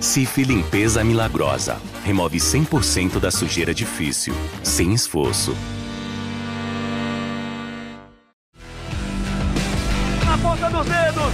Cif 0.00 0.42
Limpeza 0.44 1.02
Milagrosa. 1.02 1.78
Remove 2.04 2.38
100% 2.38 3.18
da 3.18 3.30
sujeira 3.30 3.74
difícil, 3.74 4.34
sem 4.62 4.92
esforço. 4.92 5.56
Na 10.24 10.38
ponta 10.38 10.68
dos 10.68 10.86
dedos! 10.86 11.32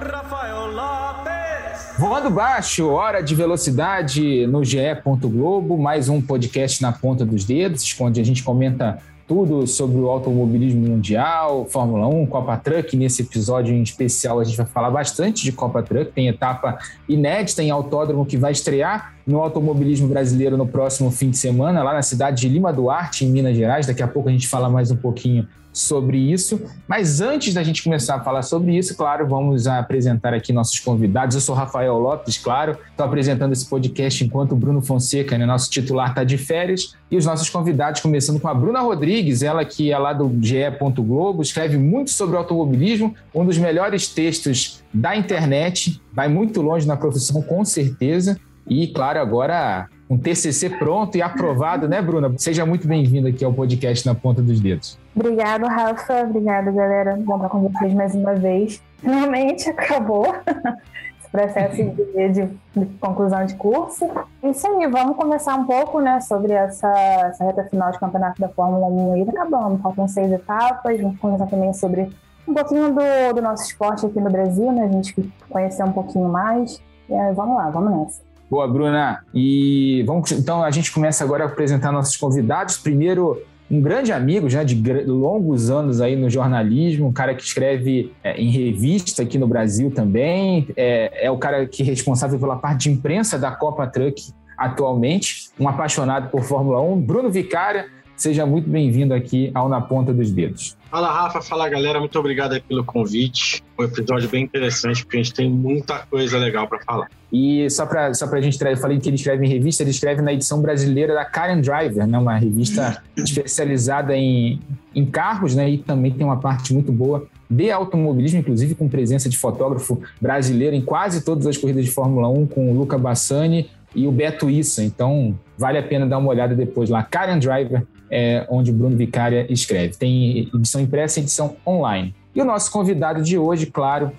Rafael 0.00 0.66
Lopes! 0.66 1.96
Voando 1.98 2.30
baixo, 2.30 2.88
hora 2.88 3.22
de 3.22 3.34
velocidade 3.36 4.46
no 4.48 4.64
GE. 4.64 4.78
Globo, 5.22 5.78
mais 5.78 6.08
um 6.08 6.20
podcast 6.20 6.82
na 6.82 6.90
ponta 6.90 7.24
dos 7.24 7.44
dedos, 7.44 7.94
onde 8.00 8.20
a 8.20 8.24
gente 8.24 8.42
comenta 8.42 8.98
tudo 9.26 9.66
sobre 9.66 9.98
o 9.98 10.08
automobilismo 10.08 10.86
mundial, 10.86 11.66
Fórmula 11.68 12.06
1, 12.06 12.26
Copa 12.26 12.56
Truck. 12.56 12.96
Nesse 12.96 13.22
episódio 13.22 13.74
em 13.74 13.82
especial, 13.82 14.38
a 14.38 14.44
gente 14.44 14.56
vai 14.56 14.66
falar 14.66 14.90
bastante 14.90 15.42
de 15.42 15.50
Copa 15.50 15.82
Truck. 15.82 16.12
Tem 16.12 16.28
etapa 16.28 16.78
inédita 17.08 17.62
em 17.62 17.70
autódromo 17.70 18.24
que 18.24 18.36
vai 18.36 18.52
estrear 18.52 19.14
no 19.26 19.40
automobilismo 19.40 20.06
brasileiro 20.06 20.56
no 20.56 20.66
próximo 20.66 21.10
fim 21.10 21.30
de 21.30 21.38
semana, 21.38 21.82
lá 21.82 21.92
na 21.92 22.02
cidade 22.02 22.42
de 22.42 22.48
Lima 22.48 22.72
Duarte, 22.72 23.24
em 23.24 23.28
Minas 23.28 23.56
Gerais. 23.56 23.86
Daqui 23.86 24.02
a 24.02 24.08
pouco 24.08 24.28
a 24.28 24.32
gente 24.32 24.46
fala 24.46 24.70
mais 24.70 24.92
um 24.92 24.96
pouquinho 24.96 25.48
sobre 25.76 26.16
isso. 26.18 26.60
Mas 26.88 27.20
antes 27.20 27.52
da 27.52 27.62
gente 27.62 27.82
começar 27.82 28.16
a 28.16 28.20
falar 28.20 28.42
sobre 28.42 28.76
isso, 28.76 28.96
claro, 28.96 29.26
vamos 29.28 29.66
apresentar 29.66 30.32
aqui 30.32 30.52
nossos 30.52 30.80
convidados. 30.80 31.34
Eu 31.34 31.40
sou 31.40 31.54
Rafael 31.54 31.98
Lopes, 31.98 32.38
claro, 32.38 32.78
estou 32.90 33.04
apresentando 33.04 33.52
esse 33.52 33.68
podcast 33.68 34.24
enquanto 34.24 34.52
o 34.52 34.56
Bruno 34.56 34.80
Fonseca, 34.80 35.36
né, 35.36 35.44
nosso 35.44 35.70
titular, 35.70 36.10
está 36.10 36.24
de 36.24 36.38
férias. 36.38 36.94
E 37.10 37.16
os 37.16 37.26
nossos 37.26 37.50
convidados, 37.50 38.00
começando 38.00 38.40
com 38.40 38.48
a 38.48 38.54
Bruna 38.54 38.80
Rodrigues, 38.80 39.42
ela 39.42 39.64
que 39.64 39.92
é 39.92 39.98
lá 39.98 40.12
do 40.12 40.28
GE. 40.40 40.56
Globo, 40.96 41.42
escreve 41.42 41.76
muito 41.76 42.10
sobre 42.10 42.36
automobilismo, 42.36 43.14
um 43.34 43.44
dos 43.44 43.58
melhores 43.58 44.08
textos 44.08 44.82
da 44.92 45.16
internet, 45.16 46.00
vai 46.12 46.28
muito 46.28 46.62
longe 46.62 46.86
na 46.86 46.96
profissão, 46.96 47.42
com 47.42 47.64
certeza. 47.64 48.38
E, 48.68 48.88
claro, 48.88 49.20
agora 49.20 49.88
um 50.08 50.16
TCC 50.16 50.70
pronto 50.70 51.16
e 51.16 51.22
aprovado, 51.22 51.88
né, 51.88 52.00
Bruna? 52.00 52.32
Seja 52.38 52.64
muito 52.64 52.86
bem-vinda 52.86 53.28
aqui 53.28 53.44
ao 53.44 53.52
podcast 53.52 54.06
Na 54.06 54.14
Ponta 54.14 54.40
dos 54.40 54.60
Dedos. 54.60 54.98
Obrigado, 55.14 55.66
Rafa. 55.66 56.22
Obrigada, 56.22 56.70
galera. 56.70 57.18
Vou 57.24 57.36
estar 57.36 57.48
com 57.48 57.68
vocês 57.68 57.92
mais 57.92 58.14
uma 58.14 58.34
vez. 58.34 58.82
Finalmente 58.98 59.68
acabou 59.70 60.26
esse 61.18 61.30
processo 61.30 61.76
de, 61.76 62.32
de, 62.32 62.48
de, 62.76 62.86
conclusão 63.00 63.44
de 63.44 63.56
curso. 63.56 64.04
Aí, 64.42 64.86
vamos 64.88 65.16
conversar 65.16 65.56
um 65.56 65.64
pouco 65.64 66.00
né, 66.00 66.20
sobre 66.20 66.52
essa, 66.52 66.88
essa 66.88 67.44
reta 67.44 67.64
final 67.64 67.90
de 67.90 67.98
campeonato 67.98 68.40
da 68.40 68.48
Fórmula 68.48 68.86
1 68.86 69.12
aí. 69.14 69.22
Acabamos, 69.22 69.82
faltam 69.82 70.06
seis 70.06 70.30
etapas. 70.30 71.00
Vamos 71.00 71.18
conversar 71.18 71.46
também 71.46 71.72
sobre 71.72 72.10
um 72.46 72.54
pouquinho 72.54 72.94
do, 72.94 73.34
do 73.34 73.42
nosso 73.42 73.64
esporte 73.64 74.06
aqui 74.06 74.20
no 74.20 74.30
Brasil, 74.30 74.70
né? 74.70 74.84
A 74.84 74.88
gente 74.88 75.32
conhecer 75.50 75.82
um 75.82 75.92
pouquinho 75.92 76.28
mais. 76.28 76.80
E 77.08 77.14
aí, 77.14 77.34
vamos 77.34 77.56
lá, 77.56 77.70
vamos 77.70 77.90
nessa. 77.90 78.25
Boa, 78.48 78.68
Bruna. 78.68 79.24
E 79.34 80.04
vamos 80.06 80.30
então 80.32 80.62
a 80.62 80.70
gente 80.70 80.92
começa 80.92 81.24
agora 81.24 81.44
a 81.44 81.46
apresentar 81.48 81.90
nossos 81.90 82.16
convidados. 82.16 82.76
Primeiro, 82.76 83.42
um 83.68 83.80
grande 83.80 84.12
amigo 84.12 84.48
já 84.48 84.62
de 84.62 84.80
longos 85.04 85.70
anos 85.70 86.00
aí 86.00 86.14
no 86.14 86.30
jornalismo, 86.30 87.08
um 87.08 87.12
cara 87.12 87.34
que 87.34 87.42
escreve 87.42 88.12
é, 88.22 88.40
em 88.40 88.50
revista 88.50 89.22
aqui 89.22 89.36
no 89.36 89.48
Brasil 89.48 89.90
também, 89.90 90.68
é, 90.76 91.26
é 91.26 91.30
o 91.30 91.38
cara 91.38 91.66
que 91.66 91.82
é 91.82 91.86
responsável 91.86 92.38
pela 92.38 92.56
parte 92.56 92.88
de 92.88 92.90
imprensa 92.90 93.38
da 93.38 93.50
Copa 93.50 93.86
Truck 93.86 94.32
atualmente, 94.56 95.50
um 95.58 95.68
apaixonado 95.68 96.30
por 96.30 96.42
Fórmula 96.42 96.80
1, 96.80 97.00
Bruno 97.00 97.30
Vicária. 97.30 97.95
Seja 98.16 98.46
muito 98.46 98.68
bem-vindo 98.68 99.12
aqui 99.12 99.50
ao 99.54 99.68
Na 99.68 99.78
Ponta 99.78 100.10
dos 100.10 100.30
Dedos. 100.30 100.74
Fala, 100.90 101.12
Rafa. 101.12 101.42
Fala, 101.42 101.68
galera. 101.68 102.00
Muito 102.00 102.18
obrigado 102.18 102.58
pelo 102.62 102.82
convite. 102.82 103.62
Um 103.78 103.84
episódio 103.84 104.26
bem 104.30 104.42
interessante, 104.42 105.04
porque 105.04 105.18
a 105.18 105.22
gente 105.22 105.34
tem 105.34 105.50
muita 105.50 105.98
coisa 105.98 106.38
legal 106.38 106.66
para 106.66 106.80
falar. 106.80 107.10
E 107.30 107.68
só 107.68 107.84
para 107.84 108.14
só 108.14 108.24
a 108.24 108.40
gente, 108.40 108.58
eu 108.64 108.76
falei 108.78 108.98
que 108.98 109.10
ele 109.10 109.16
escreve 109.16 109.44
em 109.44 109.48
revista, 109.48 109.82
ele 109.82 109.90
escreve 109.90 110.22
na 110.22 110.32
edição 110.32 110.62
brasileira 110.62 111.12
da 111.12 111.26
Karen 111.26 111.60
Driver, 111.60 112.06
né? 112.06 112.16
uma 112.16 112.38
revista 112.38 113.02
especializada 113.14 114.16
em, 114.16 114.60
em 114.94 115.04
carros, 115.04 115.54
né? 115.54 115.68
e 115.68 115.76
também 115.76 116.10
tem 116.10 116.24
uma 116.24 116.38
parte 116.38 116.72
muito 116.72 116.90
boa 116.90 117.26
de 117.50 117.70
automobilismo, 117.70 118.40
inclusive 118.40 118.74
com 118.74 118.88
presença 118.88 119.28
de 119.28 119.36
fotógrafo 119.36 120.00
brasileiro 120.20 120.74
em 120.74 120.80
quase 120.80 121.22
todas 121.22 121.46
as 121.46 121.56
corridas 121.56 121.84
de 121.84 121.90
Fórmula 121.90 122.28
1, 122.28 122.46
com 122.46 122.70
o 122.72 122.74
Luca 122.74 122.96
Bassani 122.96 123.68
e 123.96 124.06
o 124.06 124.12
Beto 124.12 124.48
Issa. 124.48 124.84
Então, 124.84 125.36
vale 125.58 125.78
a 125.78 125.82
pena 125.82 126.06
dar 126.06 126.18
uma 126.18 126.28
olhada 126.28 126.54
depois 126.54 126.90
lá. 126.90 127.02
Karen 127.02 127.38
Driver, 127.38 127.84
é, 128.10 128.46
onde 128.48 128.70
o 128.70 128.74
Bruno 128.74 128.96
Vicária 128.96 129.46
escreve. 129.50 129.96
Tem 129.96 130.50
edição 130.54 130.80
impressa 130.80 131.18
e 131.18 131.22
edição 131.22 131.56
online. 131.66 132.14
E 132.34 132.40
o 132.40 132.44
nosso 132.44 132.70
convidado 132.70 133.22
de 133.22 133.38
hoje, 133.38 133.66
claro, 133.66 134.12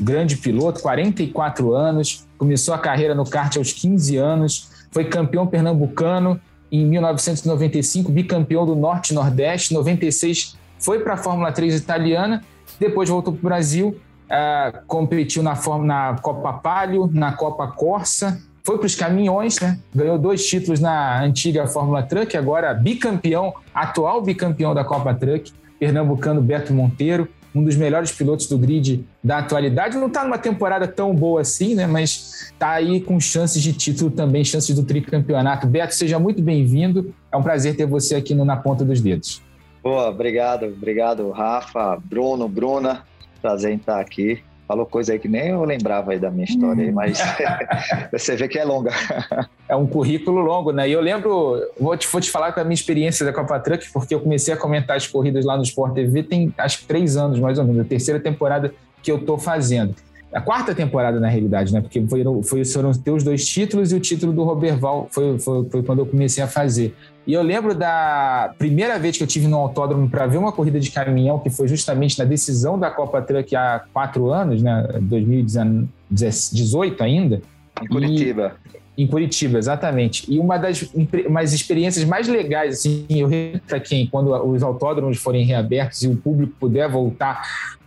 grande 0.00 0.36
piloto, 0.36 0.80
44 0.80 1.74
anos, 1.74 2.26
começou 2.38 2.72
a 2.72 2.78
carreira 2.78 3.14
no 3.14 3.28
kart 3.28 3.56
aos 3.56 3.72
15 3.72 4.16
anos, 4.16 4.70
foi 4.90 5.04
campeão 5.04 5.46
pernambucano 5.46 6.40
em 6.70 6.86
1995, 6.86 8.10
bicampeão 8.10 8.64
do 8.64 8.74
Norte 8.74 9.10
e 9.10 9.14
Nordeste, 9.14 9.74
96 9.74 10.56
foi 10.78 11.00
para 11.00 11.14
a 11.14 11.16
Fórmula 11.16 11.50
3 11.50 11.76
italiana, 11.76 12.44
depois 12.78 13.08
voltou 13.08 13.32
para 13.32 13.40
o 13.40 13.42
Brasil, 13.42 13.88
uh, 14.28 14.84
competiu 14.86 15.42
na, 15.42 15.54
na 15.82 16.16
Copa 16.20 16.52
Palio, 16.54 17.08
na 17.12 17.32
Copa 17.32 17.68
Corsa, 17.68 18.40
foi 18.64 18.78
para 18.78 18.86
os 18.86 18.94
caminhões, 18.94 19.60
né? 19.60 19.78
ganhou 19.94 20.18
dois 20.18 20.44
títulos 20.46 20.80
na 20.80 21.22
antiga 21.22 21.66
Fórmula 21.66 22.02
Truck, 22.02 22.34
agora 22.34 22.72
bicampeão, 22.72 23.52
atual 23.74 24.22
bicampeão 24.22 24.74
da 24.74 24.82
Copa 24.82 25.12
Truck, 25.12 25.52
pernambucano 25.78 26.40
Beto 26.40 26.72
Monteiro, 26.72 27.28
um 27.54 27.62
dos 27.62 27.76
melhores 27.76 28.10
pilotos 28.10 28.48
do 28.48 28.56
grid 28.56 29.06
da 29.22 29.38
atualidade. 29.38 29.98
Não 29.98 30.06
está 30.06 30.24
numa 30.24 30.38
temporada 30.38 30.88
tão 30.88 31.14
boa 31.14 31.42
assim, 31.42 31.74
né? 31.74 31.86
mas 31.86 32.50
está 32.52 32.70
aí 32.70 33.02
com 33.02 33.20
chances 33.20 33.62
de 33.62 33.74
título 33.74 34.10
também, 34.10 34.42
chances 34.42 34.74
do 34.74 34.82
tricampeonato. 34.82 35.66
Beto, 35.66 35.94
seja 35.94 36.18
muito 36.18 36.42
bem-vindo. 36.42 37.14
É 37.30 37.36
um 37.36 37.42
prazer 37.42 37.76
ter 37.76 37.86
você 37.86 38.16
aqui 38.16 38.34
no 38.34 38.46
Na 38.46 38.56
Ponta 38.56 38.82
dos 38.82 39.00
Dedos. 39.00 39.42
Boa, 39.82 40.08
obrigado, 40.08 40.64
obrigado, 40.64 41.30
Rafa, 41.30 42.00
Bruno, 42.02 42.48
Bruna. 42.48 43.04
Prazer 43.42 43.72
em 43.72 43.76
estar 43.76 44.00
aqui 44.00 44.42
falou 44.66 44.86
coisa 44.86 45.12
aí 45.12 45.18
que 45.18 45.28
nem 45.28 45.48
eu 45.48 45.64
lembrava 45.64 46.12
aí 46.12 46.18
da 46.18 46.30
minha 46.30 46.44
história, 46.44 46.88
hum. 46.90 46.92
mas 46.92 47.18
você 48.10 48.36
vê 48.36 48.48
que 48.48 48.58
é 48.58 48.64
longa. 48.64 48.90
É 49.66 49.74
um 49.74 49.86
currículo 49.86 50.42
longo, 50.42 50.72
né? 50.72 50.86
E 50.86 50.92
eu 50.92 51.00
lembro, 51.00 51.58
vou 51.80 51.96
te, 51.96 52.06
vou 52.06 52.20
te 52.20 52.30
falar 52.30 52.52
com 52.52 52.60
a 52.60 52.64
minha 52.64 52.74
experiência 52.74 53.24
da 53.24 53.32
Copa 53.32 53.58
Truck, 53.58 53.90
porque 53.94 54.14
eu 54.14 54.20
comecei 54.20 54.52
a 54.52 54.58
comentar 54.58 54.94
as 54.94 55.06
corridas 55.06 55.42
lá 55.42 55.56
no 55.56 55.62
Sport 55.62 55.94
TV 55.94 56.22
tem 56.22 56.52
acho 56.58 56.80
que 56.80 56.84
três 56.84 57.16
anos, 57.16 57.40
mais 57.40 57.58
ou 57.58 57.64
menos, 57.64 57.80
a 57.80 57.84
terceira 57.84 58.20
temporada 58.20 58.74
que 59.02 59.10
eu 59.10 59.24
tô 59.24 59.38
fazendo. 59.38 59.94
A 60.34 60.40
quarta 60.40 60.74
temporada, 60.74 61.18
na 61.18 61.28
realidade, 61.28 61.72
né? 61.72 61.80
Porque 61.80 62.04
foi, 62.06 62.22
foi, 62.42 62.64
foram 62.64 62.92
teus 62.92 63.24
dois 63.24 63.46
títulos 63.46 63.90
e 63.90 63.94
o 63.94 64.00
título 64.00 64.34
do 64.34 64.42
Roberval 64.42 65.08
foi, 65.10 65.38
foi, 65.38 65.64
foi 65.70 65.82
quando 65.82 66.00
eu 66.00 66.06
comecei 66.06 66.44
a 66.44 66.46
fazer. 66.46 66.94
E 67.26 67.32
eu 67.32 67.42
lembro 67.42 67.74
da 67.74 68.54
primeira 68.58 68.98
vez 68.98 69.16
que 69.16 69.22
eu 69.22 69.26
tive 69.26 69.48
no 69.48 69.56
autódromo 69.56 70.08
para 70.10 70.26
ver 70.26 70.36
uma 70.36 70.52
corrida 70.52 70.78
de 70.78 70.90
caminhão, 70.90 71.38
que 71.38 71.48
foi 71.48 71.66
justamente 71.66 72.18
na 72.18 72.24
decisão 72.24 72.78
da 72.78 72.90
Copa 72.90 73.22
Truck 73.22 73.56
há 73.56 73.82
quatro 73.92 74.30
anos, 74.30 74.62
né, 74.62 74.86
2018 75.00 77.02
ainda. 77.02 77.40
Em 77.82 77.88
Curitiba. 77.88 78.52
E, 78.96 79.02
em 79.02 79.06
Curitiba, 79.06 79.58
exatamente. 79.58 80.32
E 80.32 80.38
uma 80.38 80.58
das 80.58 80.88
umas 81.26 81.52
experiências 81.52 82.04
mais 82.04 82.28
legais, 82.28 82.74
assim, 82.74 83.06
eu 83.08 83.28
para 83.66 83.80
quem, 83.80 84.06
quando 84.06 84.30
os 84.46 84.62
autódromos 84.62 85.18
forem 85.18 85.44
reabertos 85.44 86.02
e 86.02 86.08
o 86.08 86.16
público 86.16 86.52
puder 86.60 86.88
voltar 86.88 87.42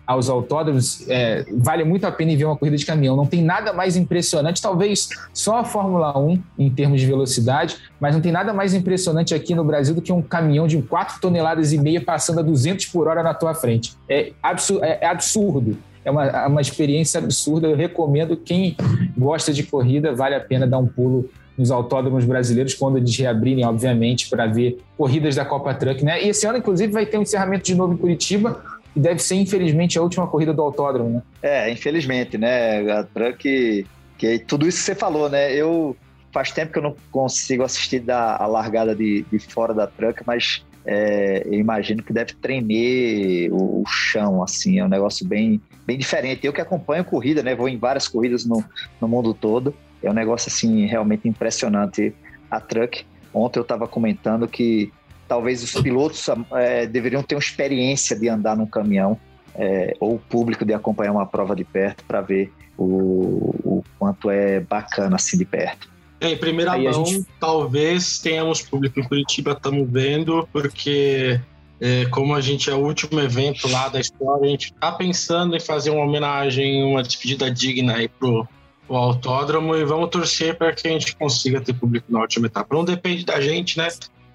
aos 0.08 0.30
autódromos, 0.30 1.08
é, 1.10 1.46
vale 1.58 1.84
muito 1.84 2.08
a 2.08 2.12
pena 2.12 2.34
ver 2.38 2.46
uma 2.46 2.56
corrida 2.56 2.78
de 2.78 2.86
caminhão. 2.86 3.18
Não 3.18 3.26
tem 3.26 3.44
nada 3.44 3.74
mais 3.74 3.98
impressionante, 3.98 4.62
talvez 4.62 5.10
só 5.34 5.58
a 5.58 5.64
Fórmula 5.66 6.18
1 6.18 6.42
em 6.58 6.70
termos 6.70 7.02
de 7.02 7.06
velocidade, 7.06 7.76
mas 8.00 8.16
não 8.16 8.22
tem 8.22 8.32
nada 8.32 8.54
mais 8.54 8.74
impressionante 8.74 9.36
aqui 9.36 9.54
no 9.54 9.66
Brasil 9.66 9.94
do 9.94 10.02
que 10.02 10.14
um 10.14 10.22
caminhão 10.22 10.66
de 10.66 10.82
4 10.82 11.20
toneladas 11.20 11.74
e 11.74 11.78
meia 11.78 12.00
passando 12.00 12.40
a 12.40 12.42
200 12.42 12.86
por 12.86 13.08
hora 13.08 13.22
na 13.22 13.34
tua 13.34 13.54
frente. 13.54 13.96
É, 14.08 14.32
absur 14.42 14.82
é, 14.82 15.06
absurdo. 15.06 15.78
É 16.06 16.10
uma, 16.10 16.26
é 16.26 16.48
uma 16.48 16.62
experiência 16.62 17.20
absurda. 17.20 17.68
Eu 17.68 17.76
recomendo 17.76 18.38
quem 18.38 18.78
gosta 19.18 19.52
de 19.52 19.64
corrida, 19.64 20.16
vale 20.16 20.36
a 20.36 20.40
pena 20.40 20.66
dar 20.66 20.78
um 20.78 20.88
pulo 20.88 21.30
nos 21.58 21.70
autódromos 21.70 22.24
brasileiros 22.24 22.76
quando 22.76 22.98
eles 22.98 23.18
reabrirem, 23.18 23.66
obviamente, 23.66 24.30
para 24.30 24.46
ver 24.46 24.80
corridas 24.96 25.36
da 25.36 25.44
Copa 25.44 25.74
Truck, 25.74 26.06
né? 26.06 26.24
E 26.24 26.30
esse 26.30 26.46
ano, 26.46 26.60
inclusive, 26.60 26.94
vai 26.94 27.06
ter 27.06 27.18
um 27.18 27.24
encerramento 27.24 27.66
de 27.66 27.76
novo 27.76 27.94
em 27.94 27.98
Curitiba 27.98 28.62
e 28.98 29.00
deve 29.00 29.20
ser, 29.22 29.36
infelizmente, 29.36 29.96
a 30.00 30.02
última 30.02 30.26
corrida 30.26 30.52
do 30.52 30.64
autódromo, 30.64 31.10
né? 31.12 31.22
É, 31.44 31.72
infelizmente, 31.72 32.36
né? 32.36 32.92
A 32.92 33.04
Truck, 33.04 33.86
que 34.18 34.40
tudo 34.40 34.68
isso 34.68 34.80
que 34.80 34.86
você 34.86 34.96
falou, 34.96 35.30
né? 35.30 35.54
Eu 35.54 35.96
faz 36.32 36.52
tempo 36.52 36.74
que 36.74 36.80
eu 36.80 36.84
não 36.84 36.96
consigo 37.12 37.62
assistir 37.62 38.00
da, 38.00 38.36
a 38.38 38.48
largada 38.48 38.96
de, 38.96 39.24
de 39.32 39.38
fora 39.38 39.72
da 39.72 39.86
Truck, 39.86 40.24
mas 40.26 40.66
é, 40.84 41.44
eu 41.46 41.60
imagino 41.60 42.02
que 42.02 42.12
deve 42.12 42.34
tremer 42.34 43.52
o, 43.52 43.82
o, 43.82 43.84
chão, 43.86 44.42
assim, 44.42 44.80
é 44.80 44.84
um 44.84 44.90
negócio 44.90 45.28
bem, 45.28 45.62
bem 45.86 45.96
diferente. 45.96 46.48
Eu 46.48 46.52
que 46.52 46.60
acompanho 46.60 47.06
corrida, 47.06 47.44
né? 47.44 47.54
Vou 47.54 47.70
em 47.70 47.78
várias 47.78 48.08
corridas 48.08 48.48
no, 48.48 48.66
no 49.00 49.08
mundo 49.08 49.32
todo. 49.32 49.76
É 50.02 50.10
um 50.10 50.14
negócio, 50.14 50.50
assim, 50.50 50.88
realmente 50.88 51.30
impressionante 51.30 52.16
a 52.50 52.60
Truck. 52.60 53.06
Ontem 53.32 53.60
eu 53.60 53.64
estava 53.64 53.88
comentando 53.88 54.48
que 54.48 54.92
talvez 55.28 55.64
os 55.64 55.74
pilotos 55.82 56.26
é, 56.54 56.86
deveriam 56.86 57.22
ter 57.22 57.36
uma 57.36 57.40
experiência 57.40 58.18
de 58.18 58.30
andar 58.30 58.56
num 58.56 58.66
caminhão. 58.66 59.20
é, 59.58 59.96
ou 60.00 60.20
público 60.20 60.64
de 60.64 60.74
acompanhar 60.74 61.12
uma 61.12 61.26
prova 61.26 61.56
de 61.56 61.64
perto 61.64 62.04
para 62.06 62.22
ver 62.22 62.54
o, 62.78 63.56
o, 63.64 63.84
quanto 63.98 64.30
é 64.30 64.60
bacana 64.60 65.16
assim 65.16 65.38
de 65.38 65.46
perto. 65.46 65.90
É, 66.22 66.30
em 66.30 66.38
primeira 66.38 66.74
Aí 66.74 66.84
mão, 66.84 67.06
gente... 67.06 67.28
talvez 67.40 68.20
tenhamos 68.20 68.62
público 68.62 69.00
em 69.00 69.04
Curitiba, 69.04 69.52
estamos 69.52 69.90
vendo, 69.90 70.48
porque 70.54 71.40
é, 71.82 72.06
como 72.06 72.36
a 72.36 72.42
gente 72.42 72.70
é 72.70 72.74
o 72.74 72.80
último 72.80 73.20
evento 73.20 73.68
lá 73.68 73.90
da 73.90 74.00
história, 74.00 74.46
a 74.46 74.50
gente 74.50 74.74
está 74.74 74.92
pensando 74.92 75.56
em 75.56 75.60
fazer 75.60 75.90
uma 75.90 76.04
homenagem, 76.04 76.84
uma 76.84 77.02
despedida 77.02 77.50
digna 77.50 77.96
aí 77.96 78.08
pro, 78.08 78.48
o 78.88 78.96
autódromo 78.96 79.76
e 79.76 79.84
vamos 79.84 80.10
torcer 80.10 80.56
para 80.56 80.72
que 80.72 80.88
a 80.88 80.92
gente 80.92 81.16
consiga 81.16 81.62
ter 81.62 81.74
público 81.74 82.12
na 82.12 82.20
última 82.20 82.48
etapa. 82.48 82.76
Não 82.76 82.86
depende 82.86 83.26
da 83.26 83.40
gente, 83.42 83.78
né? 83.78 83.88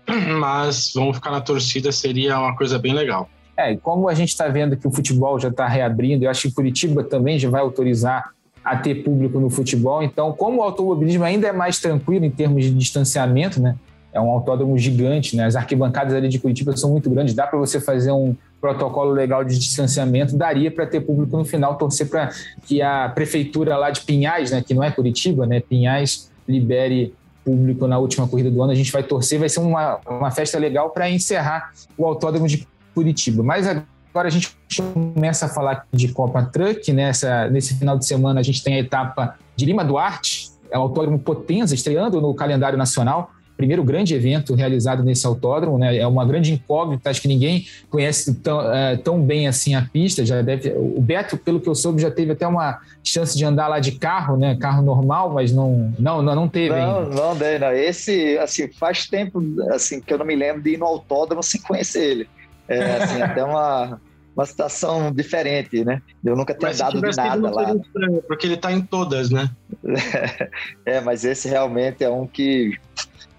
Mas 0.38 0.93
vamos 0.94 1.16
ficar 1.16 1.31
na 1.31 1.40
torcida, 1.40 1.93
seria 1.93 2.38
uma 2.38 2.56
coisa 2.56 2.78
bem 2.78 2.93
legal. 2.93 3.28
É, 3.56 3.72
e 3.72 3.76
como 3.76 4.08
a 4.08 4.14
gente 4.14 4.31
está 4.31 4.49
vendo 4.49 4.76
que 4.76 4.87
o 4.87 4.90
futebol 4.90 5.38
já 5.38 5.49
está 5.49 5.66
reabrindo, 5.66 6.25
eu 6.25 6.31
acho 6.31 6.49
que 6.49 6.54
Curitiba 6.54 7.04
também 7.04 7.38
já 7.38 7.50
vai 7.50 7.60
autorizar 7.60 8.32
a 8.64 8.76
ter 8.76 9.02
público 9.02 9.38
no 9.38 9.50
futebol. 9.50 10.02
Então, 10.02 10.32
como 10.32 10.60
o 10.60 10.62
automobilismo 10.62 11.25
ainda 11.25 11.49
é 11.49 11.52
mais 11.52 11.81
tranquilo 11.81 12.25
em 12.25 12.31
termos 12.31 12.64
de 12.64 12.70
distanciamento, 12.72 13.60
né? 13.60 13.76
É 14.12 14.20
um 14.20 14.31
autódromo 14.31 14.76
gigante, 14.76 15.37
né? 15.37 15.46
As 15.46 15.56
arquibancadas 15.56 16.14
ali 16.14 16.28
de 16.28 16.38
Curitiba 16.38 16.76
são 16.76 16.90
muito 16.90 17.08
grandes, 17.10 17.34
dá 17.34 17.46
para 17.46 17.58
você 17.58 17.81
fazer 17.81 18.12
um 18.12 18.37
protocolo 18.60 19.10
legal 19.10 19.43
de 19.43 19.58
distanciamento, 19.58 20.37
daria 20.37 20.70
para 20.70 20.87
ter 20.87 21.00
público 21.00 21.37
no 21.37 21.44
final, 21.44 21.76
torcer 21.76 22.08
para 22.08 22.31
que 22.64 22.81
a 22.81 23.08
prefeitura 23.08 23.76
lá 23.76 23.90
de 23.90 24.02
Pinhais, 24.02 24.52
né, 24.52 24.62
que 24.64 24.72
não 24.72 24.84
é 24.84 24.90
Curitiba, 24.90 25.46
né, 25.46 25.60
Pinhais 25.60 26.31
libere 26.46 27.12
público 27.44 27.86
na 27.86 27.98
última 27.98 28.26
corrida 28.26 28.50
do 28.50 28.62
ano. 28.62 28.72
A 28.72 28.74
gente 28.74 28.92
vai 28.92 29.02
torcer, 29.02 29.38
vai 29.38 29.48
ser 29.48 29.60
uma, 29.60 29.98
uma 30.08 30.30
festa 30.30 30.58
legal 30.58 30.90
para 30.90 31.08
encerrar 31.10 31.72
o 31.96 32.06
autódromo 32.06 32.46
de 32.46 32.66
Curitiba. 32.94 33.42
Mas 33.42 33.66
agora 33.66 34.28
a 34.28 34.30
gente 34.30 34.56
começa 34.92 35.46
a 35.46 35.48
falar 35.48 35.86
de 35.92 36.08
Copa 36.08 36.42
Truck. 36.44 36.92
Nessa, 36.92 37.48
nesse 37.48 37.74
final 37.74 37.98
de 37.98 38.06
semana 38.06 38.40
a 38.40 38.42
gente 38.42 38.62
tem 38.62 38.74
a 38.74 38.78
etapa 38.78 39.36
de 39.56 39.64
Lima 39.64 39.84
Duarte, 39.84 40.50
é 40.70 40.78
o 40.78 40.82
Autódromo 40.82 41.18
Potenza, 41.18 41.74
estreando 41.74 42.20
no 42.20 42.34
calendário 42.34 42.78
nacional. 42.78 43.30
Primeiro 43.56 43.84
grande 43.84 44.14
evento 44.14 44.54
realizado 44.54 45.02
nesse 45.02 45.26
autódromo, 45.26 45.78
né? 45.78 45.96
É 45.96 46.06
uma 46.06 46.25
grande 46.25 46.52
incógnita, 46.52 47.10
acho 47.10 47.20
que 47.20 47.28
ninguém 47.28 47.66
conhece 47.88 48.34
tão, 48.34 48.72
é, 48.72 48.96
tão 48.96 49.22
bem 49.22 49.46
assim 49.46 49.75
a 49.75 49.82
pista. 49.82 50.25
Já 50.25 50.43
deve, 50.43 50.70
o 50.70 51.00
Beto, 51.00 51.37
pelo 51.37 51.60
que 51.60 51.69
eu 51.69 51.75
soube, 51.75 52.02
já 52.02 52.10
teve 52.10 52.32
até 52.32 52.46
uma 52.46 52.81
chance 53.04 53.37
de 53.37 53.44
andar 53.44 53.69
lá 53.69 53.78
de 53.78 53.93
carro, 53.93 54.37
né? 54.37 54.56
Carro 54.56 54.82
normal, 54.82 55.32
mas 55.32 55.52
não, 55.52 55.94
não, 55.99 56.22
não, 56.22 56.34
não 56.34 56.49
teve. 56.49 56.70
Não, 56.70 57.00
ainda. 57.00 57.14
não, 57.14 57.34
não, 57.34 57.72
esse, 57.72 58.38
assim, 58.38 58.69
faz 58.69 59.06
tempo 59.06 59.43
assim 59.70 60.00
que 60.00 60.12
eu 60.12 60.19
não 60.19 60.26
me 60.26 60.34
lembro 60.34 60.62
de 60.62 60.70
ir 60.70 60.78
no 60.78 60.87
autódromo 60.87 61.43
sem 61.43 61.60
conhecer 61.60 62.02
ele. 62.02 62.28
É, 62.69 62.96
assim, 62.96 63.20
até 63.22 63.44
uma, 63.44 64.00
uma 64.34 64.46
situação 64.46 65.12
diferente, 65.12 65.84
né? 65.84 66.00
Eu 66.25 66.37
nunca 66.37 66.54
tenho 66.54 66.76
dado 66.76 67.00
de 67.00 67.16
nada 67.16 67.50
lá. 67.50 67.75
Estranho, 67.75 68.22
porque 68.26 68.46
ele 68.46 68.54
está 68.54 68.72
em 68.72 68.81
todas, 68.81 69.31
né? 69.31 69.50
é, 70.87 71.00
mas 71.00 71.25
esse 71.25 71.49
realmente 71.49 72.02
é 72.02 72.10
um 72.10 72.26
que 72.26 72.78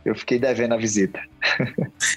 eu 0.06 0.16
fiquei 0.16 0.38
devendo 0.38 0.74
a 0.74 0.78
visita. 0.78 1.20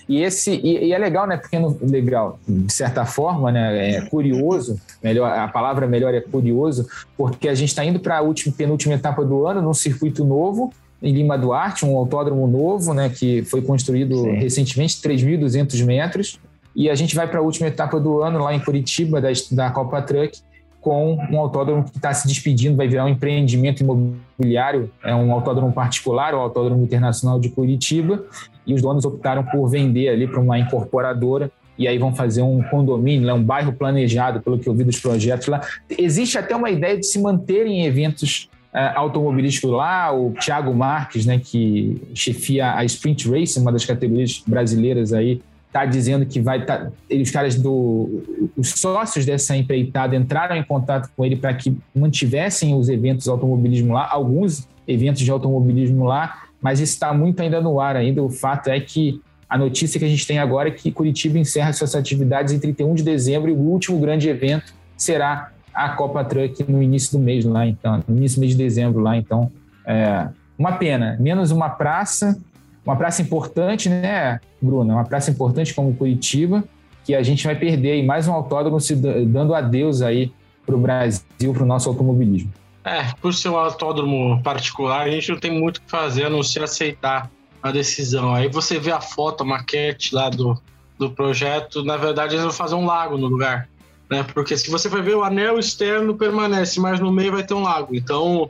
e 0.09 0.23
esse 0.23 0.53
e, 0.53 0.87
e, 0.87 0.93
é 0.93 0.99
legal, 0.99 1.27
né? 1.27 1.37
Porque 1.37 1.59
no, 1.59 1.79
legal, 1.83 2.39
de 2.47 2.73
certa 2.73 3.05
forma, 3.05 3.53
né? 3.53 3.97
É 3.97 4.01
curioso. 4.03 4.81
Melhor 5.03 5.31
a 5.31 5.49
palavra 5.49 5.87
melhor 5.87 6.13
é 6.15 6.21
curioso, 6.21 6.89
porque 7.17 7.49
a 7.49 7.55
gente 7.55 7.69
está 7.69 7.85
indo 7.85 8.01
para 8.01 8.19
a 8.19 8.21
última 8.23 8.55
penúltima 8.57 8.95
etapa 8.95 9.25
do 9.25 9.47
ano 9.47 9.63
num 9.63 9.75
circuito 9.75 10.25
novo 10.25 10.73
em 11.03 11.13
Lima 11.13 11.37
Duarte, 11.37 11.85
um 11.85 11.97
autódromo 11.97 12.47
novo, 12.47 12.95
né? 12.95 13.09
Que 13.09 13.43
foi 13.45 13.63
construído 13.63 14.23
Sim. 14.23 14.33
recentemente, 14.33 14.97
3.200 14.97 15.85
metros. 15.85 16.41
E 16.75 16.91
a 16.91 16.95
gente 16.95 17.15
vai 17.15 17.27
para 17.27 17.39
a 17.39 17.43
última 17.43 17.69
etapa 17.69 17.99
do 17.99 18.23
ano 18.23 18.39
lá 18.39 18.55
em 18.55 18.61
Curitiba, 18.61 19.21
da, 19.21 19.29
da 19.51 19.71
Copa 19.71 20.03
Truck, 20.03 20.39
com 20.87 21.19
um 21.33 21.41
autódromo 21.41 21.83
que 21.83 21.97
está 21.97 22.15
se 22.15 22.29
despedindo, 22.29 22.77
vai 22.77 22.87
virar 22.87 23.07
um 23.07 23.09
empreendimento 23.09 23.81
imobiliário, 23.83 24.89
é 25.03 25.13
um 25.13 25.33
autódromo 25.33 25.73
particular, 25.73 26.33
o 26.33 26.39
Autódromo 26.39 26.81
Internacional 26.81 27.41
de 27.41 27.49
Curitiba, 27.49 28.25
e 28.65 28.73
os 28.73 28.81
donos 28.81 29.05
optaram 29.05 29.43
por 29.43 29.67
vender 29.67 30.11
ali 30.11 30.29
para 30.29 30.39
uma 30.39 30.57
incorporadora 30.57 31.51
e 31.77 31.89
aí 31.89 31.99
vão 31.99 32.15
fazer 32.15 32.43
um 32.43 32.63
condomínio, 32.63 33.35
um 33.35 33.43
bairro 33.43 33.73
planejado, 33.73 34.41
pelo 34.41 34.61
que 34.61 34.69
eu 34.69 34.75
vi 34.75 34.85
dos 34.85 35.01
projetos 35.01 35.49
lá. 35.49 35.61
Existe 35.91 36.39
até 36.39 36.55
uma 36.55 36.71
ideia 36.71 36.97
de 36.97 37.05
se 37.05 37.21
manterem 37.21 37.85
eventos 37.85 38.49
uh, 38.73 38.95
automobilísticos 38.95 39.73
lá. 39.73 40.15
O 40.15 40.35
Thiago 40.35 40.73
Marques, 40.73 41.27
né, 41.27 41.41
que 41.43 42.01
chefia 42.15 42.75
a 42.77 42.85
Sprint 42.85 43.29
Racing, 43.29 43.61
uma 43.61 43.73
das 43.73 43.85
categorias 43.85 44.41
brasileiras 44.47 45.13
aí, 45.13 45.43
está 45.77 45.85
dizendo 45.85 46.25
que 46.25 46.41
vai 46.41 46.65
tá, 46.65 46.91
os 47.11 47.31
caras 47.31 47.55
do 47.57 48.49
os 48.57 48.71
sócios 48.71 49.27
dessa 49.27 49.55
empreitada 49.55 50.17
entraram 50.17 50.57
em 50.57 50.63
contato 50.63 51.11
com 51.15 51.25
ele 51.25 51.37
para 51.37 51.53
que 51.53 51.77
mantivessem 51.95 52.75
os 52.75 52.89
eventos 52.89 53.25
de 53.25 53.31
automobilismo 53.31 53.93
lá, 53.93 54.09
alguns 54.11 54.67
eventos 54.89 55.21
de 55.21 55.31
automobilismo 55.31 56.05
lá, 56.05 56.45
mas 56.61 56.81
isso 56.81 56.95
está 56.95 57.13
muito 57.13 57.43
ainda 57.43 57.61
no 57.61 57.79
ar 57.79 57.97
ainda. 57.97 58.23
O 58.23 58.31
fato 58.31 58.69
é 58.69 58.81
que 58.81 59.21
a 59.49 59.59
notícia 59.59 59.99
que 59.99 60.05
a 60.07 60.09
gente 60.09 60.27
tem 60.27 60.39
agora 60.39 60.69
é 60.69 60.73
que 60.73 60.91
Curitiba 60.91 61.39
encerra 61.39 61.73
suas 61.73 61.95
atividades 61.95 62.55
em 62.55 62.59
31 62.59 62.95
de 62.95 63.03
dezembro 63.03 63.51
e 63.51 63.53
o 63.53 63.59
último 63.59 64.01
grande 64.01 64.29
evento 64.29 64.73
será 64.97 65.51
a 65.75 65.91
Copa 65.91 66.25
Truck 66.25 66.65
no 66.71 66.83
início 66.83 67.19
do 67.19 67.23
mês 67.23 67.45
lá, 67.45 67.67
então, 67.67 68.03
no 68.09 68.17
início 68.17 68.39
do 68.39 68.41
mês 68.41 68.53
de 68.53 68.59
dezembro 68.59 69.01
lá, 69.03 69.17
então, 69.17 69.53
é 69.85 70.29
uma 70.59 70.73
pena, 70.73 71.19
menos 71.21 71.51
uma 71.51 71.69
praça 71.69 72.41
uma 72.87 72.97
praça 72.97 73.21
importante, 73.21 73.89
né, 73.89 74.41
Bruno? 74.63 74.95
Uma 74.95 75.05
praça 75.05 75.31
importante 75.31 75.75
como 75.75 75.95
Curitiba, 75.95 76.65
que 77.05 77.15
a 77.15 77.23
gente 77.23 77.45
vai 77.45 77.57
perder 77.57 77.93
aí 77.93 78.07
mais 78.07 78.29
um 78.29 78.33
autódromo 78.33 78.81
se 78.81 78.95
dando 78.95 79.55
adeus 79.55 80.03
aí 80.03 80.33
para 80.65 80.75
o 80.75 80.79
Brasil, 80.79 81.53
para 81.53 81.63
o 81.63 81.67
nosso 81.67 81.89
automobilismo. 81.89 82.53
É, 82.85 83.13
por 83.21 83.35
ser 83.35 83.49
um 83.49 83.57
autódromo 83.57 84.41
particular, 84.43 85.07
a 85.07 85.11
gente 85.11 85.31
não 85.31 85.39
tem 85.39 85.51
muito 85.51 85.79
o 85.79 85.81
que 85.83 85.91
fazer 85.91 86.27
a 86.27 86.31
não 86.31 86.43
ser 86.43 86.63
aceitar 86.63 87.29
a 87.61 87.73
decisão. 87.73 88.33
Aí 88.33 88.49
você 88.49 88.79
vê 88.79 88.93
a 88.93 89.01
foto, 89.01 89.43
a 89.43 89.47
maquete 89.47 90.15
lá 90.15 90.31
do, 90.31 90.57
do 90.97 91.11
projeto, 91.11 91.85
na 91.85 91.97
verdade 91.97 92.35
eles 92.35 92.45
vão 92.45 92.53
fazer 92.53 92.77
um 92.77 92.87
lago 92.87 93.19
no 93.19 93.27
lugar. 93.27 93.69
Né? 94.09 94.25
Porque 94.33 94.57
se 94.57 94.71
você 94.71 94.89
for 94.89 95.03
ver, 95.03 95.17
o 95.17 95.25
anel 95.25 95.59
externo 95.59 96.15
permanece, 96.15 96.79
mas 96.79 97.01
no 97.01 97.11
meio 97.11 97.33
vai 97.33 97.43
ter 97.43 97.55
um 97.55 97.63
lago. 97.63 97.95
Então, 97.95 98.49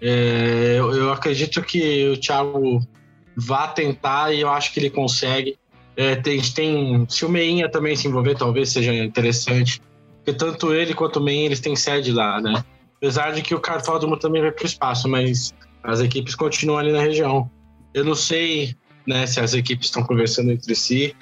é, 0.00 0.74
eu, 0.76 0.94
eu, 0.94 1.12
acredito 1.12 1.62
que 1.62 2.10
o 2.10 2.20
Thiago 2.20 2.86
vá 3.38 3.68
tentar 3.68 4.32
e 4.32 4.40
eu 4.40 4.48
acho 4.48 4.72
que 4.72 4.80
ele 4.80 4.90
consegue. 4.90 5.56
É, 5.96 6.16
tem, 6.16 6.40
tem, 6.40 7.06
se 7.08 7.24
o 7.24 7.28
Meinha 7.28 7.68
também 7.70 7.94
se 7.94 8.08
envolver, 8.08 8.34
talvez 8.34 8.70
seja 8.70 8.92
interessante. 8.92 9.80
Porque 10.16 10.32
tanto 10.32 10.74
ele 10.74 10.92
quanto 10.92 11.20
o 11.20 11.22
Meinha, 11.22 11.46
eles 11.46 11.60
têm 11.60 11.76
sede 11.76 12.12
lá, 12.12 12.40
né? 12.40 12.64
Apesar 12.96 13.32
de 13.32 13.42
que 13.42 13.54
o 13.54 13.60
cartódromo 13.60 14.16
também 14.16 14.42
vai 14.42 14.50
para 14.50 14.64
o 14.64 14.66
espaço, 14.66 15.08
mas 15.08 15.54
as 15.84 16.00
equipes 16.00 16.34
continuam 16.34 16.78
ali 16.78 16.92
na 16.92 17.00
região. 17.00 17.48
Eu 17.94 18.04
não 18.04 18.14
sei 18.14 18.74
né, 19.06 19.26
se 19.26 19.40
as 19.40 19.54
equipes 19.54 19.86
estão 19.86 20.02
conversando 20.02 20.50
entre 20.50 20.74
si, 20.74 21.14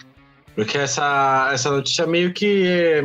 porque 0.54 0.78
essa, 0.78 1.50
essa 1.52 1.70
notícia 1.70 2.06
meio 2.06 2.32
que. 2.32 3.02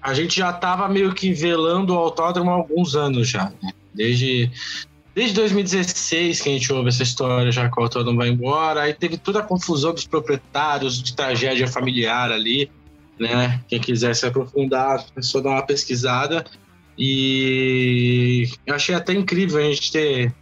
A 0.00 0.14
gente 0.14 0.38
já 0.38 0.50
estava 0.50 0.88
meio 0.88 1.12
que 1.12 1.32
velando 1.32 1.94
o 1.94 1.98
autódromo 1.98 2.50
há 2.50 2.54
alguns 2.54 2.94
anos 2.94 3.28
já, 3.28 3.52
né? 3.62 3.72
Desde 3.92 4.50
Desde 5.20 5.34
2016 5.34 6.40
que 6.40 6.48
a 6.48 6.52
gente 6.52 6.72
ouve 6.72 6.88
essa 6.88 7.02
história, 7.02 7.52
já 7.52 7.68
que 7.68 7.78
o 7.78 7.82
autor 7.82 8.02
não 8.06 8.16
vai 8.16 8.30
embora. 8.30 8.80
Aí 8.80 8.94
teve 8.94 9.18
toda 9.18 9.40
a 9.40 9.42
confusão 9.42 9.92
dos 9.92 10.06
proprietários, 10.06 11.02
de 11.02 11.14
tragédia 11.14 11.68
familiar 11.68 12.32
ali, 12.32 12.70
né? 13.18 13.62
Quem 13.68 13.78
quiser 13.78 14.16
se 14.16 14.24
aprofundar, 14.24 15.04
é 15.14 15.20
só 15.20 15.42
dar 15.42 15.50
uma 15.50 15.62
pesquisada. 15.62 16.42
E 16.96 18.48
eu 18.66 18.74
achei 18.74 18.94
até 18.94 19.12
incrível 19.12 19.58
a 19.58 19.62
gente 19.64 19.92
ter 19.92 20.34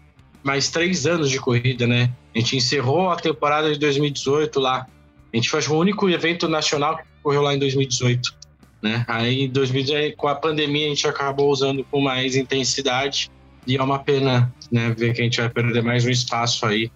mais 0.45 0.71
três 0.71 1.07
anos 1.07 1.29
de 1.29 1.41
corrida, 1.41 1.85
né? 1.85 2.13
A 2.33 2.39
gente 2.39 2.57
encerrou 2.57 3.11
a 3.11 3.17
temporada 3.17 3.73
de 3.73 3.81
2018 3.81 4.61
lá. 4.61 4.87
A 5.33 5.37
gente 5.37 5.51
faz 5.51 5.67
o 5.67 5.77
único 5.77 6.09
evento 6.09 6.47
nacional 6.47 6.99
que 6.99 7.03
correu 7.21 7.43
lá 7.43 7.53
em 7.53 7.59
2018. 7.59 8.33
Né? 8.81 9.05
Aí, 9.09 9.43
em 9.43 9.49
2018, 9.49 10.17
com 10.17 10.29
a 10.29 10.37
pandemia, 10.37 10.87
a 10.87 10.91
gente 10.91 11.09
acabou 11.09 11.51
usando 11.51 11.85
com 11.91 12.01
mais 12.01 12.37
intensidade. 12.37 13.29
E 13.69 13.77
é 13.77 13.83
uma 13.83 13.99
pena 13.99 14.51
né, 14.73 14.95
ver 14.97 15.13
que 15.13 15.21
a 15.21 15.25
gente 15.25 15.39
vai 15.39 15.51
perder 15.51 15.83
mais 15.83 16.07
um 16.07 16.09
espaço 16.09 16.65
aí 16.65 16.91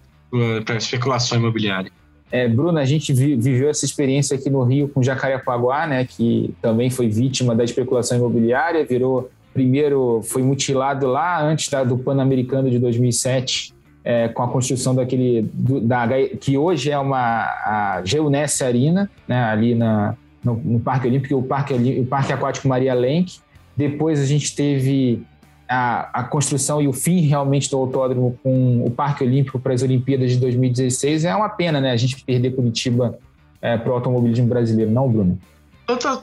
para 0.65 0.75
especulação 0.75 1.37
imobiliária. 1.37 1.91
É, 2.31 2.47
Bruna, 2.47 2.81
a 2.81 2.85
gente 2.85 3.13
vi, 3.13 3.35
viveu 3.35 3.69
essa 3.69 3.85
experiência 3.85 4.35
aqui 4.35 4.49
no 4.49 4.63
Rio 4.63 4.89
com 4.89 5.03
Jacarepaguá, 5.03 5.85
né, 5.85 6.03
que 6.03 6.51
também 6.59 6.89
foi 6.89 7.07
vítima 7.07 7.55
da 7.55 7.63
especulação 7.63 8.17
imobiliária, 8.17 8.83
virou 8.83 9.29
primeiro 9.53 10.23
foi 10.23 10.41
mutilado 10.41 11.05
lá 11.05 11.39
antes 11.43 11.69
da, 11.69 11.83
do 11.83 11.95
Pan-Americano 11.95 12.71
de 12.71 12.79
2007, 12.79 13.71
é, 14.03 14.27
com 14.29 14.41
a 14.41 14.47
construção 14.47 14.95
daquele 14.95 15.43
do, 15.53 15.79
da 15.79 16.07
que 16.41 16.57
hoje 16.57 16.89
é 16.89 16.97
uma 16.97 17.19
a 17.19 18.01
Geunesse 18.03 18.63
Arena, 18.63 19.07
né, 19.27 19.43
ali 19.43 19.75
na, 19.75 20.17
no, 20.43 20.55
no 20.55 20.79
Parque 20.79 21.07
Olímpico, 21.07 21.35
o 21.35 21.43
Parque, 21.43 21.75
o 21.75 22.05
Parque 22.05 22.33
Aquático 22.33 22.67
Maria 22.67 22.95
Lenk. 22.95 23.37
Depois 23.77 24.19
a 24.19 24.25
gente 24.25 24.55
teve 24.55 25.23
a, 25.67 26.21
a, 26.21 26.23
construção 26.23 26.81
e 26.81 26.87
o 26.87 26.93
fim 26.93 27.21
realmente 27.21 27.69
do 27.69 27.77
autódromo 27.77 28.37
com 28.43 28.85
o 28.85 28.91
Parque 28.91 29.23
Olímpico 29.23 29.59
para 29.59 29.73
as 29.73 29.81
Olimpíadas 29.81 30.31
de 30.31 30.37
2016 30.37 31.25
é 31.25 31.35
uma 31.35 31.49
pena, 31.49 31.79
né? 31.79 31.91
A 31.91 31.97
gente 31.97 32.23
perder 32.23 32.55
Curitiba 32.55 33.17
é, 33.61 33.77
para 33.77 33.91
o 33.91 33.93
automobilismo 33.93 34.47
brasileiro, 34.47 34.91
não, 34.91 35.09
Bruno? 35.09 35.39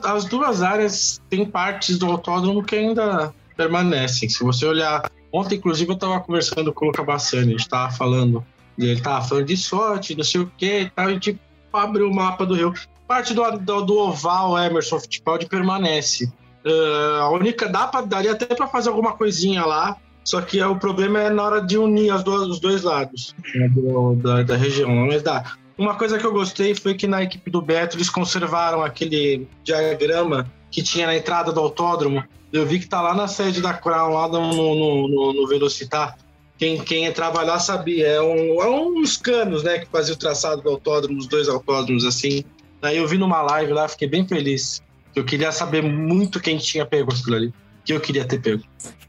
as 0.03 0.25
duas 0.25 0.61
áreas 0.63 1.21
têm 1.29 1.45
partes 1.45 1.97
do 1.97 2.07
autódromo 2.07 2.63
que 2.63 2.75
ainda 2.75 3.33
permanecem. 3.55 4.27
Se 4.27 4.43
você 4.43 4.65
olhar. 4.65 5.09
Ontem, 5.31 5.55
inclusive, 5.55 5.89
eu 5.89 5.95
estava 5.95 6.19
conversando 6.19 6.73
com 6.73 6.85
o 6.85 6.87
Luca 6.89 7.03
Bassani, 7.03 7.43
a 7.43 7.51
gente 7.51 7.59
estava 7.61 7.91
falando. 7.91 8.43
E 8.77 8.85
ele 8.85 8.93
estava 8.99 9.23
falando 9.23 9.45
de 9.45 9.55
sorte, 9.55 10.15
não 10.15 10.23
sei 10.23 10.41
o 10.41 10.51
que 10.57 10.81
e 10.81 10.89
tal. 10.89 11.11
E 11.11 11.19
tipo, 11.19 11.39
abriu 11.71 12.09
o 12.09 12.13
mapa 12.13 12.45
do 12.45 12.55
Rio. 12.55 12.73
Parte 13.07 13.33
do, 13.33 13.49
do, 13.57 13.81
do 13.81 13.97
oval 13.97 14.57
Emerson 14.57 14.99
Fittipaldi 14.99 15.45
permanece. 15.45 16.31
Uh, 16.65 17.21
a 17.21 17.29
única. 17.29 17.67
Dá 17.67 17.87
pra, 17.87 18.01
daria 18.01 18.31
até 18.31 18.45
para 18.45 18.67
fazer 18.67 18.89
alguma 18.89 19.13
coisinha 19.13 19.65
lá. 19.65 19.97
Só 20.23 20.39
que 20.41 20.61
o 20.61 20.75
problema 20.75 21.19
é 21.19 21.29
na 21.29 21.43
hora 21.43 21.61
de 21.61 21.77
unir 21.77 22.11
as 22.11 22.23
duas, 22.23 22.47
os 22.47 22.59
dois 22.59 22.83
lados 22.83 23.33
né, 23.55 23.67
do, 23.69 24.15
da, 24.15 24.43
da 24.43 24.55
região. 24.55 24.89
Mas 25.07 25.23
dá. 25.23 25.55
Uma 25.77 25.95
coisa 25.95 26.19
que 26.19 26.25
eu 26.25 26.31
gostei 26.31 26.75
foi 26.75 26.93
que 26.93 27.07
na 27.07 27.23
equipe 27.23 27.49
do 27.49 27.61
Beto 27.61 27.97
eles 27.97 28.09
conservaram 28.09 28.83
aquele 28.83 29.47
diagrama 29.63 30.45
que 30.69 30.83
tinha 30.83 31.07
na 31.07 31.15
entrada 31.15 31.51
do 31.51 31.59
autódromo. 31.59 32.23
Eu 32.53 32.65
vi 32.65 32.79
que 32.79 32.87
tá 32.87 33.01
lá 33.01 33.15
na 33.15 33.27
sede 33.27 33.61
da 33.61 33.73
Crown, 33.73 34.13
lá 34.13 34.27
no, 34.27 34.53
no, 34.53 35.07
no, 35.07 35.33
no 35.33 35.47
Velocitar. 35.47 36.15
Quem, 36.57 36.77
quem 36.83 37.05
entrava 37.05 37.41
lá 37.41 37.57
sabia. 37.57 38.05
É, 38.05 38.21
um, 38.21 38.61
é 38.61 38.69
uns 38.69 39.17
canos, 39.17 39.63
né, 39.63 39.79
que 39.79 39.87
fazia 39.87 40.13
o 40.13 40.17
traçado 40.17 40.61
do 40.61 40.69
autódromo, 40.69 41.17
os 41.17 41.27
dois 41.27 41.49
autódromos, 41.49 42.05
assim. 42.05 42.43
Aí 42.81 42.97
eu 42.97 43.07
vi 43.07 43.17
numa 43.17 43.41
live 43.41 43.73
lá, 43.73 43.87
fiquei 43.87 44.07
bem 44.07 44.27
feliz. 44.27 44.83
Eu 45.15 45.25
queria 45.25 45.51
saber 45.51 45.81
muito 45.81 46.39
quem 46.39 46.57
tinha 46.57 46.85
pego 46.85 47.11
aquilo 47.11 47.35
ali. 47.35 47.53
Que 47.83 47.93
eu 47.93 47.99
queria 47.99 48.25
ter 48.25 48.39
pego. 48.39 48.63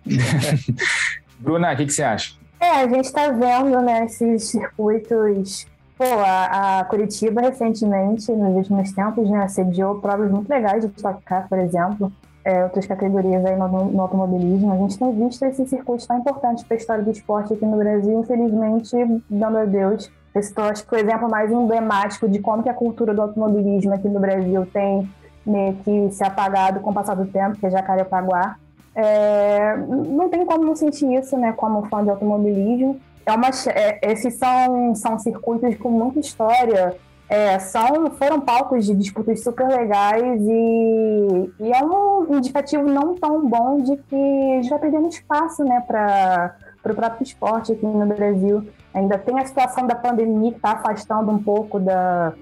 Bruna, 1.38 1.72
o 1.72 1.76
que, 1.76 1.86
que 1.86 1.92
você 1.92 2.02
acha? 2.02 2.34
É, 2.60 2.82
a 2.82 2.88
gente 2.88 3.04
está 3.04 3.30
vendo 3.30 3.80
né, 3.82 4.04
esses 4.04 4.44
circuitos 4.44 5.66
Pô, 6.02 6.04
a, 6.04 6.80
a, 6.80 6.84
Curitiba 6.84 7.40
recentemente, 7.40 8.32
nos 8.32 8.56
últimos 8.56 8.90
tempos, 8.90 9.30
né, 9.30 9.46
sediou 9.46 10.00
provas 10.00 10.30
muito 10.32 10.48
legais 10.48 10.84
de 10.84 10.90
Stock 10.96 11.22
Car, 11.22 11.48
por 11.48 11.60
exemplo, 11.60 12.10
é, 12.44 12.64
outras 12.64 12.86
categorias 12.86 13.44
aí 13.44 13.54
no, 13.54 13.68
no, 13.68 14.00
automobilismo. 14.00 14.72
A 14.72 14.76
gente 14.78 14.98
tem 14.98 15.14
visto 15.14 15.44
esse 15.44 15.64
circuito 15.68 16.04
tão 16.08 16.18
importante 16.18 16.64
para 16.64 16.76
a 16.76 16.78
história 16.78 17.04
do 17.04 17.10
esporte 17.12 17.52
aqui 17.52 17.64
no 17.64 17.76
Brasil, 17.76 18.20
infelizmente, 18.20 19.22
dando 19.30 19.58
a 19.58 19.64
Deus. 19.64 20.10
Esse 20.34 20.52
acho 20.56 20.84
que 20.84 20.92
o 20.92 20.98
exemplo 20.98 21.30
mais 21.30 21.52
emblemático 21.52 22.28
de 22.28 22.40
como 22.40 22.64
que 22.64 22.68
a 22.68 22.74
cultura 22.74 23.14
do 23.14 23.22
automobilismo 23.22 23.94
aqui 23.94 24.08
no 24.08 24.18
Brasil 24.18 24.66
tem 24.72 25.08
meio 25.44 25.74
que 25.76 26.10
se 26.10 26.24
apagado 26.24 26.80
com 26.80 26.90
o 26.90 26.94
passar 26.94 27.14
do 27.14 27.26
tempo, 27.26 27.58
que 27.58 27.66
é 27.66 27.70
Jacarepaguá. 27.70 28.56
É, 28.94 29.76
não 29.76 30.28
tem 30.28 30.44
como 30.44 30.64
não 30.64 30.76
sentir 30.76 31.10
isso, 31.14 31.36
né, 31.36 31.52
como 31.52 31.88
fã 31.88 32.02
de 32.04 32.10
automobilismo 32.10 33.00
é 33.24 33.32
uma, 33.32 33.48
é, 33.48 33.98
esses 34.10 34.34
são, 34.34 34.94
são 34.94 35.18
circuitos 35.18 35.76
com 35.76 35.90
muita 35.90 36.20
história, 36.20 36.96
é, 37.28 37.58
são, 37.58 38.10
foram 38.18 38.40
palcos 38.40 38.84
de 38.84 38.94
disputas 38.94 39.42
super 39.42 39.66
legais 39.68 40.40
e, 40.42 41.50
e, 41.60 41.72
é 41.72 41.84
um 41.84 42.36
indicativo 42.36 42.84
não 42.84 43.14
tão 43.14 43.48
bom 43.48 43.78
de 43.78 43.96
que 43.96 44.16
a 44.16 44.60
gente 44.60 44.68
vai 44.68 44.78
perdendo 44.78 45.08
espaço 45.08 45.64
né, 45.64 45.82
para 45.86 46.54
o 46.84 46.94
próprio 46.94 47.22
esporte 47.22 47.72
aqui 47.72 47.86
no 47.86 48.06
Brasil. 48.06 48.66
Ainda 48.92 49.16
tem 49.16 49.38
a 49.38 49.46
situação 49.46 49.86
da 49.86 49.94
pandemia 49.94 50.50
que 50.50 50.58
está 50.58 50.72
afastando 50.72 51.30
um 51.30 51.42
pouco 51.42 51.80
da, 51.80 52.34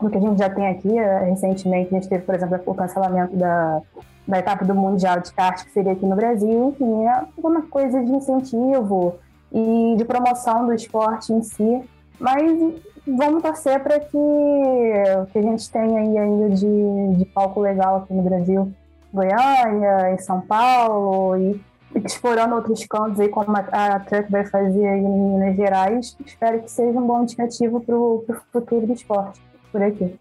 do 0.00 0.10
que 0.10 0.16
a 0.16 0.20
gente 0.20 0.38
já 0.38 0.50
tem 0.50 0.66
aqui. 0.68 0.98
É, 0.98 1.24
recentemente 1.24 1.94
a 1.94 1.98
gente 1.98 2.08
teve, 2.08 2.24
por 2.24 2.34
exemplo, 2.34 2.60
o 2.66 2.74
cancelamento 2.74 3.36
da, 3.36 3.80
da 4.26 4.38
etapa 4.38 4.64
do 4.64 4.74
Mundial 4.74 5.20
de 5.20 5.32
Kart, 5.32 5.64
que 5.64 5.70
seria 5.70 5.92
aqui 5.92 6.04
no 6.04 6.16
Brasil. 6.16 6.70
Enfim, 6.70 7.06
é 7.06 7.22
uma 7.38 7.62
coisa 7.62 8.02
de 8.02 8.10
incentivo 8.10 9.14
e 9.52 9.94
de 9.96 10.04
promoção 10.04 10.66
do 10.66 10.74
esporte 10.74 11.32
em 11.32 11.42
si. 11.42 11.82
Mas 12.18 12.58
vamos 13.06 13.42
torcer 13.42 13.80
para 13.80 14.00
que 14.00 14.18
que 15.32 15.38
a 15.38 15.42
gente 15.42 15.70
tenha 15.70 16.00
aí 16.00 16.18
ainda 16.18 16.50
de, 16.50 17.16
de 17.16 17.24
palco 17.26 17.60
legal 17.60 17.96
aqui 17.96 18.14
no 18.14 18.22
Brasil, 18.22 18.72
Goiânia, 19.12 20.12
em 20.12 20.18
São 20.18 20.40
Paulo 20.40 21.36
e 21.36 21.60
explorando 22.04 22.54
outros 22.54 22.86
cantos 22.86 23.20
aí, 23.20 23.28
como 23.28 23.54
a, 23.54 23.60
a 23.96 24.00
Truck 24.00 24.30
vai 24.30 24.46
fazer 24.46 24.86
aí 24.86 25.00
em 25.00 25.32
Minas 25.32 25.56
Gerais. 25.56 26.16
Espero 26.24 26.62
que 26.62 26.70
seja 26.70 26.98
um 26.98 27.06
bom 27.06 27.22
indicativo 27.22 27.80
para 27.80 27.94
o 27.94 28.24
futuro 28.50 28.86
do 28.86 28.92
esporte 28.94 29.40
por 29.72 29.82
aqui. 29.82 30.14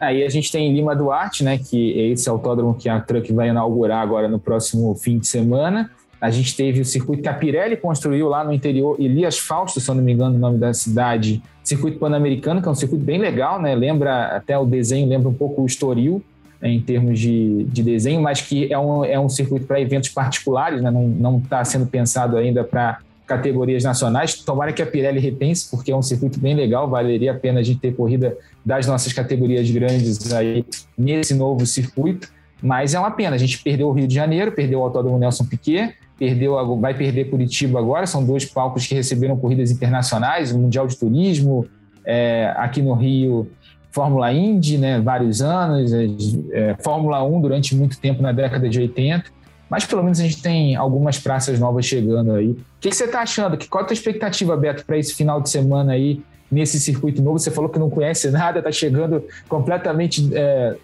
Aí 0.00 0.24
a 0.24 0.28
gente 0.28 0.50
tem 0.50 0.72
Lima 0.74 0.96
Duarte, 0.96 1.44
né, 1.44 1.58
que 1.58 2.00
é 2.00 2.08
esse 2.08 2.28
autódromo 2.28 2.74
que 2.74 2.88
a 2.88 3.00
Truck 3.00 3.32
vai 3.32 3.50
inaugurar 3.50 4.02
agora 4.02 4.26
no 4.28 4.38
próximo 4.38 4.94
fim 4.94 5.18
de 5.18 5.28
semana. 5.28 5.90
A 6.20 6.30
gente 6.30 6.56
teve 6.56 6.80
o 6.80 6.84
circuito 6.84 7.22
que 7.22 7.28
a 7.28 7.34
Pirelli 7.34 7.76
construiu 7.76 8.28
lá 8.28 8.44
no 8.44 8.52
interior, 8.52 8.96
Elias 8.98 9.38
Fausto, 9.38 9.80
se 9.80 9.90
eu 9.90 9.94
não 9.94 10.02
me 10.02 10.12
engano 10.12 10.36
o 10.36 10.38
nome 10.38 10.58
da 10.58 10.72
cidade, 10.72 11.42
circuito 11.62 11.98
pan-americano, 11.98 12.62
que 12.62 12.68
é 12.68 12.70
um 12.70 12.76
circuito 12.76 13.04
bem 13.04 13.18
legal, 13.18 13.60
né? 13.60 13.74
Lembra, 13.74 14.26
até 14.36 14.56
o 14.58 14.64
desenho 14.64 15.08
lembra 15.08 15.28
um 15.28 15.34
pouco 15.34 15.62
o 15.62 15.66
Estoril, 15.66 16.22
né, 16.60 16.68
em 16.68 16.80
termos 16.80 17.18
de, 17.18 17.64
de 17.64 17.82
desenho, 17.82 18.20
mas 18.20 18.40
que 18.40 18.72
é 18.72 18.78
um, 18.78 19.04
é 19.04 19.18
um 19.18 19.28
circuito 19.28 19.66
para 19.66 19.80
eventos 19.80 20.10
particulares, 20.10 20.80
né? 20.80 20.90
não 20.90 21.38
está 21.38 21.64
sendo 21.64 21.86
pensado 21.86 22.36
ainda 22.36 22.62
para 22.62 23.00
categorias 23.26 23.82
nacionais. 23.82 24.34
Tomara 24.34 24.72
que 24.72 24.82
a 24.82 24.86
Pirelli 24.86 25.18
repense, 25.18 25.68
porque 25.70 25.90
é 25.90 25.96
um 25.96 26.02
circuito 26.02 26.38
bem 26.38 26.54
legal, 26.54 26.88
valeria 26.88 27.32
a 27.32 27.34
pena 27.34 27.60
a 27.60 27.62
gente 27.62 27.80
ter 27.80 27.94
corrida 27.94 28.36
das 28.64 28.86
nossas 28.86 29.12
categorias 29.12 29.70
grandes 29.70 30.32
aí 30.32 30.64
nesse 30.96 31.34
novo 31.34 31.66
circuito. 31.66 32.28
Mas 32.62 32.94
é 32.94 32.98
uma 32.98 33.10
pena, 33.10 33.34
a 33.34 33.38
gente 33.38 33.58
perdeu 33.58 33.88
o 33.88 33.92
Rio 33.92 34.06
de 34.06 34.14
Janeiro, 34.14 34.52
perdeu 34.52 34.80
o 34.80 34.82
Autódromo 34.84 35.18
Nelson 35.18 35.44
Piquet, 35.44 35.94
perdeu, 36.16 36.54
vai 36.78 36.94
perder 36.94 37.28
Curitiba 37.28 37.80
agora, 37.80 38.06
são 38.06 38.24
dois 38.24 38.44
palcos 38.44 38.86
que 38.86 38.94
receberam 38.94 39.36
corridas 39.36 39.72
internacionais, 39.72 40.52
o 40.52 40.58
Mundial 40.58 40.86
de 40.86 40.96
Turismo, 40.96 41.66
é, 42.04 42.54
aqui 42.56 42.80
no 42.80 42.94
Rio, 42.94 43.50
Fórmula 43.90 44.32
Indy, 44.32 44.78
né, 44.78 45.00
vários 45.00 45.42
anos, 45.42 45.92
é, 45.92 46.06
é 46.52 46.76
Fórmula 46.80 47.22
1 47.24 47.40
durante 47.40 47.74
muito 47.74 47.98
tempo 47.98 48.22
na 48.22 48.30
década 48.30 48.68
de 48.68 48.78
80, 48.78 49.24
mas 49.68 49.84
pelo 49.84 50.04
menos 50.04 50.20
a 50.20 50.22
gente 50.22 50.40
tem 50.40 50.76
algumas 50.76 51.18
praças 51.18 51.58
novas 51.58 51.84
chegando 51.84 52.32
aí. 52.32 52.50
O 52.50 52.56
que, 52.80 52.90
que 52.90 52.94
você 52.94 53.04
está 53.04 53.22
achando? 53.22 53.58
Qual 53.68 53.82
a 53.82 53.86
tua 53.86 53.94
expectativa, 53.94 54.56
Beto, 54.56 54.84
para 54.84 54.98
esse 54.98 55.14
final 55.14 55.40
de 55.40 55.50
semana 55.50 55.92
aí, 55.92 56.22
nesse 56.52 56.78
circuito 56.78 57.22
novo? 57.22 57.38
Você 57.38 57.50
falou 57.50 57.70
que 57.70 57.78
não 57.78 57.88
conhece 57.88 58.30
nada, 58.30 58.58
está 58.58 58.70
chegando 58.70 59.24
completamente 59.48 60.30
é, 60.34 60.76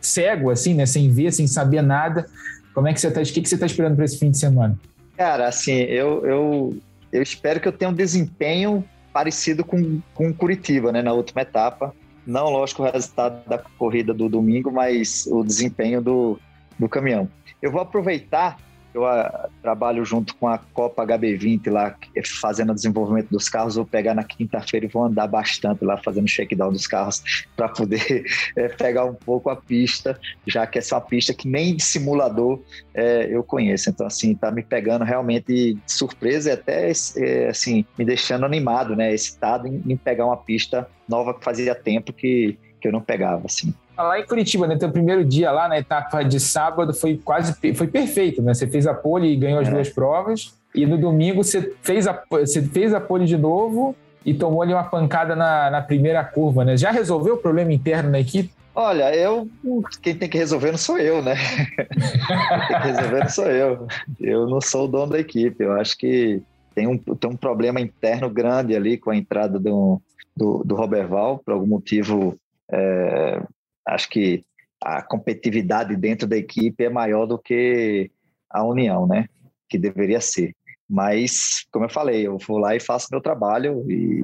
cego, 0.00 0.50
assim, 0.50 0.74
né, 0.74 0.86
sem 0.86 1.10
ver, 1.10 1.32
sem 1.32 1.48
saber 1.48 1.82
nada. 1.82 2.26
Como 2.72 2.86
é 2.86 2.94
que 2.94 3.00
você 3.00 3.08
está? 3.08 3.20
O 3.20 3.24
que, 3.24 3.42
que 3.42 3.48
você 3.48 3.56
está 3.56 3.66
esperando 3.66 3.96
para 3.96 4.04
esse 4.04 4.16
fim 4.16 4.30
de 4.30 4.38
semana? 4.38 4.78
Cara, 5.16 5.48
assim, 5.48 5.72
eu, 5.72 6.24
eu, 6.24 6.76
eu 7.12 7.22
espero 7.22 7.60
que 7.60 7.66
eu 7.66 7.72
tenha 7.72 7.90
um 7.90 7.94
desempenho 7.94 8.84
parecido 9.12 9.64
com, 9.64 10.00
com 10.14 10.32
Curitiba, 10.32 10.92
né, 10.92 11.02
na 11.02 11.12
última 11.12 11.42
etapa. 11.42 11.94
Não, 12.24 12.48
lógico, 12.48 12.82
o 12.82 12.90
resultado 12.90 13.46
da 13.48 13.58
corrida 13.58 14.14
do 14.14 14.28
domingo, 14.28 14.70
mas 14.70 15.26
o 15.26 15.42
desempenho 15.42 16.00
do, 16.00 16.38
do 16.78 16.88
caminhão. 16.88 17.28
Eu 17.60 17.72
vou 17.72 17.80
aproveitar 17.80 18.56
eu 18.94 19.06
a, 19.06 19.22
ah, 19.22 19.48
trabalho 19.62 20.04
junto 20.04 20.34
com 20.36 20.46
a 20.46 20.58
Copa 20.58 21.04
HB20 21.06 21.70
lá, 21.70 21.96
fazendo 22.40 22.72
o 22.72 22.74
desenvolvimento 22.74 23.28
dos 23.30 23.48
carros. 23.48 23.76
Vou 23.76 23.86
pegar 23.86 24.14
na 24.14 24.24
quinta-feira 24.24 24.86
e 24.86 24.88
vou 24.88 25.04
andar 25.04 25.26
bastante 25.26 25.84
lá, 25.84 25.96
fazendo 25.96 26.28
shakedown 26.28 26.72
dos 26.72 26.86
carros, 26.86 27.22
para 27.56 27.68
poder 27.68 28.24
é, 28.56 28.68
pegar 28.68 29.04
um 29.04 29.14
pouco 29.14 29.50
a 29.50 29.56
pista, 29.56 30.18
já 30.46 30.66
que 30.66 30.78
essa 30.78 30.94
é 30.94 30.98
uma 30.98 31.04
pista 31.04 31.32
que 31.32 31.48
nem 31.48 31.74
de 31.76 31.82
simulador 31.82 32.60
é, 32.94 33.28
eu 33.30 33.42
conheço. 33.42 33.90
Então, 33.90 34.06
assim, 34.06 34.34
tá 34.34 34.50
me 34.50 34.62
pegando 34.62 35.04
realmente 35.04 35.74
de 35.74 35.78
surpresa 35.86 36.50
e 36.50 36.52
até, 36.52 36.92
é, 37.16 37.48
assim, 37.48 37.84
me 37.98 38.04
deixando 38.04 38.44
animado, 38.44 38.94
né? 38.94 39.12
Excitado 39.12 39.66
em, 39.66 39.82
em 39.86 39.96
pegar 39.96 40.26
uma 40.26 40.36
pista 40.36 40.88
nova 41.08 41.34
que 41.34 41.44
fazia 41.44 41.74
tempo 41.74 42.12
que, 42.12 42.58
que 42.80 42.88
eu 42.88 42.92
não 42.92 43.00
pegava, 43.00 43.46
assim. 43.46 43.74
Lá 44.02 44.20
em 44.20 44.26
Curitiba, 44.26 44.66
né? 44.66 44.76
Teu 44.76 44.90
primeiro 44.90 45.24
dia 45.24 45.50
lá 45.50 45.68
na 45.68 45.78
etapa 45.78 46.22
de 46.22 46.38
sábado 46.40 46.92
foi 46.92 47.16
quase 47.16 47.54
foi 47.74 47.86
perfeito, 47.86 48.42
né? 48.42 48.54
Você 48.54 48.66
fez 48.66 48.86
a 48.86 48.94
pole 48.94 49.32
e 49.32 49.36
ganhou 49.36 49.60
as 49.60 49.68
é. 49.68 49.70
duas 49.70 49.88
provas. 49.88 50.54
E 50.74 50.86
no 50.86 50.96
domingo 50.96 51.42
você 51.42 51.74
fez 51.82 52.06
a, 52.06 52.22
você 52.30 52.62
fez 52.62 52.94
a 52.94 53.00
pole 53.00 53.26
de 53.26 53.36
novo 53.36 53.94
e 54.24 54.32
tomou 54.32 54.62
ali 54.62 54.72
uma 54.72 54.84
pancada 54.84 55.36
na, 55.36 55.70
na 55.70 55.82
primeira 55.82 56.24
curva, 56.24 56.64
né? 56.64 56.76
Já 56.76 56.90
resolveu 56.90 57.34
o 57.34 57.38
problema 57.38 57.72
interno 57.72 58.10
na 58.10 58.20
equipe? 58.20 58.50
Olha, 58.74 59.14
eu 59.14 59.48
quem 60.00 60.14
tem 60.14 60.28
que 60.28 60.38
resolver 60.38 60.70
não 60.70 60.78
sou 60.78 60.98
eu, 60.98 61.22
né? 61.22 61.34
quem 61.76 62.68
tem 62.68 62.80
que 62.80 62.86
resolver 62.88 63.20
não 63.20 63.28
sou 63.28 63.46
eu. 63.46 63.86
Eu 64.18 64.46
não 64.46 64.60
sou 64.60 64.84
o 64.84 64.88
dono 64.88 65.12
da 65.12 65.20
equipe. 65.20 65.62
Eu 65.62 65.72
acho 65.72 65.96
que 65.98 66.40
tem 66.74 66.86
um, 66.86 66.96
tem 66.96 67.30
um 67.30 67.36
problema 67.36 67.80
interno 67.80 68.30
grande 68.30 68.74
ali 68.74 68.96
com 68.96 69.10
a 69.10 69.16
entrada 69.16 69.58
do, 69.58 70.00
do, 70.34 70.62
do 70.64 70.74
Roberval, 70.74 71.38
por 71.44 71.52
algum 71.52 71.66
motivo 71.66 72.34
é, 72.70 73.42
acho 73.86 74.08
que 74.08 74.44
a 74.82 75.02
competitividade 75.02 75.96
dentro 75.96 76.26
da 76.26 76.36
equipe 76.36 76.84
é 76.84 76.90
maior 76.90 77.26
do 77.26 77.38
que 77.38 78.10
a 78.50 78.64
união, 78.64 79.06
né? 79.06 79.26
Que 79.68 79.78
deveria 79.78 80.20
ser. 80.20 80.54
Mas, 80.88 81.64
como 81.72 81.84
eu 81.84 81.88
falei, 81.88 82.26
eu 82.26 82.36
vou 82.38 82.58
lá 82.58 82.74
e 82.74 82.80
faço 82.80 83.08
meu 83.10 83.20
trabalho 83.20 83.84
e, 83.88 84.22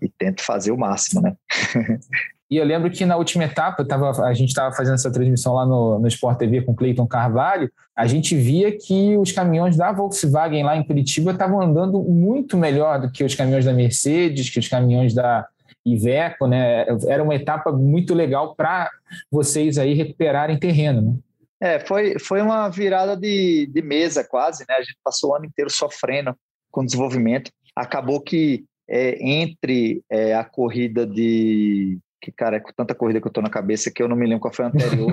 e 0.00 0.08
tento 0.08 0.42
fazer 0.42 0.70
o 0.70 0.78
máximo, 0.78 1.20
né? 1.20 1.36
E 2.48 2.56
eu 2.56 2.64
lembro 2.64 2.90
que 2.90 3.04
na 3.04 3.16
última 3.16 3.44
etapa, 3.44 3.84
tava, 3.84 4.24
a 4.24 4.32
gente 4.32 4.50
estava 4.50 4.74
fazendo 4.74 4.94
essa 4.94 5.10
transmissão 5.10 5.54
lá 5.54 5.66
no, 5.66 5.98
no 5.98 6.06
Sport 6.06 6.38
TV 6.38 6.62
com 6.62 6.76
Cleiton 6.76 7.06
Carvalho, 7.06 7.68
a 7.94 8.06
gente 8.06 8.36
via 8.36 8.70
que 8.70 9.16
os 9.16 9.32
caminhões 9.32 9.76
da 9.76 9.90
Volkswagen 9.90 10.62
lá 10.62 10.76
em 10.76 10.84
Curitiba 10.84 11.32
estavam 11.32 11.60
andando 11.60 12.00
muito 12.04 12.56
melhor 12.56 13.00
do 13.00 13.10
que 13.10 13.24
os 13.24 13.34
caminhões 13.34 13.64
da 13.64 13.72
Mercedes, 13.72 14.48
que 14.48 14.60
os 14.60 14.68
caminhões 14.68 15.12
da, 15.12 15.44
Iveco, 15.86 16.48
né? 16.48 16.84
Era 17.06 17.22
uma 17.22 17.34
etapa 17.34 17.70
muito 17.70 18.12
legal 18.12 18.56
para 18.56 18.90
vocês 19.30 19.78
aí 19.78 19.94
recuperarem 19.94 20.58
terreno, 20.58 21.00
né? 21.00 21.18
É, 21.58 21.80
foi, 21.80 22.18
foi 22.18 22.42
uma 22.42 22.68
virada 22.68 23.16
de, 23.16 23.66
de 23.72 23.80
mesa 23.80 24.22
quase, 24.22 24.64
né? 24.68 24.74
A 24.76 24.82
gente 24.82 24.98
passou 25.02 25.30
o 25.30 25.34
ano 25.34 25.46
inteiro 25.46 25.70
sofrendo 25.70 26.36
com 26.70 26.84
desenvolvimento. 26.84 27.50
Acabou 27.74 28.20
que 28.20 28.64
é, 28.88 29.16
entre 29.20 30.02
é, 30.10 30.34
a 30.34 30.44
corrida 30.44 31.06
de. 31.06 31.98
Que, 32.20 32.32
cara, 32.32 32.56
é 32.56 32.60
com 32.60 32.72
tanta 32.72 32.94
corrida 32.94 33.20
que 33.20 33.26
eu 33.26 33.32
tô 33.32 33.40
na 33.40 33.48
cabeça 33.48 33.90
que 33.90 34.02
eu 34.02 34.08
não 34.08 34.16
me 34.16 34.26
lembro 34.26 34.40
qual 34.40 34.52
foi 34.52 34.64
a 34.64 34.68
anterior, 34.68 35.12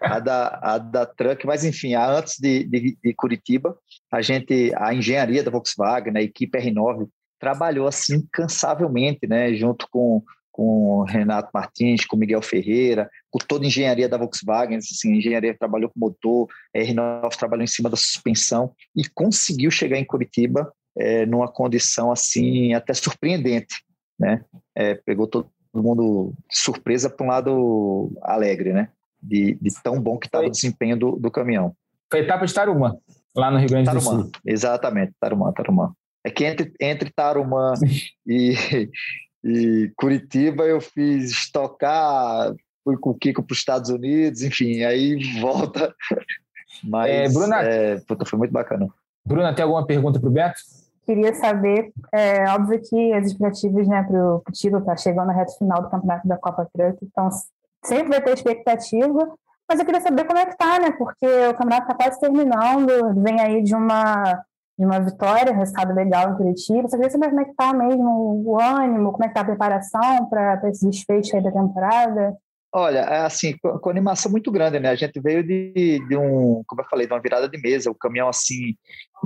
a, 0.00 0.20
da, 0.20 0.60
a 0.62 0.78
da 0.78 1.04
Truck, 1.04 1.44
mas 1.44 1.64
enfim, 1.64 1.94
antes 1.94 2.38
de, 2.38 2.62
de, 2.64 2.96
de, 3.02 3.14
Curitiba, 3.14 3.76
a 4.10 4.22
gente, 4.22 4.72
a 4.76 4.94
engenharia 4.94 5.42
da 5.42 5.50
Volkswagen, 5.50 6.16
a 6.16 6.22
equipe 6.22 6.56
R9, 6.58 7.08
trabalhou 7.42 7.88
assim 7.88 8.18
incansavelmente, 8.18 9.26
né, 9.26 9.52
junto 9.52 9.88
com, 9.90 10.22
com 10.52 11.02
Renato 11.02 11.50
Martins, 11.52 12.06
com 12.06 12.16
Miguel 12.16 12.40
Ferreira, 12.40 13.10
com 13.28 13.38
toda 13.40 13.64
a 13.64 13.66
engenharia 13.66 14.08
da 14.08 14.16
Volkswagen, 14.16 14.76
assim, 14.76 15.12
a 15.12 15.16
engenharia 15.16 15.58
trabalhou 15.58 15.90
com 15.90 15.98
motor, 15.98 16.46
a 16.72 16.78
R9 16.78 17.36
trabalhou 17.36 17.64
em 17.64 17.66
cima 17.66 17.90
da 17.90 17.96
suspensão 17.96 18.72
e 18.94 19.02
conseguiu 19.12 19.72
chegar 19.72 19.98
em 19.98 20.04
Curitiba 20.04 20.72
é, 20.96 21.26
numa 21.26 21.48
condição 21.48 22.12
assim 22.12 22.74
até 22.74 22.94
surpreendente, 22.94 23.74
né? 24.16 24.44
É, 24.72 24.94
pegou 24.94 25.26
todo 25.26 25.50
mundo 25.74 26.32
surpresa 26.48 27.10
para 27.10 27.26
um 27.26 27.28
lado 27.28 28.12
alegre, 28.22 28.72
né? 28.72 28.88
De, 29.20 29.58
de 29.60 29.82
tão 29.82 30.00
bom 30.00 30.16
que 30.16 30.26
estava 30.26 30.46
o 30.46 30.50
desempenho 30.50 30.96
do, 30.96 31.16
do 31.16 31.28
caminhão. 31.28 31.74
Foi 32.08 32.20
etapa 32.20 32.46
de 32.46 32.54
Tarumã, 32.54 32.96
lá 33.34 33.50
no 33.50 33.58
Rio 33.58 33.68
Grande 33.68 33.86
Tarumã, 33.86 34.16
do 34.16 34.22
Sul. 34.22 34.30
Exatamente, 34.46 35.12
Tarumã, 35.18 35.50
Tarumã. 35.50 35.92
É 36.24 36.30
que 36.30 36.44
entre, 36.44 36.72
entre 36.80 37.10
Tarumã 37.10 37.74
e, 38.26 38.54
e 39.44 39.92
Curitiba 39.96 40.64
eu 40.64 40.80
fiz 40.80 41.30
estocar, 41.30 42.54
fui 42.84 42.96
com 42.96 43.10
o 43.10 43.14
Kiko 43.14 43.42
para 43.42 43.52
os 43.52 43.58
Estados 43.58 43.90
Unidos, 43.90 44.42
enfim, 44.42 44.82
aí 44.82 45.40
volta. 45.40 45.94
Mas 46.84 47.10
é, 47.10 47.28
Bruna, 47.28 47.62
é, 47.62 48.00
puta, 48.00 48.24
foi 48.24 48.38
muito 48.38 48.52
bacana. 48.52 48.88
Bruna, 49.24 49.54
tem 49.54 49.62
alguma 49.62 49.86
pergunta 49.86 50.18
para 50.18 50.28
o 50.28 50.32
Beto? 50.32 50.60
Queria 51.04 51.34
saber, 51.34 51.92
é 52.12 52.48
óbvio 52.50 52.80
que 52.80 53.12
as 53.12 53.26
expectativas 53.26 53.88
né, 53.88 54.02
para 54.04 54.36
o 54.36 54.42
título 54.52 54.84
tá 54.84 54.96
chegando 54.96 55.26
na 55.26 55.32
reta 55.32 55.52
final 55.58 55.82
do 55.82 55.90
campeonato 55.90 56.28
da 56.28 56.36
Copa 56.36 56.68
Truck, 56.72 56.96
então 57.02 57.28
sempre 57.84 58.08
vai 58.08 58.22
ter 58.22 58.34
expectativa, 58.34 59.34
mas 59.68 59.80
eu 59.80 59.84
queria 59.84 60.00
saber 60.00 60.24
como 60.24 60.38
é 60.38 60.46
que 60.46 60.56
tá, 60.56 60.78
né? 60.78 60.92
Porque 60.92 61.26
o 61.26 61.54
campeonato 61.54 61.90
está 61.90 61.94
quase 61.94 62.20
terminando, 62.20 63.20
vem 63.20 63.40
aí 63.40 63.62
de 63.62 63.74
uma 63.74 64.44
de 64.78 64.84
uma 64.84 64.98
vitória, 65.00 65.54
resultado 65.54 65.94
legal 65.94 66.32
em 66.32 66.36
Curitiba. 66.36 66.88
Só 66.88 66.96
queria 66.96 67.10
saber 67.10 67.28
como 67.28 67.40
é 67.40 67.44
que 67.44 67.54
tá 67.54 67.72
mesmo 67.72 68.42
o 68.46 68.60
ânimo, 68.60 69.12
como 69.12 69.24
é 69.24 69.28
que 69.28 69.34
tá 69.34 69.42
a 69.42 69.46
preparação 69.46 70.28
para 70.28 70.60
esse 70.68 70.88
desfecho 70.88 71.36
aí 71.36 71.42
da 71.42 71.52
temporada. 71.52 72.36
Olha, 72.74 73.00
é 73.00 73.18
assim, 73.18 73.54
com 73.58 73.90
animação 73.90 74.32
muito 74.32 74.50
grande, 74.50 74.80
né? 74.80 74.88
A 74.88 74.94
gente 74.94 75.20
veio 75.20 75.46
de, 75.46 76.02
de 76.08 76.16
um, 76.16 76.62
como 76.66 76.80
eu 76.80 76.86
falei, 76.88 77.06
de 77.06 77.12
uma 77.12 77.20
virada 77.20 77.46
de 77.46 77.60
mesa, 77.60 77.90
o 77.90 77.94
caminhão 77.94 78.30
assim 78.30 78.74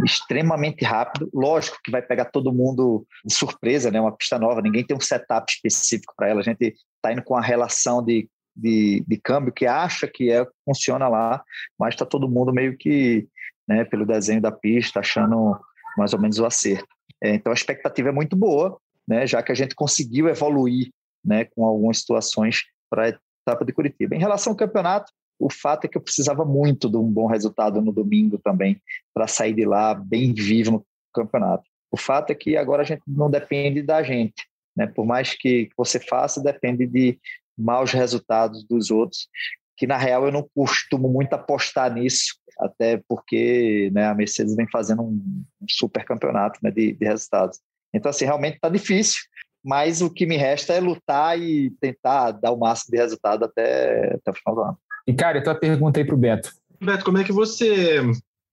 extremamente 0.05 0.85
rápido. 0.85 1.31
Lógico 1.33 1.79
que 1.85 1.93
vai 1.93 2.03
pegar 2.03 2.25
todo 2.25 2.53
mundo 2.53 3.07
de 3.25 3.33
surpresa, 3.33 3.89
né? 3.89 4.01
Uma 4.01 4.17
pista 4.17 4.37
nova, 4.37 4.61
ninguém 4.61 4.85
tem 4.85 4.97
um 4.97 5.01
setup 5.01 5.51
específico 5.53 6.13
para 6.17 6.29
ela. 6.29 6.41
A 6.41 6.43
gente 6.43 6.75
está 6.97 7.13
indo 7.13 7.23
com 7.23 7.37
a 7.37 7.41
relação 7.41 8.05
de, 8.05 8.29
de, 8.55 9.05
de, 9.07 9.17
câmbio 9.17 9.53
que 9.53 9.65
acha 9.65 10.09
que 10.09 10.29
é 10.29 10.45
funciona 10.65 11.07
lá, 11.07 11.41
mas 11.79 11.95
está 11.95 12.05
todo 12.05 12.29
mundo 12.29 12.53
meio 12.53 12.77
que, 12.77 13.29
né? 13.69 13.85
Pelo 13.85 14.07
desenho 14.07 14.41
da 14.41 14.53
pista, 14.53 15.01
achando 15.01 15.59
mais 15.97 16.13
ou 16.13 16.21
menos 16.21 16.39
o 16.39 16.47
acerto. 16.47 16.89
É, 17.23 17.35
então 17.35 17.51
a 17.51 17.55
expectativa 17.55 18.09
é 18.09 18.13
muito 18.13 18.37
boa, 18.37 18.79
né? 19.07 19.27
Já 19.27 19.43
que 19.43 19.53
a 19.53 19.55
gente 19.55 19.75
conseguiu 19.75 20.29
evoluir, 20.29 20.91
né? 21.25 21.45
Com 21.45 21.65
algumas 21.65 21.99
situações 21.99 22.65
para 22.91 23.09
etapa 23.09 23.65
de 23.65 23.73
Curitiba. 23.73 24.15
Em 24.15 24.21
relação 24.21 24.53
ao 24.53 24.57
campeonato, 24.57 25.13
o 25.39 25.51
fato 25.51 25.85
é 25.85 25.89
que 25.89 25.97
eu 25.97 26.03
precisava 26.03 26.45
muito 26.45 26.89
de 26.89 26.97
um 26.97 27.11
bom 27.11 27.27
resultado 27.27 27.81
no 27.81 27.93
domingo 27.93 28.39
também, 28.39 28.81
para 29.13 29.27
sair 29.27 29.55
de 29.55 29.65
lá 29.65 29.95
bem 29.95 30.33
vivo 30.33 30.71
no 30.73 30.87
campeonato. 31.13 31.65
O 31.91 31.97
fato 31.97 32.31
é 32.31 32.35
que 32.35 32.57
agora 32.57 32.83
a 32.83 32.85
gente 32.85 33.03
não 33.07 33.31
depende 33.31 33.83
da 33.83 34.03
gente, 34.03 34.47
né? 34.77 34.87
Por 34.87 35.07
mais 35.07 35.35
que 35.35 35.69
você 35.77 36.01
faça, 36.01 36.43
depende 36.43 36.87
de 36.87 37.19
maus 37.57 37.93
resultados 37.93 38.65
dos 38.65 38.91
outros, 38.91 39.29
que 39.77 39.87
na 39.87 39.97
real 39.97 40.27
eu 40.27 40.33
não 40.33 40.49
costumo 40.55 41.09
muito 41.09 41.33
apostar 41.35 41.93
nisso, 41.93 42.35
até 42.59 43.01
porque 43.09 43.91
né, 43.93 44.07
a 44.07 44.15
Mercedes 44.15 44.57
vem 44.57 44.69
fazendo 44.71 45.03
um, 45.03 45.45
super 45.69 46.05
campeonato 46.05 46.59
né, 46.63 46.71
de, 46.71 46.95
de 46.95 47.05
resultados. 47.05 47.61
Então, 47.93 48.11
assim, 48.11 48.25
realmente 48.25 48.57
está 48.57 48.69
difícil, 48.69 49.21
mas 49.65 50.01
o 50.01 50.11
que 50.11 50.27
me 50.27 50.37
resta 50.37 50.73
é 50.73 50.81
lutar 50.81 51.39
e 51.39 51.71
tentar 51.81 52.33
dar 52.33 52.53
o 52.53 52.59
máximo 52.59 52.93
de 52.93 52.99
resultado 52.99 53.45
até, 53.45 54.15
até 54.15 54.31
o 54.31 54.35
final 54.35 54.55
do 54.55 54.61
ano. 54.63 54.79
E, 55.07 55.15
cara, 55.15 55.39
então 55.39 55.53
a 55.53 55.57
pergunta 55.57 56.01
aí 56.01 56.05
para 56.05 56.15
o 56.15 56.19
Beto. 56.19 56.51
Beto, 56.81 57.05
como 57.05 57.19
é 57.19 57.25
que 57.25 57.33
você 57.33 58.01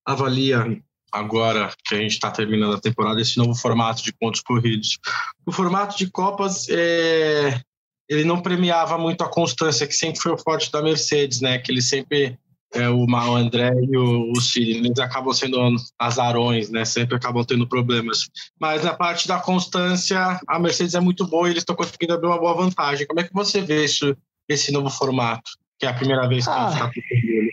avalia 0.06 0.66
agora 1.12 1.72
que 1.86 1.96
a 1.96 1.98
gente 2.00 2.12
está 2.12 2.32
terminando 2.32 2.76
a 2.76 2.82
temporada 2.82 3.22
esse 3.22 3.38
novo 3.38 3.56
formato 3.56 4.04
de 4.04 4.14
pontos 4.14 4.42
corridos? 4.42 5.00
O 5.46 5.52
formato 5.52 5.98
de 5.98 6.10
Copas 6.10 6.68
é, 6.70 7.62
ele 8.14 8.26
não 8.26 8.42
premiava 8.42 8.98
muito 8.98 9.24
a 9.24 9.30
constância, 9.30 9.88
que 9.88 9.96
sempre 9.96 10.22
foi 10.22 10.32
o 10.32 10.38
forte 10.38 10.72
da 10.72 10.82
Mercedes, 10.82 11.42
né? 11.42 11.58
Que 11.58 11.72
ele 11.72 11.82
sempre 11.82 12.38
é, 12.74 12.90
o, 12.90 13.06
o 13.06 13.36
André 13.36 13.72
e 13.90 13.98
o, 13.98 14.32
o 14.32 14.42
Ciro, 14.42 14.86
eles 14.86 15.00
acabam 15.00 15.34
sendo 15.34 15.58
azarões, 15.98 16.70
né? 16.70 16.84
Sempre 16.86 17.16
acabam 17.16 17.44
tendo 17.46 17.68
problemas. 17.68 18.30
Mas 18.60 18.84
na 18.84 18.94
parte 18.94 19.28
da 19.28 19.40
constância, 19.40 20.40
a 20.48 20.60
Mercedes 20.60 20.96
é 20.96 21.00
muito 21.00 21.26
boa 21.28 21.48
e 21.48 21.52
eles 21.52 21.62
estão 21.62 21.76
conseguindo 21.76 22.14
abrir 22.14 22.28
uma 22.28 22.40
boa 22.40 22.56
vantagem. 22.56 23.06
Como 23.06 23.20
é 23.20 23.24
que 23.24 23.34
você 23.34 23.62
vê 23.62 23.86
isso, 23.86 24.16
esse 24.50 24.72
novo 24.72 24.90
formato, 24.90 25.52
que 25.80 25.86
é 25.86 25.90
a 25.90 25.94
primeira 25.94 26.28
vez 26.28 26.46
que 26.46 26.52
ah, 26.52 26.68
a 26.68 26.72
gente 26.72 27.00
está 27.00 27.16
ele? 27.16 27.52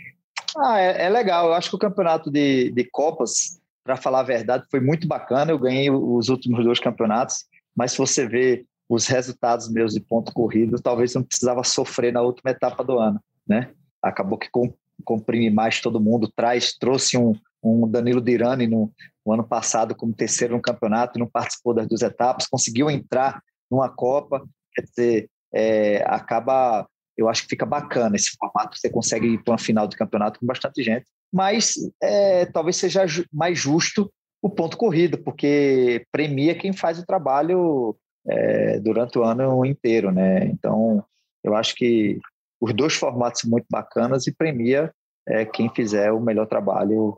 Ah, 0.57 0.81
é, 0.81 1.05
é, 1.05 1.09
legal. 1.09 1.49
Eu 1.49 1.55
acho 1.55 1.69
que 1.69 1.77
o 1.77 1.81
campeonato 1.81 2.31
de, 2.31 2.71
de 2.71 2.85
Copas, 2.85 3.61
para 3.85 3.97
falar 3.97 4.21
a 4.21 4.25
verdade, 4.25 4.65
foi 4.71 4.81
muito 4.81 5.07
bacana. 5.07 5.53
Eu 5.53 5.59
ganhei 5.59 5.91
os 5.91 6.29
últimos 6.29 6.65
dois 6.65 6.81
campeonatos, 6.81 7.45
mas 7.77 7.93
se 7.93 7.99
você 7.99 8.27
vê 8.27 8.65
os 8.91 9.07
resultados 9.07 9.69
meus 9.69 9.95
de 9.95 10.01
ponto 10.01 10.33
corrido, 10.33 10.83
talvez 10.83 11.15
não 11.15 11.23
precisava 11.23 11.63
sofrer 11.63 12.13
na 12.13 12.23
última 12.23 12.51
etapa 12.51 12.83
do 12.83 12.99
ano, 12.99 13.23
né? 13.47 13.71
Acabou 14.03 14.37
que 14.37 14.51
com, 14.51 14.75
comprime 15.05 15.49
mais 15.49 15.81
todo 15.81 16.01
mundo, 16.01 16.29
traz, 16.35 16.77
trouxe 16.77 17.17
um, 17.17 17.33
um 17.63 17.89
Danilo 17.89 18.21
Dirani 18.21 18.67
no, 18.67 18.93
no, 19.25 19.33
ano 19.33 19.45
passado 19.45 19.95
como 19.95 20.13
terceiro 20.13 20.57
no 20.57 20.61
campeonato, 20.61 21.21
não 21.21 21.29
participou 21.29 21.73
das 21.73 21.87
duas 21.87 22.03
etapas, 22.03 22.49
conseguiu 22.49 22.91
entrar 22.91 23.41
numa 23.71 23.89
Copa, 23.89 24.45
quer 24.75 24.83
dizer, 24.83 25.31
é, 25.55 26.03
acaba, 26.09 26.85
eu 27.17 27.29
acho 27.29 27.45
que 27.45 27.51
fica 27.51 27.65
bacana 27.65 28.17
esse 28.17 28.37
formato, 28.37 28.77
você 28.77 28.91
consegue 28.91 29.29
ir 29.29 29.45
para 29.45 29.53
uma 29.53 29.59
final 29.59 29.87
de 29.87 29.97
campeonato 29.97 30.41
com 30.41 30.47
bastante 30.47 30.83
gente, 30.83 31.07
mas 31.33 31.75
é, 32.03 32.45
talvez 32.47 32.75
seja 32.75 33.07
mais 33.33 33.57
justo 33.57 34.13
o 34.43 34.51
ponto 34.51 34.77
corrido, 34.77 35.17
porque 35.19 36.05
premia 36.11 36.57
quem 36.57 36.73
faz 36.73 36.99
o 36.99 37.07
trabalho 37.07 37.97
é, 38.27 38.79
durante 38.81 39.19
o 39.19 39.25
ano 39.25 39.65
inteiro, 39.65 40.11
né? 40.11 40.45
Então, 40.47 41.05
eu 41.43 41.55
acho 41.55 41.75
que 41.75 42.19
os 42.61 42.75
dois 42.75 42.95
formatos 42.95 43.41
são 43.41 43.51
muito 43.51 43.67
bacanas 43.71 44.27
e 44.27 44.33
premia 44.33 44.93
é, 45.27 45.45
quem 45.45 45.71
fizer 45.71 46.13
o 46.13 46.21
melhor 46.21 46.47
trabalho 46.47 47.17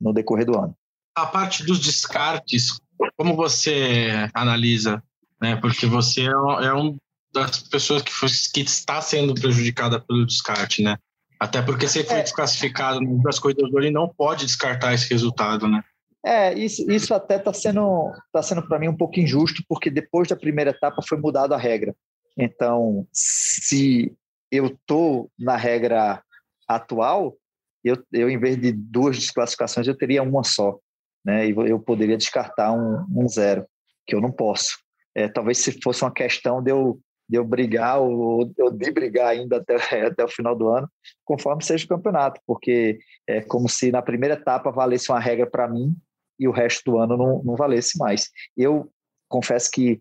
no 0.00 0.12
decorrer 0.12 0.46
do 0.46 0.58
ano. 0.58 0.74
A 1.16 1.26
parte 1.26 1.64
dos 1.64 1.80
descartes, 1.80 2.78
como 3.16 3.34
você 3.34 4.08
analisa? 4.34 5.02
Né? 5.40 5.56
Porque 5.56 5.86
você 5.86 6.22
é 6.24 6.74
um 6.74 6.96
das 7.32 7.58
pessoas 7.60 8.02
que, 8.02 8.12
foi, 8.12 8.28
que 8.52 8.60
está 8.60 9.00
sendo 9.00 9.34
prejudicada 9.34 10.00
pelo 10.00 10.26
descarte, 10.26 10.82
né? 10.82 10.96
Até 11.38 11.60
porque 11.60 11.86
se 11.86 11.98
ele 11.98 12.08
foi 12.08 12.18
é. 12.18 12.22
desclassificado 12.22 13.00
nas 13.22 13.38
corridas 13.38 13.70
do 13.70 13.78
ele 13.78 13.90
não 13.90 14.08
pode 14.08 14.46
descartar 14.46 14.94
esse 14.94 15.10
resultado, 15.10 15.68
né? 15.68 15.84
É, 16.26 16.52
isso, 16.54 16.90
isso 16.90 17.14
até 17.14 17.36
está 17.36 17.52
sendo, 17.52 18.12
tá 18.32 18.42
sendo 18.42 18.66
para 18.66 18.80
mim 18.80 18.88
um 18.88 18.96
pouco 18.96 19.20
injusto, 19.20 19.62
porque 19.68 19.88
depois 19.88 20.26
da 20.26 20.34
primeira 20.34 20.72
etapa 20.72 21.00
foi 21.00 21.16
mudada 21.18 21.54
a 21.54 21.58
regra. 21.58 21.94
Então, 22.36 23.06
se 23.12 24.12
eu 24.50 24.66
estou 24.66 25.30
na 25.38 25.56
regra 25.56 26.20
atual, 26.66 27.36
eu, 27.84 27.96
eu 28.12 28.28
em 28.28 28.40
vez 28.40 28.60
de 28.60 28.72
duas 28.72 29.16
desclassificações, 29.16 29.86
eu 29.86 29.96
teria 29.96 30.20
uma 30.20 30.42
só. 30.42 30.76
Né? 31.24 31.46
E 31.46 31.50
eu 31.50 31.78
poderia 31.78 32.16
descartar 32.16 32.72
um, 32.72 33.06
um 33.08 33.28
zero, 33.28 33.64
que 34.04 34.12
eu 34.12 34.20
não 34.20 34.32
posso. 34.32 34.78
É, 35.14 35.28
talvez 35.28 35.58
se 35.58 35.80
fosse 35.80 36.02
uma 36.02 36.12
questão 36.12 36.60
de 36.60 36.72
eu, 36.72 36.98
de 37.28 37.38
eu 37.38 37.44
brigar 37.44 38.00
ou, 38.00 38.52
ou 38.58 38.70
de 38.72 38.90
brigar 38.90 39.28
ainda 39.28 39.58
até, 39.58 39.76
até 40.04 40.24
o 40.24 40.28
final 40.28 40.56
do 40.56 40.70
ano, 40.70 40.90
conforme 41.24 41.62
seja 41.62 41.84
o 41.84 41.88
campeonato, 41.88 42.40
porque 42.44 42.98
é 43.28 43.42
como 43.42 43.68
se 43.68 43.92
na 43.92 44.02
primeira 44.02 44.34
etapa 44.34 44.72
valesse 44.72 45.08
uma 45.12 45.20
regra 45.20 45.48
para 45.48 45.68
mim 45.68 45.96
e 46.38 46.46
o 46.46 46.52
resto 46.52 46.90
do 46.90 46.98
ano 46.98 47.16
não, 47.16 47.42
não 47.42 47.56
valesse 47.56 47.98
mais. 47.98 48.30
Eu 48.56 48.90
confesso 49.28 49.70
que 49.70 49.98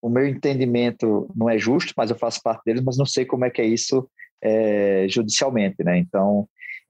o 0.00 0.08
meu 0.08 0.26
entendimento 0.26 1.30
não 1.34 1.48
é 1.48 1.58
justo, 1.58 1.92
mas 1.96 2.10
eu 2.10 2.16
faço 2.16 2.42
parte 2.42 2.62
deles, 2.64 2.82
mas 2.82 2.96
não 2.96 3.06
sei 3.06 3.24
como 3.24 3.44
é 3.44 3.50
que 3.50 3.62
é 3.62 3.66
isso 3.66 4.08
é, 4.42 5.06
judicialmente, 5.08 5.84
né? 5.84 5.98
Então, 5.98 6.48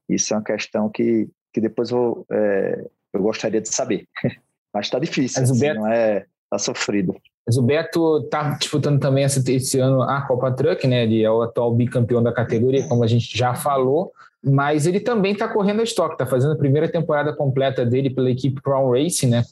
isso 0.09 0.33
é 0.33 0.37
uma 0.37 0.43
questão 0.43 0.89
que, 0.89 1.29
que 1.53 1.61
depois 1.61 1.91
eu, 1.91 2.25
é, 2.31 2.85
eu 3.13 3.21
gostaria 3.21 3.61
de 3.61 3.69
saber. 3.69 4.07
mas 4.73 4.87
está 4.87 4.97
difícil, 4.97 5.41
mas 5.41 5.51
assim, 5.51 5.59
Beto, 5.59 5.79
não 5.79 5.87
é? 5.87 6.25
Está 6.45 6.57
sofrido. 6.57 7.15
Mas 7.45 7.57
o 7.57 7.61
Beto 7.61 8.19
está 8.23 8.51
disputando 8.57 8.99
também 8.99 9.23
esse 9.23 9.79
ano 9.79 10.01
a 10.01 10.21
Copa 10.21 10.51
Truck, 10.51 10.87
né? 10.87 11.03
Ele 11.03 11.23
é 11.23 11.29
o 11.29 11.41
atual 11.41 11.73
bicampeão 11.75 12.23
da 12.23 12.33
categoria, 12.33 12.87
como 12.87 13.03
a 13.03 13.07
gente 13.07 13.37
já 13.37 13.53
falou. 13.53 14.11
Mas 14.45 14.85
ele 14.85 14.99
também 14.99 15.31
está 15.31 15.47
correndo 15.47 15.79
a 15.79 15.83
estoque, 15.83 16.15
está 16.15 16.25
fazendo 16.25 16.53
a 16.53 16.57
primeira 16.57 16.89
temporada 16.89 17.31
completa 17.33 17.85
dele 17.85 18.09
pela 18.09 18.29
equipe 18.29 18.61
Crown 18.61 18.91
Racing, 18.91 19.27
né? 19.27 19.43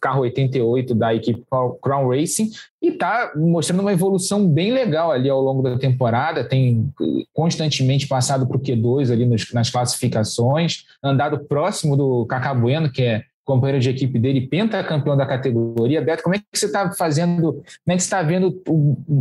Carro 0.00 0.22
88 0.22 0.94
da 0.94 1.14
equipe 1.14 1.44
Crown 1.80 2.08
Racing, 2.08 2.50
e 2.80 2.88
está 2.88 3.32
mostrando 3.36 3.80
uma 3.80 3.92
evolução 3.92 4.48
bem 4.48 4.72
legal 4.72 5.12
ali 5.12 5.28
ao 5.28 5.40
longo 5.40 5.62
da 5.62 5.78
temporada. 5.78 6.42
Tem 6.42 6.90
constantemente 7.32 8.08
passado 8.08 8.46
para 8.46 8.56
o 8.56 8.60
Q2 8.60 9.12
ali 9.12 9.24
nos, 9.24 9.52
nas 9.52 9.70
classificações, 9.70 10.84
andado 11.02 11.44
próximo 11.44 11.96
do 11.96 12.26
Cacabueno, 12.26 12.90
que 12.90 13.02
é 13.02 13.22
companheiro 13.44 13.80
de 13.80 13.90
equipe 13.90 14.18
dele, 14.18 14.48
pentacampeão 14.48 15.16
da 15.16 15.26
categoria. 15.26 16.00
Beto, 16.00 16.22
como 16.22 16.34
é 16.34 16.38
que 16.38 16.44
você 16.52 16.66
está 16.66 16.90
fazendo, 16.92 17.52
como 17.52 17.64
é 17.88 17.96
que 17.96 18.02
está 18.02 18.22
vendo 18.22 18.62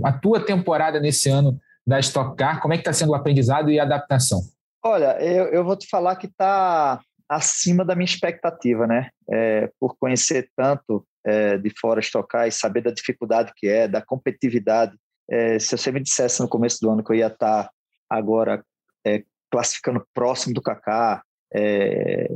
a 0.03 0.13
tua 0.13 0.39
temporada 0.39 0.99
nesse 0.99 1.29
ano 1.29 1.59
da 1.85 1.99
Stock 1.99 2.35
Car? 2.35 2.61
Como 2.61 2.73
é 2.73 2.77
que 2.77 2.81
está 2.81 2.93
sendo 2.93 3.11
o 3.11 3.15
aprendizado 3.15 3.69
e 3.69 3.79
a 3.79 3.83
adaptação? 3.83 4.41
Olha, 4.83 5.21
eu, 5.21 5.45
eu 5.47 5.63
vou 5.63 5.75
te 5.75 5.87
falar 5.87 6.15
que 6.15 6.27
está 6.27 6.99
acima 7.29 7.85
da 7.85 7.95
minha 7.95 8.05
expectativa, 8.05 8.87
né? 8.87 9.09
É, 9.31 9.71
por 9.79 9.95
conhecer 9.97 10.49
tanto 10.55 11.05
é, 11.25 11.57
de 11.57 11.71
fora 11.79 11.99
Stock 11.99 12.27
Car 12.27 12.47
e 12.47 12.51
saber 12.51 12.81
da 12.81 12.91
dificuldade 12.91 13.53
que 13.55 13.67
é, 13.67 13.87
da 13.87 14.01
competitividade. 14.01 14.97
É, 15.29 15.59
se 15.59 15.77
você 15.77 15.91
me 15.91 16.01
dissesse 16.01 16.41
no 16.41 16.49
começo 16.49 16.79
do 16.81 16.89
ano 16.89 17.03
que 17.03 17.11
eu 17.11 17.15
ia 17.15 17.27
estar 17.27 17.65
tá 17.65 17.71
agora 18.09 18.65
é, 19.05 19.23
classificando 19.49 20.05
próximo 20.13 20.53
do 20.53 20.61
Kaká, 20.61 21.23
é, 21.53 22.27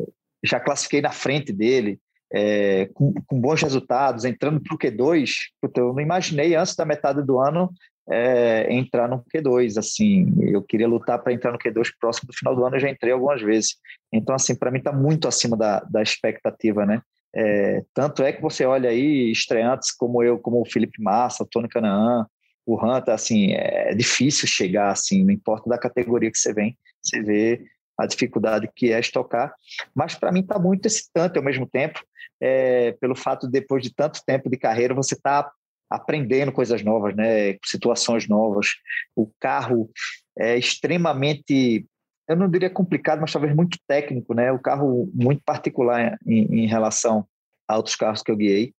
já 0.43 0.59
classifiquei 0.59 1.01
na 1.01 1.11
frente 1.11 1.51
dele, 1.51 1.99
é, 2.31 2.87
com, 2.93 3.13
com, 3.25 3.39
bons 3.39 3.61
resultados, 3.61 4.23
entrando 4.23 4.61
para 4.61 4.75
o 4.75 4.77
Q2. 4.77 5.31
Eu 5.75 5.93
não 5.93 5.99
imaginei 5.99 6.55
antes 6.55 6.75
da 6.75 6.85
metade 6.85 7.25
do 7.25 7.39
ano 7.39 7.71
é, 8.09 8.73
entrar 8.73 9.07
no 9.07 9.23
Q2. 9.23 9.77
Assim, 9.77 10.33
eu 10.39 10.61
queria 10.61 10.87
lutar 10.87 11.21
para 11.21 11.33
entrar 11.33 11.51
no 11.51 11.57
Q2 11.57 11.89
próximo 11.99 12.27
do 12.27 12.37
final 12.37 12.55
do 12.55 12.65
ano. 12.65 12.75
Eu 12.75 12.81
já 12.81 12.89
entrei 12.89 13.13
algumas 13.13 13.41
vezes. 13.41 13.75
Então, 14.11 14.35
assim, 14.35 14.55
para 14.55 14.71
mim 14.71 14.79
está 14.79 14.91
muito 14.91 15.27
acima 15.27 15.57
da, 15.57 15.79
da 15.81 16.01
expectativa, 16.01 16.85
né? 16.85 17.01
É, 17.35 17.83
tanto 17.93 18.23
é 18.23 18.31
que 18.31 18.41
você 18.41 18.65
olha 18.65 18.89
aí 18.89 19.29
estreantes 19.29 19.91
como 19.91 20.23
eu, 20.23 20.39
como 20.39 20.61
o 20.61 20.65
Felipe 20.65 21.01
Massa, 21.01 21.43
o 21.43 21.45
Tony 21.45 21.67
Canaan, 21.67 22.25
o 22.65 22.75
Hunter, 22.75 23.13
assim, 23.13 23.51
é 23.53 23.93
difícil 23.93 24.47
chegar, 24.47 24.89
assim, 24.89 25.23
não 25.23 25.31
importa 25.31 25.69
da 25.69 25.77
categoria 25.77 26.31
que 26.31 26.37
você 26.37 26.53
vem, 26.53 26.77
você 27.03 27.21
vê 27.21 27.65
a 27.97 28.05
dificuldade 28.05 28.69
que 28.75 28.91
é 28.91 28.99
estocar, 28.99 29.53
mas 29.93 30.15
para 30.15 30.31
mim 30.31 30.41
está 30.41 30.57
muito 30.57 30.85
excitante 30.85 31.37
ao 31.37 31.43
mesmo 31.43 31.67
tempo, 31.67 32.01
é, 32.41 32.93
pelo 32.93 33.15
fato 33.15 33.45
de 33.45 33.51
depois 33.51 33.83
de 33.83 33.93
tanto 33.93 34.21
tempo 34.25 34.49
de 34.49 34.57
carreira 34.57 34.93
você 34.93 35.13
está 35.13 35.49
aprendendo 35.89 36.51
coisas 36.51 36.83
novas, 36.83 37.15
né, 37.15 37.57
situações 37.63 38.27
novas. 38.27 38.67
O 39.15 39.29
carro 39.39 39.89
é 40.37 40.57
extremamente, 40.57 41.85
eu 42.27 42.35
não 42.35 42.49
diria 42.49 42.69
complicado, 42.69 43.21
mas 43.21 43.31
talvez 43.31 43.55
muito 43.55 43.77
técnico, 43.87 44.33
né? 44.33 44.51
O 44.51 44.59
carro 44.59 45.09
muito 45.13 45.41
particular 45.45 46.17
em, 46.25 46.63
em 46.63 46.67
relação 46.67 47.25
a 47.67 47.77
outros 47.77 47.95
carros 47.95 48.21
que 48.21 48.31
eu 48.31 48.37
guiei. 48.37 48.73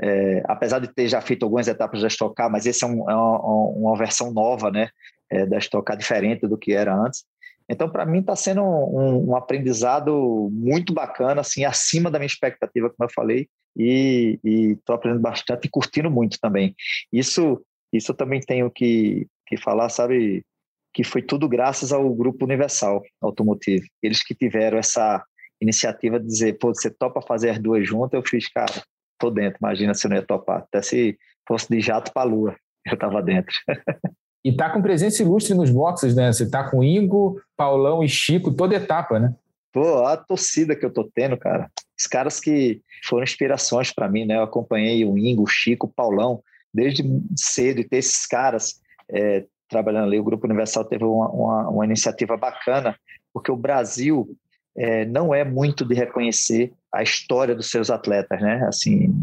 É, 0.00 0.42
apesar 0.46 0.78
de 0.78 0.88
ter 0.88 1.06
já 1.06 1.20
feito 1.20 1.44
algumas 1.44 1.68
etapas 1.68 2.00
da 2.00 2.08
Stock 2.08 2.34
Car, 2.34 2.50
mas 2.50 2.66
esse 2.66 2.82
é, 2.82 2.86
um, 2.86 3.08
é 3.10 3.14
uma, 3.14 3.38
uma, 3.68 3.96
versão 3.96 4.32
nova, 4.32 4.70
né, 4.70 4.88
é, 5.30 5.44
da 5.46 5.58
Stock 5.58 5.84
Car 5.84 5.96
diferente 5.96 6.46
do 6.46 6.56
que 6.56 6.72
era 6.72 6.94
antes. 6.94 7.24
Então, 7.72 7.88
para 7.88 8.04
mim, 8.04 8.20
está 8.20 8.36
sendo 8.36 8.62
um, 8.62 9.30
um, 9.30 9.36
aprendizado 9.36 10.48
muito 10.52 10.92
bacana, 10.92 11.40
assim, 11.40 11.64
acima 11.64 12.10
da 12.10 12.18
minha 12.18 12.26
expectativa, 12.26 12.90
como 12.90 13.08
eu 13.08 13.12
falei, 13.14 13.48
e 13.76 14.38
estou 14.44 14.94
aprendendo 14.94 15.22
bastante 15.22 15.66
e 15.66 15.70
curtindo 15.70 16.10
muito 16.10 16.38
também. 16.38 16.74
Isso, 17.12 17.64
isso 17.92 18.12
eu 18.12 18.16
também 18.16 18.40
tenho 18.40 18.70
que, 18.70 19.26
que 19.46 19.56
falar, 19.56 19.88
sabe, 19.88 20.44
que 20.92 21.02
foi 21.02 21.22
tudo 21.22 21.48
graças 21.48 21.92
ao 21.92 22.12
Grupo 22.14 22.44
Universal 22.44 23.02
Automotive. 23.22 23.88
Eles 24.02 24.22
que 24.22 24.34
tiveram 24.34 24.78
essa 24.78 25.24
iniciativa 25.60 26.20
de 26.20 26.26
dizer, 26.26 26.58
pô, 26.58 26.74
você 26.74 26.90
topa 26.90 27.22
fazer 27.22 27.50
as 27.50 27.58
duas 27.58 27.88
juntas? 27.88 28.12
Eu 28.12 28.28
fiz, 28.28 28.48
cara, 28.48 28.82
tô 29.18 29.30
dentro, 29.30 29.58
imagina 29.62 29.94
se 29.94 30.06
eu 30.06 30.10
não 30.10 30.16
ia 30.16 30.26
topar. 30.26 30.58
Até 30.58 30.82
se 30.82 31.18
fosse 31.48 31.68
de 31.68 31.80
jato 31.80 32.12
para 32.12 32.22
a 32.22 32.26
lua, 32.26 32.56
eu 32.84 32.94
estava 32.94 33.22
dentro. 33.22 33.54
E 34.44 34.52
tá 34.52 34.70
com 34.70 34.82
presença 34.82 35.22
ilustre 35.22 35.54
nos 35.54 35.70
boxes, 35.70 36.14
né? 36.14 36.32
Você 36.32 36.48
tá 36.48 36.68
com 36.68 36.82
Ingo, 36.82 37.40
Paulão 37.56 38.02
e 38.02 38.08
Chico 38.08 38.52
toda 38.52 38.74
etapa, 38.74 39.20
né? 39.20 39.34
Pô, 39.72 40.04
a 40.04 40.16
torcida 40.16 40.74
que 40.74 40.84
eu 40.84 40.92
tô 40.92 41.04
tendo, 41.14 41.36
cara. 41.36 41.70
Os 41.98 42.06
caras 42.06 42.40
que 42.40 42.80
foram 43.04 43.22
inspirações 43.22 43.92
para 43.92 44.08
mim, 44.08 44.24
né? 44.24 44.36
Eu 44.36 44.42
acompanhei 44.42 45.04
o 45.04 45.16
Ingo, 45.16 45.44
o 45.44 45.46
Chico, 45.46 45.86
o 45.86 45.90
Paulão, 45.90 46.42
desde 46.74 47.04
cedo, 47.36 47.80
e 47.80 47.84
ter 47.84 47.98
esses 47.98 48.26
caras 48.26 48.80
é, 49.08 49.44
trabalhando 49.68 50.06
ali. 50.06 50.18
O 50.18 50.24
Grupo 50.24 50.46
Universal 50.46 50.84
teve 50.84 51.04
uma, 51.04 51.28
uma, 51.30 51.68
uma 51.68 51.84
iniciativa 51.84 52.36
bacana, 52.36 52.96
porque 53.32 53.50
o 53.50 53.56
Brasil 53.56 54.36
é, 54.76 55.04
não 55.04 55.32
é 55.32 55.44
muito 55.44 55.84
de 55.84 55.94
reconhecer 55.94 56.72
a 56.92 57.02
história 57.02 57.54
dos 57.54 57.70
seus 57.70 57.90
atletas, 57.90 58.40
né? 58.40 58.64
Assim, 58.66 59.14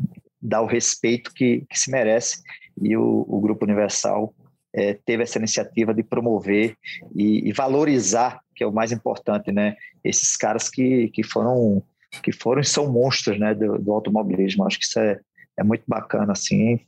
dar 0.41 0.61
o 0.61 0.65
respeito 0.65 1.33
que, 1.33 1.65
que 1.69 1.77
se 1.77 1.91
merece. 1.91 2.41
E 2.81 2.95
o, 2.95 3.25
o 3.27 3.39
Grupo 3.41 3.65
Universal 3.65 4.33
é, 4.73 4.93
teve 4.93 5.23
essa 5.23 5.37
iniciativa 5.37 5.93
de 5.93 6.03
promover 6.03 6.75
e, 7.15 7.49
e, 7.49 7.51
valorizar, 7.53 8.39
que 8.55 8.63
é 8.63 8.67
o 8.67 8.71
mais 8.71 8.91
importante, 8.91 9.51
né? 9.51 9.75
Esses 10.03 10.37
caras 10.37 10.69
que, 10.69 11.09
que 11.09 11.23
foram 11.23 11.83
que 12.23 12.31
foram 12.31 12.61
e 12.61 12.65
são 12.65 12.91
monstros, 12.91 13.39
né, 13.39 13.53
do, 13.53 13.77
do 13.77 13.93
automobilismo. 13.93 14.65
Acho 14.65 14.79
que 14.79 14.85
isso 14.85 14.99
é, 14.99 15.19
é 15.57 15.63
muito 15.63 15.83
bacana, 15.87 16.31
assim. 16.31 16.79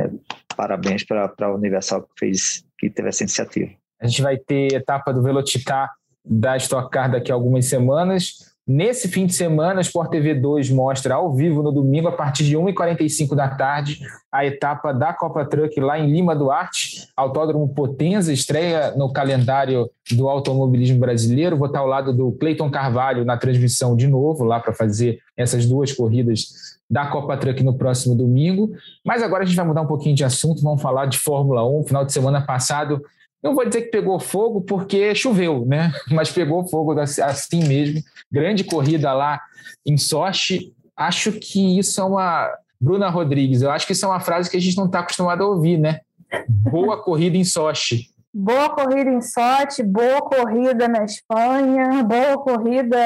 É, 0.00 0.10
parabéns 0.56 1.04
para 1.04 1.32
a 1.40 1.54
Universal 1.54 2.02
que 2.02 2.12
fez, 2.18 2.64
que 2.78 2.88
teve 2.88 3.08
essa 3.08 3.22
iniciativa. 3.22 3.70
A 4.00 4.06
gente 4.06 4.22
vai 4.22 4.38
ter 4.38 4.72
etapa 4.72 5.12
do 5.12 5.22
Veloticar 5.22 5.90
da 6.24 6.56
Stock 6.56 6.90
Car 6.90 7.10
daqui 7.10 7.30
a 7.30 7.34
algumas 7.34 7.66
semanas. 7.66 8.47
Nesse 8.68 9.08
fim 9.08 9.24
de 9.24 9.32
semana, 9.32 9.78
a 9.78 9.80
Sport 9.80 10.10
TV 10.10 10.34
2 10.34 10.68
mostra 10.68 11.14
ao 11.14 11.32
vivo 11.32 11.62
no 11.62 11.72
domingo, 11.72 12.06
a 12.06 12.12
partir 12.12 12.44
de 12.44 12.54
1h45 12.54 13.34
da 13.34 13.48
tarde, 13.48 13.98
a 14.30 14.44
etapa 14.44 14.92
da 14.92 15.10
Copa 15.14 15.42
Truck 15.46 15.80
lá 15.80 15.98
em 15.98 16.12
Lima 16.12 16.36
Duarte. 16.36 17.08
Autódromo 17.16 17.66
Potenza 17.70 18.30
estreia 18.30 18.90
no 18.94 19.10
calendário 19.10 19.88
do 20.12 20.28
automobilismo 20.28 20.98
brasileiro. 20.98 21.56
Vou 21.56 21.68
estar 21.68 21.78
ao 21.78 21.86
lado 21.86 22.12
do 22.12 22.32
Cleiton 22.32 22.70
Carvalho 22.70 23.24
na 23.24 23.38
transmissão 23.38 23.96
de 23.96 24.06
novo, 24.06 24.44
lá 24.44 24.60
para 24.60 24.74
fazer 24.74 25.18
essas 25.34 25.64
duas 25.64 25.90
corridas 25.90 26.78
da 26.90 27.06
Copa 27.06 27.38
Truck 27.38 27.62
no 27.62 27.72
próximo 27.72 28.14
domingo. 28.14 28.72
Mas 29.02 29.22
agora 29.22 29.44
a 29.44 29.46
gente 29.46 29.56
vai 29.56 29.66
mudar 29.66 29.80
um 29.80 29.86
pouquinho 29.86 30.14
de 30.14 30.24
assunto, 30.24 30.60
vamos 30.60 30.82
falar 30.82 31.06
de 31.06 31.16
Fórmula 31.16 31.66
1. 31.66 31.84
Final 31.84 32.04
de 32.04 32.12
semana 32.12 32.42
passado 32.42 33.02
não 33.42 33.54
vou 33.54 33.66
dizer 33.66 33.82
que 33.82 33.90
pegou 33.90 34.18
fogo 34.18 34.60
porque 34.60 35.14
choveu, 35.14 35.64
né? 35.64 35.92
Mas 36.10 36.30
pegou 36.30 36.66
fogo 36.66 36.98
assim 36.98 37.64
mesmo. 37.66 38.00
Grande 38.30 38.64
corrida 38.64 39.12
lá 39.12 39.40
em 39.86 39.96
Sochi. 39.96 40.72
Acho 40.96 41.32
que 41.32 41.78
isso 41.78 42.00
é 42.00 42.04
uma. 42.04 42.50
Bruna 42.80 43.08
Rodrigues, 43.08 43.60
eu 43.60 43.72
acho 43.72 43.84
que 43.84 43.92
isso 43.92 44.04
é 44.04 44.08
uma 44.08 44.20
frase 44.20 44.48
que 44.48 44.56
a 44.56 44.60
gente 44.60 44.76
não 44.76 44.86
está 44.86 45.00
acostumado 45.00 45.42
a 45.42 45.48
ouvir, 45.48 45.78
né? 45.78 46.00
Boa 46.48 47.02
corrida 47.02 47.36
em 47.36 47.42
Sochi. 47.42 48.06
Boa 48.32 48.70
corrida 48.70 49.10
em 49.10 49.20
Sochi, 49.20 49.82
boa 49.82 50.20
corrida 50.20 50.86
na 50.86 51.04
Espanha, 51.04 52.04
boa 52.04 52.38
corrida 52.38 52.98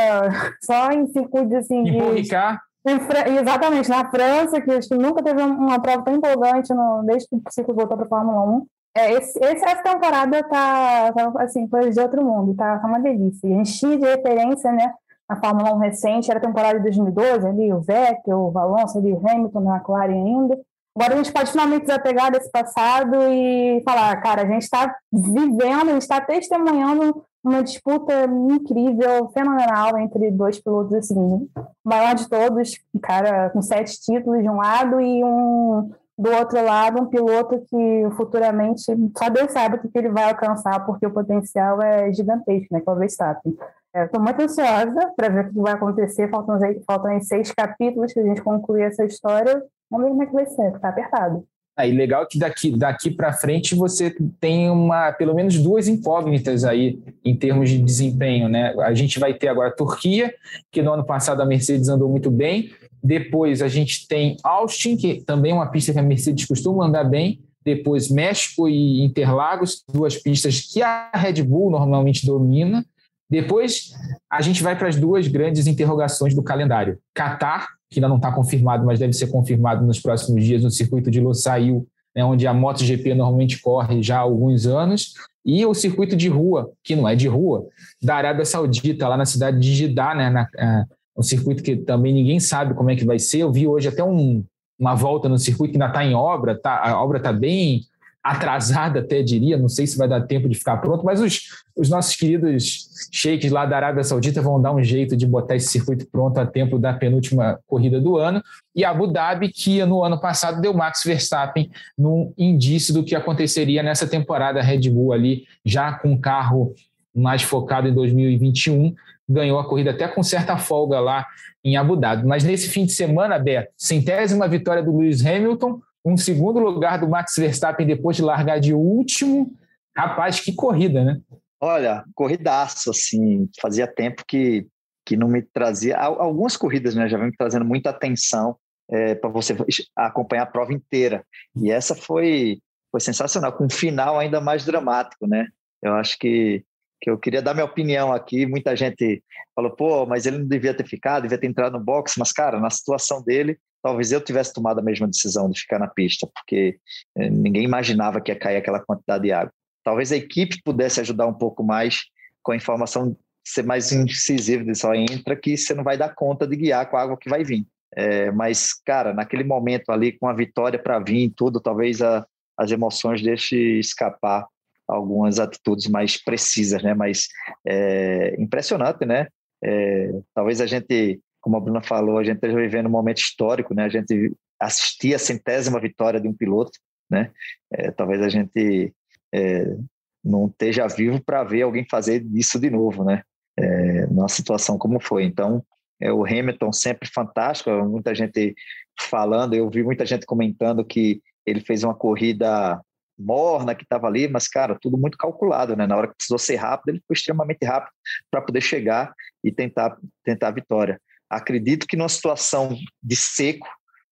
só 0.63 0.91
em 0.91 1.07
circuitos 1.07 1.55
assim. 1.55 1.89
Em 1.89 2.15
Ricard. 2.15 2.59
Exatamente, 2.85 3.89
na 3.89 4.11
França, 4.11 4.61
que 4.61 4.71
acho 4.73 4.89
que 4.89 4.95
nunca 4.97 5.23
teve 5.23 5.41
uma 5.41 5.81
prova 5.81 6.03
tão 6.03 6.17
empolgante 6.17 6.75
no, 6.75 7.03
desde 7.07 7.29
que 7.29 7.37
o 7.37 7.43
ciclo 7.51 7.75
voltou 7.75 7.97
para 7.97 8.07
a 8.07 8.09
Fórmula 8.09 8.57
1. 8.59 8.67
É, 8.95 9.13
esse, 9.13 9.43
essa 9.43 9.83
temporada 9.83 10.43
tá, 10.45 11.13
tá, 11.13 11.33
assim, 11.39 11.67
coisa 11.67 11.91
de 11.91 12.01
outro 12.01 12.23
mundo, 12.25 12.55
tá, 12.55 12.79
tá 12.79 12.87
uma 12.87 13.01
delícia. 13.01 13.49
A 13.49 13.59
gente 13.59 13.79
tinha 13.79 13.99
de 13.99 14.05
referência, 14.05 14.71
né, 14.71 14.93
na 15.29 15.37
Fórmula 15.37 15.75
1 15.75 15.79
recente, 15.79 16.31
era 16.31 16.39
a 16.39 16.43
temporada 16.43 16.79
de 16.79 16.85
2012, 16.85 17.47
ali, 17.47 17.73
o 17.73 17.81
Vettel, 17.81 18.53
o 18.53 18.59
Alonso, 18.59 18.99
ali, 18.99 19.13
o 19.13 19.27
Hamilton, 19.27 19.61
na 19.61 19.77
McLaren 19.77 20.13
ainda. 20.13 20.61
Agora 20.95 21.15
a 21.15 21.17
gente 21.17 21.33
pode 21.33 21.51
finalmente 21.51 21.87
desapegar 21.87 22.31
desse 22.31 22.51
passado 22.51 23.17
e 23.31 23.83
falar, 23.83 24.15
cara, 24.21 24.43
a 24.43 24.47
gente 24.47 24.63
está 24.63 24.95
vivendo, 25.11 25.89
a 25.89 25.93
gente 25.95 26.03
está 26.03 26.21
testemunhando 26.21 27.25
uma 27.43 27.63
disputa 27.63 28.25
incrível, 28.25 29.31
fenomenal 29.33 29.99
entre 29.99 30.31
dois 30.31 30.61
pilotos, 30.61 30.95
assim, 30.95 31.19
o 31.19 31.49
maior 31.83 32.15
de 32.15 32.29
todos, 32.29 32.79
cara 33.03 33.49
com 33.51 33.63
sete 33.63 33.99
títulos 34.01 34.43
de 34.43 34.51
um 34.51 34.57
lado 34.57 35.01
e 35.01 35.25
um 35.25 35.91
do 36.23 36.31
outro 36.31 36.65
lado, 36.65 37.03
um 37.03 37.07
piloto 37.07 37.61
que 37.69 38.17
futuramente 38.17 38.83
só 39.19 39.29
Deus 39.29 39.51
sabe 39.51 39.77
o 39.77 39.81
que 39.81 39.99
ele 39.99 40.09
vai 40.09 40.31
alcançar, 40.31 40.87
porque 40.87 41.05
o 41.05 41.13
potencial 41.13 41.83
é 41.83 42.13
gigantesco, 42.13 42.69
né? 42.71 42.81
Que 42.81 42.89
é 42.89 42.93
o 42.93 42.97
Verstappen. 42.97 43.57
Estou 43.95 44.23
muito 44.23 44.41
ansiosa 44.41 45.13
para 45.17 45.29
ver 45.29 45.47
o 45.47 45.53
que 45.53 45.61
vai 45.61 45.73
acontecer. 45.73 46.31
Faltam, 46.31 46.59
faltam 46.87 47.21
seis 47.21 47.51
capítulos 47.51 48.13
que 48.13 48.21
a 48.21 48.23
gente 48.23 48.41
concluir 48.41 48.83
essa 48.83 49.05
história. 49.05 49.61
Vamos 49.91 50.07
ver 50.07 50.11
como 50.11 50.23
é 50.23 50.27
que 50.27 50.33
vai 50.33 50.47
ser, 50.47 50.75
está 50.75 50.91
apertado. 50.91 51.45
Aí, 51.77 51.91
ah, 51.91 51.95
legal 51.95 52.27
que 52.27 52.39
daqui, 52.39 52.77
daqui 52.77 53.11
para 53.11 53.33
frente 53.33 53.75
você 53.75 54.15
tem 54.39 54.71
uma, 54.71 55.11
pelo 55.11 55.35
menos 55.35 55.59
duas 55.59 55.89
incógnitas 55.89 56.65
aí 56.65 57.03
em 57.25 57.35
termos 57.35 57.69
de 57.71 57.79
desempenho, 57.79 58.49
né? 58.49 58.75
A 58.81 58.95
gente 58.95 59.19
vai 59.19 59.35
ter 59.35 59.49
agora 59.49 59.71
a 59.71 59.75
Turquia, 59.75 60.33
que 60.71 60.83
no 60.83 60.93
ano 60.93 61.05
passado 61.05 61.41
a 61.41 61.47
Mercedes 61.47 61.89
andou 61.89 62.09
muito 62.09 62.31
bem, 62.31 62.71
Depois 63.03 63.61
a 63.61 63.69
gente 63.69 64.07
tem 64.07 64.37
Austin, 64.45 64.97
que 64.97 65.23
também 65.23 65.53
é 65.53 65.55
uma 65.55 65.71
pista 65.71 65.93
que 65.93 65.99
a 65.99 66.03
Mercedes 66.03 66.47
costuma 66.47 66.87
andar 66.87 67.05
bem. 67.05 67.41
Depois 67.65 68.11
México 68.11 68.69
e 68.69 69.03
Interlagos, 69.03 69.83
duas 69.93 70.17
pistas 70.17 70.61
que 70.61 70.83
a 70.83 71.11
Red 71.15 71.43
Bull 71.43 71.71
normalmente 71.71 72.27
domina. 72.27 72.85
Depois 73.29 73.93
a 74.31 74.43
gente 74.43 74.63
vai 74.63 74.77
para 74.77 74.89
as 74.89 74.97
duas 74.97 75.27
grandes 75.27 75.67
interrogações 75.67 76.35
do 76.35 76.43
calendário. 76.43 76.99
Qatar, 77.15 77.69
que 77.91 77.99
ainda 77.99 78.09
não 78.09 78.17
está 78.17 78.31
confirmado, 78.31 78.85
mas 78.85 78.99
deve 78.99 79.13
ser 79.13 79.29
confirmado 79.29 79.85
nos 79.87 80.01
próximos 80.01 80.45
dias 80.45 80.63
no 80.63 80.71
circuito 80.71 81.11
de 81.11 81.21
Losail, 81.21 81.87
né, 82.15 82.25
onde 82.25 82.47
a 82.47 82.55
MotoGP 82.55 83.15
normalmente 83.15 83.61
corre 83.61 84.03
já 84.03 84.19
há 84.19 84.21
alguns 84.21 84.67
anos, 84.67 85.15
e 85.45 85.65
o 85.67 85.75
circuito 85.75 86.15
de 86.15 86.29
rua, 86.29 86.71
que 86.85 86.95
não 86.95 87.09
é 87.09 87.17
de 87.17 87.27
rua, 87.27 87.67
da 88.03 88.15
Arábia 88.15 88.45
Saudita, 88.45 89.09
lá 89.09 89.17
na 89.17 89.25
cidade 89.25 89.59
de 89.59 89.75
Jeddah, 89.75 90.15
né, 90.15 90.31
na, 90.31 90.49
é, 90.57 90.85
um 91.17 91.23
circuito 91.23 91.63
que 91.63 91.77
também 91.77 92.13
ninguém 92.13 92.41
sabe 92.41 92.75
como 92.75 92.91
é 92.91 92.97
que 92.97 93.05
vai 93.05 93.19
ser. 93.19 93.39
Eu 93.39 93.53
vi 93.53 93.67
hoje 93.67 93.89
até 93.89 94.03
um, 94.03 94.45
uma 94.79 94.95
volta 94.95 95.29
no 95.29 95.39
circuito 95.39 95.73
que 95.73 95.77
ainda 95.77 95.93
está 95.93 96.05
em 96.05 96.15
obra, 96.15 96.59
tá, 96.59 96.81
a 96.83 97.03
obra 97.03 97.19
está 97.19 97.33
bem 97.33 97.83
atrasada, 98.23 99.01
até 99.01 99.21
diria, 99.21 99.59
não 99.59 99.69
sei 99.69 99.85
se 99.85 99.99
vai 99.99 100.09
dar 100.09 100.21
tempo 100.21 100.49
de 100.49 100.55
ficar 100.55 100.77
pronto, 100.77 101.05
mas 101.05 101.21
os, 101.21 101.41
os 101.77 101.89
nossos 101.91 102.15
queridos 102.15 102.89
sheiks 103.11 103.51
lá 103.51 103.67
da 103.67 103.75
Arábia 103.75 104.05
Saudita 104.05 104.41
vão 104.41 104.63
dar 104.63 104.73
um 104.73 104.83
jeito 104.83 105.17
de 105.17 105.27
botar 105.27 105.57
esse 105.57 105.69
circuito 105.69 106.07
pronto 106.07 106.39
a 106.39 106.47
tempo 106.47 106.79
da 106.79 106.93
penúltima 106.93 107.59
corrida 107.67 108.01
do 108.01 108.17
ano. 108.17 108.41
E 108.77 108.85
Abu 108.85 109.09
Dhabi, 109.09 109.49
que 109.49 109.85
no 109.85 110.05
ano 110.05 110.21
passado 110.21 110.61
deu 110.61 110.73
Max 110.73 111.03
Verstappen 111.05 111.69
num 111.99 112.33
indício 112.39 112.95
do 112.95 113.03
que 113.03 113.17
aconteceria 113.17 113.83
nessa 113.83 114.07
temporada 114.07 114.63
Red 114.63 114.89
Bull 114.89 115.13
ali, 115.13 115.45
já 115.65 115.93
com 115.93 116.13
o 116.13 116.21
carro 116.21 116.75
mais 117.15 117.43
focado 117.43 117.89
em 117.89 117.95
2021, 117.95 118.95
ganhou 119.33 119.59
a 119.59 119.69
corrida 119.69 119.91
até 119.91 120.07
com 120.07 120.23
certa 120.23 120.57
folga 120.57 121.01
lá 121.01 121.27
em 121.65 121.77
Abu 121.77 121.97
Dhabi. 121.97 122.27
Mas 122.27 122.45
nesse 122.45 122.69
fim 122.69 122.85
de 122.85 122.93
semana, 122.93 123.39
Beto, 123.39 123.73
centésima 123.77 124.47
vitória 124.47 124.83
do 124.83 124.97
Lewis 124.97 125.25
Hamilton, 125.25 125.81
um 126.05 126.17
segundo 126.17 126.59
lugar 126.59 126.99
do 126.99 127.09
Max 127.09 127.35
Verstappen 127.37 127.87
depois 127.87 128.17
de 128.17 128.23
largar 128.23 128.59
de 128.59 128.75
último. 128.75 129.53
Rapaz, 129.97 130.41
que 130.41 130.53
corrida, 130.53 131.05
né? 131.05 131.21
Olha, 131.61 132.05
corridaço, 132.15 132.91
assim, 132.91 133.49
fazia 133.61 133.87
tempo 133.87 134.25
que, 134.27 134.67
que 135.07 135.17
não 135.17 135.29
me 135.29 135.43
trazia. 135.43 135.97
Algumas 135.97 136.57
corridas, 136.57 136.95
né, 136.95 137.09
já 137.09 137.17
vem 137.17 137.27
me 137.27 137.37
trazendo 137.37 137.65
muita 137.65 137.91
atenção 137.91 138.57
é, 138.91 139.15
para 139.15 139.31
você 139.31 139.57
acompanhar 139.95 140.43
a 140.43 140.47
prova 140.47 140.73
inteira. 140.73 141.25
E 141.55 141.71
essa 141.71 141.95
foi, 141.95 142.61
foi 142.91 143.01
sensacional, 143.01 143.53
com 143.53 143.67
um 143.67 143.71
final 143.71 144.19
ainda 144.19 144.41
mais 144.41 144.65
dramático, 144.65 145.27
né? 145.27 145.47
Eu 145.81 145.95
acho 145.95 146.19
que, 146.19 146.65
que 147.03 147.11
eu 147.11 147.19
queria 147.19 147.43
dar 147.43 147.53
minha 147.53 147.67
opinião 147.67 148.13
aqui. 148.13 148.47
Muita 148.47 148.77
gente 148.77 149.21
falou, 149.57 149.73
pô, 149.73 150.07
mas 150.07 150.25
ele 150.25 150.39
não 150.39 150.47
devia 150.47 150.73
ter 150.73 150.87
ficado, 150.87 151.25
devia 151.25 151.37
ter 151.37 151.49
entrado 151.49 151.77
no 151.77 151.85
box. 151.85 152.15
Mas, 152.17 152.33
cara, 152.33 152.61
na 152.61 152.71
situação 152.71 153.21
dele, 153.21 153.59
talvez 153.83 154.13
eu 154.13 154.21
tivesse 154.21 154.55
tomado 154.55 154.79
a 154.79 154.83
mesma 154.83 155.09
decisão 155.09 155.51
de 155.51 155.61
ficar 155.61 155.81
na 155.81 155.89
pista, 155.89 156.29
porque 156.33 156.79
eh, 157.19 157.29
ninguém 157.29 157.65
imaginava 157.65 158.21
que 158.21 158.31
ia 158.31 158.39
cair 158.39 158.57
aquela 158.57 158.79
quantidade 158.79 159.25
de 159.25 159.33
água. 159.33 159.53
Talvez 159.83 160.13
a 160.13 160.17
equipe 160.17 160.63
pudesse 160.65 161.01
ajudar 161.01 161.27
um 161.27 161.35
pouco 161.35 161.65
mais 161.65 162.05
com 162.41 162.53
a 162.53 162.57
informação 162.57 163.17
ser 163.45 163.65
mais 163.65 163.91
incisiva 163.91 164.63
de 164.63 164.77
só 164.77 164.95
entra 164.95 165.35
que 165.35 165.57
você 165.57 165.75
não 165.75 165.83
vai 165.83 165.99
dar 165.99 166.15
conta 166.15 166.47
de 166.47 166.55
guiar 166.55 166.89
com 166.89 166.97
a 166.97 167.03
água 167.03 167.17
que 167.17 167.29
vai 167.29 167.43
vir. 167.43 167.67
É, 167.97 168.31
mas, 168.31 168.73
cara, 168.73 169.13
naquele 169.13 169.43
momento 169.43 169.91
ali, 169.91 170.13
com 170.13 170.29
a 170.29 170.33
vitória 170.33 170.79
para 170.79 171.01
vir 171.01 171.25
e 171.25 171.31
tudo, 171.31 171.61
talvez 171.61 172.01
a, 172.01 172.25
as 172.57 172.71
emoções 172.71 173.21
deixem 173.21 173.81
escapar 173.81 174.47
algumas 174.93 175.39
atitudes 175.39 175.89
mais 175.89 176.23
precisas, 176.23 176.83
né? 176.83 176.95
Mas 176.95 177.29
é, 177.67 178.35
impressionante, 178.39 179.05
né? 179.05 179.27
É, 179.65 180.11
talvez 180.35 180.61
a 180.61 180.67
gente 180.67 181.21
como 181.43 181.57
a 181.57 181.61
Bruna 181.61 181.83
falou, 181.83 182.19
a 182.19 182.25
gente 182.25 182.37
está 182.37 182.47
vivendo 182.47 182.87
um 182.87 182.91
momento 182.91 183.19
histórico, 183.19 183.75
né? 183.75 183.85
A 183.85 183.89
gente 183.89 184.33
assistir 184.61 185.13
a 185.13 185.19
centésima 185.19 185.81
vitória 185.81 186.21
de 186.21 186.29
um 186.29 186.33
piloto, 186.33 186.79
né? 187.11 187.33
É, 187.71 187.91
talvez 187.91 188.23
a 188.23 188.29
gente 188.29 188.95
é, 189.35 189.77
não 190.25 190.47
esteja 190.47 190.87
vivo 190.87 191.21
para 191.23 191.43
ver 191.43 191.63
alguém 191.63 191.85
fazer 191.91 192.25
isso 192.33 192.61
de 192.61 192.71
novo, 192.71 193.05
né? 193.05 193.23
É, 193.59 194.07
numa 194.07 194.29
situação 194.29 194.79
como 194.79 195.01
foi. 195.01 195.25
Então, 195.25 195.65
é, 196.01 196.13
o 196.13 196.25
Hamilton 196.25 196.73
sempre 196.73 197.09
fantástico, 197.13 197.71
muita 197.85 198.15
gente 198.15 198.55
falando, 198.99 199.55
eu 199.55 199.69
vi 199.69 199.83
muita 199.83 200.07
gente 200.07 200.25
comentando 200.25 200.85
que 200.85 201.21
ele 201.45 201.61
fez 201.61 201.83
uma 201.83 201.95
corrida 201.95 202.81
morna 203.23 203.75
que 203.75 203.85
estava 203.85 204.07
ali, 204.07 204.29
mas, 204.29 204.49
cara, 204.49 204.79
tudo 204.81 204.99
muito 204.99 205.17
calculado, 205.17 205.77
né? 205.77 205.87
Na 205.87 205.97
hora 205.97 206.09
que 206.09 206.17
precisou 206.17 206.39
ser 206.39 206.57
rápido, 206.57 206.91
ele 206.91 207.03
foi 207.07 207.15
extremamente 207.15 207.65
rápido 207.65 207.93
para 208.31 208.43
poder 208.43 208.61
chegar 208.61 209.15
e 209.43 209.53
tentar, 209.53 209.97
tentar 210.25 210.49
a 210.49 210.53
vitória. 210.53 211.01
Acredito 211.29 211.87
que 211.87 211.97
numa 211.97 212.09
situação 212.09 212.77
de 213.03 213.17
seco 213.17 213.69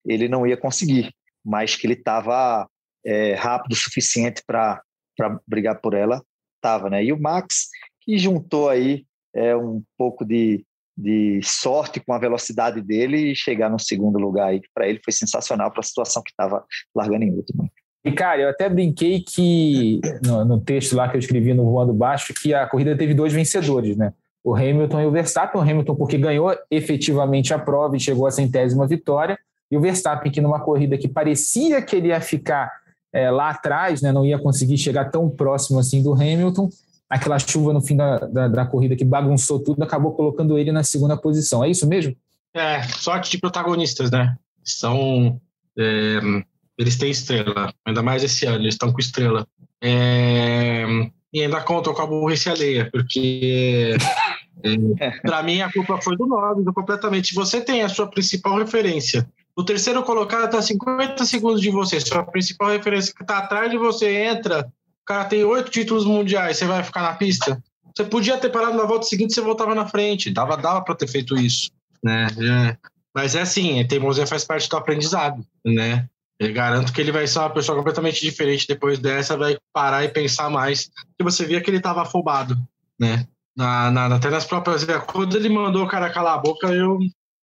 ele 0.07 0.29
não 0.29 0.46
ia 0.46 0.57
conseguir, 0.57 1.12
mas 1.44 1.77
que 1.77 1.87
ele 1.87 1.94
estava 1.94 2.68
é, 3.05 3.35
rápido 3.35 3.73
o 3.73 3.77
suficiente 3.77 4.42
para 4.46 4.81
brigar 5.46 5.81
por 5.81 5.94
ela, 5.94 6.23
estava, 6.57 6.88
né? 6.88 7.05
E 7.05 7.12
o 7.12 7.20
Max, 7.20 7.68
que 8.01 8.18
juntou 8.18 8.68
aí 8.68 9.05
é, 9.35 9.55
um 9.57 9.83
pouco 9.96 10.25
de, 10.25 10.64
de 10.96 11.40
sorte 11.42 12.01
com 12.01 12.12
a 12.12 12.18
velocidade 12.18 12.81
dele 12.81 13.33
e 13.33 13.37
chegar 13.37 13.70
no 13.70 13.79
segundo 13.79 14.18
lugar 14.18 14.49
aí, 14.49 14.61
que 14.61 14.68
para 14.73 14.88
ele 14.88 15.01
foi 15.03 15.12
sensacional 15.12 15.70
para 15.70 15.81
a 15.81 15.85
situação 15.85 16.23
que 16.23 16.31
estava 16.31 16.64
largando 16.94 17.25
em 17.25 17.33
último. 17.33 17.70
E, 18.05 18.13
cara, 18.13 18.41
eu 18.41 18.49
até 18.49 18.69
brinquei 18.69 19.21
que 19.21 20.01
no, 20.25 20.45
no, 20.45 20.61
texto 20.61 20.97
lá 20.97 21.09
que 21.09 21.17
eu 21.17 21.19
escrevi 21.19 21.53
no 21.53 21.65
Voando 21.65 21.93
Baixo, 21.93 22.33
que 22.33 22.55
a 22.55 22.67
corrida 22.67 22.97
teve 22.97 23.13
dois 23.13 23.33
vencedores, 23.33 23.97
né? 23.97 24.13
o 24.43 24.55
Hamilton 24.55 25.01
e 25.01 25.07
o 25.07 25.11
Verstappen. 25.11 25.61
O 25.61 25.65
Hamilton, 25.65 25.95
porque 25.95 26.19
ganhou 26.19 26.55
efetivamente 26.71 27.53
a 27.55 27.59
prova 27.59 27.97
e 27.97 28.01
chegou 28.01 28.27
à 28.27 28.31
centésima 28.31 28.87
vitória, 28.87 29.39
e 29.71 29.77
o 29.77 29.81
Verstappen, 29.81 30.33
que 30.33 30.41
numa 30.41 30.61
corrida 30.61 30.99
que 30.99 31.07
parecia 31.07 31.81
que 31.81 31.95
ele 31.95 32.09
ia 32.09 32.21
ficar 32.21 32.71
é, 33.13 33.31
lá 33.31 33.51
atrás, 33.51 34.03
né, 34.03 34.11
não 34.11 34.27
ia 34.27 34.39
conseguir 34.39 34.77
chegar 34.79 35.11
tão 35.11 35.29
próximo 35.29 35.79
assim 35.79 36.03
do 36.03 36.13
Hamilton, 36.13 36.69
aquela 37.09 37.39
chuva 37.39 37.73
no 37.73 37.81
fim 37.81 37.97
da, 37.97 38.19
da, 38.19 38.49
da 38.49 38.67
corrida 38.67 38.97
que 38.97 39.05
bagunçou 39.05 39.61
tudo, 39.61 39.83
acabou 39.83 40.13
colocando 40.13 40.59
ele 40.59 40.73
na 40.73 40.83
segunda 40.83 41.17
posição. 41.17 41.63
É 41.63 41.71
isso 41.71 41.87
mesmo? 41.87 42.17
É, 42.53 42.83
sorte 42.83 43.31
de 43.31 43.39
protagonistas, 43.39 44.11
né? 44.11 44.37
São. 44.65 45.41
É, 45.79 46.19
eles 46.81 46.97
têm 46.97 47.11
estrela, 47.11 47.75
ainda 47.85 48.03
mais 48.03 48.25
esse 48.25 48.47
ano, 48.47 48.62
eles 48.62 48.75
estão 48.75 48.90
com 48.90 48.99
estrela. 48.99 49.47
É, 49.83 50.87
e 51.33 51.43
ainda 51.43 51.61
contam 51.61 51.93
com 51.93 52.01
a 52.01 52.07
burrice 52.07 52.49
alheia, 52.49 52.88
porque 52.90 53.97
é, 54.99 55.11
para 55.21 55.43
mim 55.43 55.61
a 55.61 55.71
culpa 55.71 56.01
foi 56.01 56.16
do 56.16 56.27
Norris 56.27 56.64
completamente. 56.75 57.35
Você 57.35 57.61
tem 57.61 57.83
a 57.83 57.88
sua 57.88 58.09
principal 58.09 58.59
referência. 58.59 59.29
O 59.55 59.62
terceiro 59.62 60.03
colocado 60.03 60.47
está 60.47 60.62
50 60.62 61.23
segundos 61.27 61.61
de 61.61 61.71
você. 61.71 62.01
Sua 62.01 62.25
principal 62.25 62.71
referência 62.71 63.12
que 63.14 63.23
está 63.23 63.38
atrás 63.38 63.71
de 63.71 63.77
você 63.77 64.25
entra. 64.25 64.66
O 65.03 65.05
cara 65.05 65.27
tem 65.27 65.45
oito 65.45 65.71
títulos 65.71 66.07
mundiais. 66.07 66.57
Você 66.57 66.64
vai 66.64 66.83
ficar 66.83 67.03
na 67.03 67.12
pista? 67.12 67.62
Você 67.95 68.05
podia 68.05 68.38
ter 68.38 68.49
parado 68.49 68.77
na 68.77 68.85
volta 68.85 69.05
seguinte, 69.05 69.35
você 69.35 69.43
voltava 69.43 69.75
na 69.75 69.87
frente. 69.87 70.31
Dava, 70.31 70.57
dava 70.57 70.83
para 70.83 70.95
ter 70.95 71.09
feito 71.09 71.37
isso, 71.37 71.71
né? 72.03 72.27
É. 72.40 72.90
Mas 73.14 73.35
é 73.35 73.43
assim, 73.43 73.81
a 73.81 73.87
teimosia 73.87 74.27
faz 74.27 74.45
parte 74.45 74.69
do 74.69 74.77
aprendizado, 74.77 75.45
né? 75.66 76.09
Eu 76.40 76.55
garanto 76.55 76.90
que 76.90 77.03
ele 77.03 77.12
vai 77.12 77.26
ser 77.26 77.40
uma 77.40 77.50
pessoa 77.50 77.76
completamente 77.76 78.22
diferente 78.22 78.66
depois 78.66 78.98
dessa, 78.98 79.37
vai 79.37 79.59
parar 79.74 80.05
e 80.05 80.09
pensar 80.09 80.48
mais. 80.48 80.90
E 81.18 81.22
você 81.22 81.44
via 81.44 81.61
que 81.61 81.68
ele 81.68 81.76
estava 81.76 82.00
afobado, 82.00 82.57
né? 82.98 83.29
Na, 83.55 83.90
na, 83.90 84.16
até 84.16 84.31
nas 84.31 84.46
próprias. 84.46 84.87
Quando 85.07 85.37
ele 85.37 85.50
mandou 85.50 85.85
o 85.85 85.88
cara 85.88 86.09
calar 86.09 86.35
a 86.37 86.38
boca, 86.38 86.68
eu 86.68 86.98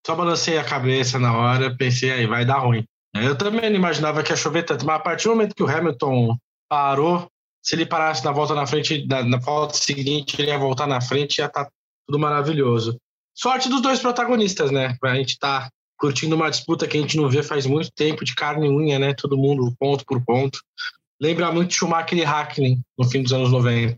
só 0.05 0.15
balancei 0.15 0.57
a 0.57 0.63
cabeça 0.63 1.19
na 1.19 1.37
hora, 1.37 1.75
pensei, 1.77 2.09
aí 2.09 2.25
vai 2.25 2.43
dar 2.43 2.57
ruim. 2.57 2.83
Eu 3.13 3.37
também 3.37 3.69
não 3.69 3.75
imaginava 3.75 4.23
que 4.23 4.31
ia 4.31 4.35
chover 4.35 4.63
tanto, 4.63 4.83
mas 4.83 4.95
a 4.95 4.99
partir 4.99 5.25
do 5.25 5.35
momento 5.35 5.53
que 5.53 5.63
o 5.63 5.69
Hamilton 5.69 6.35
parou, 6.67 7.29
se 7.61 7.75
ele 7.75 7.85
parasse 7.85 8.25
na 8.25 8.31
volta 8.31 8.55
na 8.55 8.65
frente, 8.65 9.05
na, 9.05 9.21
na 9.21 9.37
volta 9.37 9.75
seguinte, 9.75 10.41
ele 10.41 10.49
ia 10.49 10.57
voltar 10.57 10.87
na 10.87 11.01
frente, 11.01 11.37
ia 11.37 11.45
estar 11.45 11.65
tá 11.65 11.71
tudo 12.07 12.17
maravilhoso. 12.17 12.97
Sorte 13.35 13.69
dos 13.69 13.81
dois 13.81 13.99
protagonistas, 13.99 14.71
né? 14.71 14.97
A 15.03 15.15
gente 15.15 15.37
tá 15.37 15.69
curtindo 15.97 16.35
uma 16.35 16.49
disputa 16.49 16.87
que 16.87 16.97
a 16.97 17.01
gente 17.01 17.17
não 17.17 17.29
vê 17.29 17.41
faz 17.41 17.65
muito 17.65 17.91
tempo, 17.91 18.23
de 18.23 18.35
carne 18.35 18.67
e 18.67 18.69
unha, 18.69 18.99
né? 18.99 19.13
Todo 19.13 19.37
mundo 19.37 19.73
ponto 19.79 20.05
por 20.05 20.23
ponto. 20.23 20.59
Lembra 21.19 21.51
muito 21.51 21.73
Schumacher 21.73 22.17
e 22.17 22.23
Hackney 22.23 22.79
no 22.97 23.09
fim 23.09 23.23
dos 23.23 23.33
anos 23.33 23.51
90, 23.51 23.97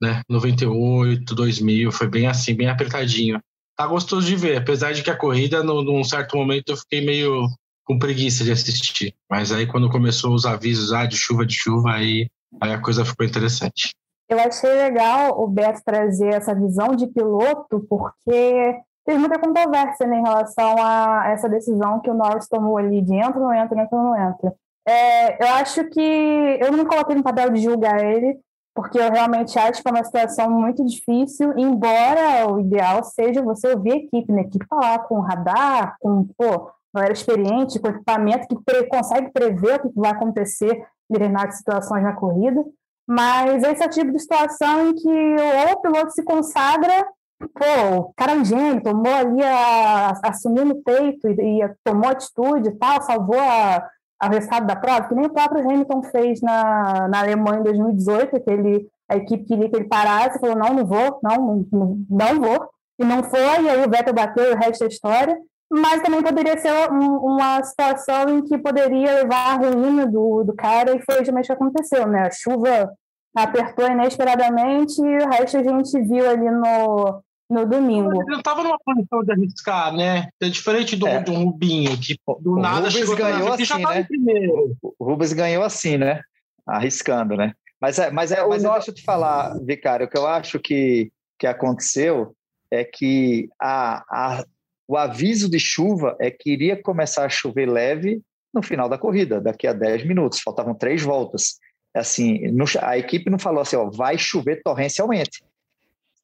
né? 0.00 0.22
98, 0.28 1.34
2000, 1.34 1.92
foi 1.92 2.08
bem 2.08 2.26
assim, 2.26 2.54
bem 2.54 2.68
apertadinho. 2.68 3.40
Tá 3.76 3.86
gostoso 3.86 4.26
de 4.26 4.36
ver, 4.36 4.56
apesar 4.56 4.92
de 4.92 5.02
que 5.02 5.10
a 5.10 5.16
corrida, 5.16 5.62
no, 5.62 5.82
num 5.82 6.02
certo 6.02 6.36
momento, 6.36 6.70
eu 6.70 6.76
fiquei 6.78 7.04
meio 7.04 7.46
com 7.84 7.98
preguiça 7.98 8.42
de 8.42 8.52
assistir. 8.52 9.14
Mas 9.30 9.52
aí, 9.52 9.66
quando 9.66 9.90
começou 9.90 10.34
os 10.34 10.46
avisos 10.46 10.92
ah, 10.92 11.04
de 11.04 11.16
chuva, 11.16 11.44
de 11.44 11.54
chuva, 11.54 11.92
aí, 11.92 12.26
aí 12.60 12.72
a 12.72 12.80
coisa 12.80 13.04
ficou 13.04 13.26
interessante. 13.26 13.94
Eu 14.28 14.40
achei 14.40 14.70
legal 14.70 15.40
o 15.40 15.46
Beto 15.46 15.80
trazer 15.84 16.34
essa 16.34 16.52
visão 16.52 16.96
de 16.96 17.06
piloto, 17.06 17.86
porque 17.88 18.74
teve 19.06 19.18
muita 19.18 19.38
controvérsia 19.38 20.06
né, 20.06 20.18
em 20.18 20.22
relação 20.22 20.74
a 20.78 21.28
essa 21.28 21.48
decisão 21.48 22.00
que 22.00 22.10
o 22.10 22.14
Norris 22.14 22.48
tomou 22.48 22.76
ali 22.76 23.00
de 23.00 23.14
entra, 23.14 23.40
não 23.40 23.54
entra, 23.54 23.80
entra, 23.80 23.96
não 23.96 24.16
entra. 24.16 24.54
É, 24.86 25.42
eu 25.42 25.54
acho 25.54 25.84
que 25.84 26.58
eu 26.60 26.70
não 26.70 26.78
me 26.78 26.86
coloquei 26.86 27.14
no 27.14 27.22
papel 27.22 27.50
de 27.50 27.60
julgar 27.60 28.04
ele, 28.04 28.38
porque 28.74 28.98
eu 28.98 29.10
realmente 29.10 29.58
acho 29.58 29.82
que 29.82 29.88
é 29.88 29.92
uma 29.92 30.04
situação 30.04 30.50
muito 30.50 30.84
difícil, 30.84 31.54
embora 31.56 32.46
o 32.52 32.60
ideal 32.60 33.02
seja 33.02 33.42
você 33.42 33.68
ouvir 33.68 33.92
a 33.92 33.96
equipe, 33.96 34.32
né? 34.32 34.42
Equipe 34.42 34.66
falar 34.68 34.98
com 35.00 35.20
radar, 35.20 35.96
com 36.00 36.28
pô, 36.36 36.70
galera 36.94 37.12
experiente, 37.12 37.78
com 37.78 37.88
equipamento 37.88 38.46
que 38.46 38.62
pre 38.64 38.86
consegue 38.86 39.30
prever 39.32 39.76
o 39.76 39.88
que 39.88 40.00
vai 40.00 40.10
acontecer 40.10 40.84
em 41.10 41.50
situações 41.52 42.02
na 42.02 42.12
corrida. 42.12 42.62
Mas 43.08 43.62
esse 43.62 43.82
é 43.82 43.86
o 43.86 43.90
tipo 43.90 44.12
de 44.12 44.18
situação 44.18 44.88
em 44.88 44.94
que 44.94 45.08
ou 45.08 45.72
o 45.72 45.80
piloto 45.80 46.10
se 46.10 46.24
consagra, 46.24 47.06
pô, 47.38 47.96
o 47.98 48.14
cara 48.14 48.32
é 48.32 48.36
um 48.36 48.44
gênio, 48.44 48.82
tomou 48.82 49.12
ali, 49.12 49.42
a, 49.42 50.12
assumiu 50.22 50.64
no 50.64 50.82
peito 50.82 51.28
e, 51.28 51.62
e 51.62 51.74
tomou 51.84 52.10
atitude 52.10 52.68
e 52.68 52.74
tal, 52.76 53.02
salvou 53.02 53.38
a, 53.38 53.86
a 54.20 54.28
resultado 54.28 54.66
da 54.66 54.76
prova, 54.76 55.08
que 55.08 55.14
nem 55.14 55.26
o 55.26 55.32
próprio 55.32 55.62
Hamilton 55.62 56.02
fez 56.04 56.40
na, 56.40 57.08
na 57.08 57.20
Alemanha 57.20 57.60
em 57.60 57.64
2018, 57.64 58.40
que 58.40 58.50
ele, 58.50 58.88
a 59.08 59.16
equipe 59.16 59.44
queria 59.44 59.68
que 59.68 59.76
ele 59.76 59.88
parasse, 59.88 60.40
falou, 60.40 60.56
não, 60.56 60.74
não 60.74 60.86
vou, 60.86 61.20
não, 61.22 61.66
não, 61.70 61.98
não 62.08 62.40
vou, 62.40 62.68
e 62.98 63.04
não 63.04 63.22
foi, 63.22 63.62
e 63.62 63.68
aí 63.68 63.86
o 63.86 63.90
Vettel 63.90 64.14
bateu 64.14 64.52
o 64.52 64.56
resto 64.56 64.80
da 64.80 64.86
história, 64.86 65.36
mas 65.70 66.00
também 66.00 66.22
poderia 66.22 66.56
ser 66.56 66.72
um, 66.90 67.16
uma 67.18 67.62
situação 67.62 68.28
em 68.30 68.42
que 68.42 68.56
poderia 68.56 69.22
levar 69.22 69.50
a 69.50 69.56
ruína 69.56 70.06
do, 70.06 70.44
do 70.44 70.54
cara, 70.54 70.94
e 70.94 71.02
foi 71.02 71.18
justamente 71.18 71.44
o 71.44 71.46
que 71.48 71.52
aconteceu, 71.52 72.06
né? 72.06 72.26
A 72.26 72.30
chuva 72.30 72.90
apertou 73.36 73.86
inesperadamente 73.86 74.98
e 74.98 75.18
o 75.18 75.28
resto 75.28 75.58
a 75.58 75.62
gente 75.62 76.00
viu 76.00 76.30
ali 76.30 76.50
no, 76.50 77.22
no 77.48 77.64
domingo. 77.66 78.10
Ele 78.22 78.30
não 78.30 78.38
estava 78.38 78.62
numa 78.62 78.78
posição 78.78 79.22
de 79.22 79.32
arriscar, 79.32 79.94
né? 79.94 80.28
É 80.40 80.48
diferente 80.48 80.96
do, 80.96 81.06
é. 81.06 81.22
do 81.22 81.32
Rubinho, 81.32 81.96
que 81.98 82.18
do 82.40 82.54
o 82.54 82.58
nada 82.58 82.88
Rubens 82.88 82.94
chegou 82.94 83.16
ganhou 83.16 83.52
assim, 83.52 83.64
já 83.64 83.78
né? 83.78 84.04
primeiro. 84.04 84.76
O 84.82 85.04
Rubens 85.04 85.32
ganhou 85.32 85.64
assim, 85.64 85.96
né? 85.96 86.20
Arriscando, 86.66 87.36
né? 87.36 87.52
Mas 87.80 87.98
é, 87.98 88.10
mas 88.10 88.32
é, 88.32 88.44
mas 88.46 88.62
no... 88.62 88.70
eu 88.70 88.94
te 88.94 89.02
falar, 89.02 89.56
Vicário, 89.62 90.06
o 90.06 90.08
que 90.08 90.18
eu 90.18 90.26
acho 90.26 90.58
que, 90.58 91.12
que 91.38 91.46
aconteceu 91.46 92.34
é 92.70 92.84
que 92.84 93.48
a, 93.60 94.02
a, 94.10 94.44
o 94.88 94.96
aviso 94.96 95.48
de 95.48 95.60
chuva 95.60 96.16
é 96.20 96.30
que 96.30 96.50
iria 96.50 96.80
começar 96.80 97.24
a 97.24 97.28
chover 97.28 97.66
leve 97.66 98.20
no 98.52 98.62
final 98.62 98.88
da 98.88 98.98
corrida, 98.98 99.40
daqui 99.40 99.66
a 99.66 99.72
10 99.72 100.06
minutos, 100.06 100.40
faltavam 100.40 100.74
três 100.74 101.02
voltas. 101.02 101.58
Assim, 101.94 102.40
a 102.80 102.98
equipe 102.98 103.30
não 103.30 103.38
falou 103.38 103.60
assim, 103.60 103.76
ó, 103.76 103.88
vai 103.90 104.18
chover 104.18 104.62
torrencialmente. 104.62 105.42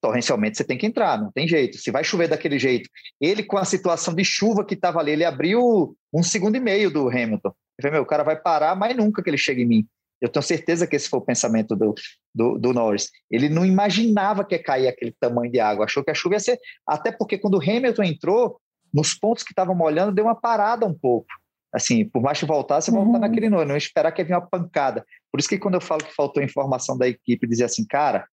Torrencialmente 0.02 0.56
você 0.56 0.64
tem 0.64 0.76
que 0.76 0.84
entrar, 0.84 1.16
não 1.16 1.30
tem 1.30 1.46
jeito. 1.46 1.78
Se 1.78 1.92
vai 1.92 2.02
chover 2.02 2.28
daquele 2.28 2.58
jeito, 2.58 2.90
ele 3.20 3.44
com 3.44 3.56
a 3.56 3.64
situação 3.64 4.12
de 4.12 4.24
chuva 4.24 4.64
que 4.64 4.74
estava 4.74 4.98
ali, 4.98 5.12
ele 5.12 5.24
abriu 5.24 5.96
um 6.12 6.22
segundo 6.24 6.56
e 6.56 6.60
meio 6.60 6.90
do 6.90 7.08
Hamilton. 7.08 7.48
Eu 7.48 7.82
falei, 7.82 7.92
meu, 7.92 8.02
o 8.02 8.06
cara 8.06 8.24
vai 8.24 8.34
parar, 8.34 8.74
mas 8.74 8.96
nunca 8.96 9.22
que 9.22 9.30
ele 9.30 9.38
chegue 9.38 9.62
em 9.62 9.66
mim. 9.66 9.88
Eu 10.20 10.28
tenho 10.28 10.42
certeza 10.42 10.86
que 10.86 10.96
esse 10.96 11.08
foi 11.08 11.20
o 11.20 11.24
pensamento 11.24 11.76
do, 11.76 11.94
do, 12.34 12.58
do, 12.58 12.72
Norris. 12.72 13.10
Ele 13.30 13.48
não 13.48 13.64
imaginava 13.64 14.44
que 14.44 14.56
ia 14.56 14.62
cair 14.62 14.88
aquele 14.88 15.14
tamanho 15.18 15.50
de 15.50 15.60
água, 15.60 15.84
achou 15.84 16.02
que 16.02 16.10
a 16.10 16.14
chuva 16.14 16.34
ia 16.34 16.40
ser. 16.40 16.58
Até 16.86 17.12
porque 17.12 17.38
quando 17.38 17.54
o 17.54 17.62
Hamilton 17.62 18.02
entrou, 18.02 18.60
nos 18.92 19.14
pontos 19.14 19.44
que 19.44 19.52
estavam 19.52 19.74
molhando, 19.74 20.12
deu 20.12 20.24
uma 20.24 20.34
parada 20.34 20.84
um 20.84 20.94
pouco. 20.94 21.28
Assim, 21.72 22.04
por 22.04 22.20
mais 22.20 22.38
que 22.38 22.44
voltasse, 22.44 22.90
uhum. 22.90 23.04
voltar 23.04 23.20
naquele 23.20 23.48
nono, 23.48 23.64
não 23.64 23.76
esperar 23.76 24.12
que 24.12 24.22
vinha 24.22 24.38
uma 24.38 24.46
pancada. 24.46 25.04
Por 25.30 25.40
isso 25.40 25.48
que 25.48 25.58
quando 25.58 25.74
eu 25.74 25.80
falo 25.80 26.04
que 26.04 26.14
faltou 26.14 26.42
informação 26.42 26.98
da 26.98 27.08
equipe, 27.08 27.46
dizer 27.46 27.64
assim, 27.64 27.86
cara, 27.86 28.26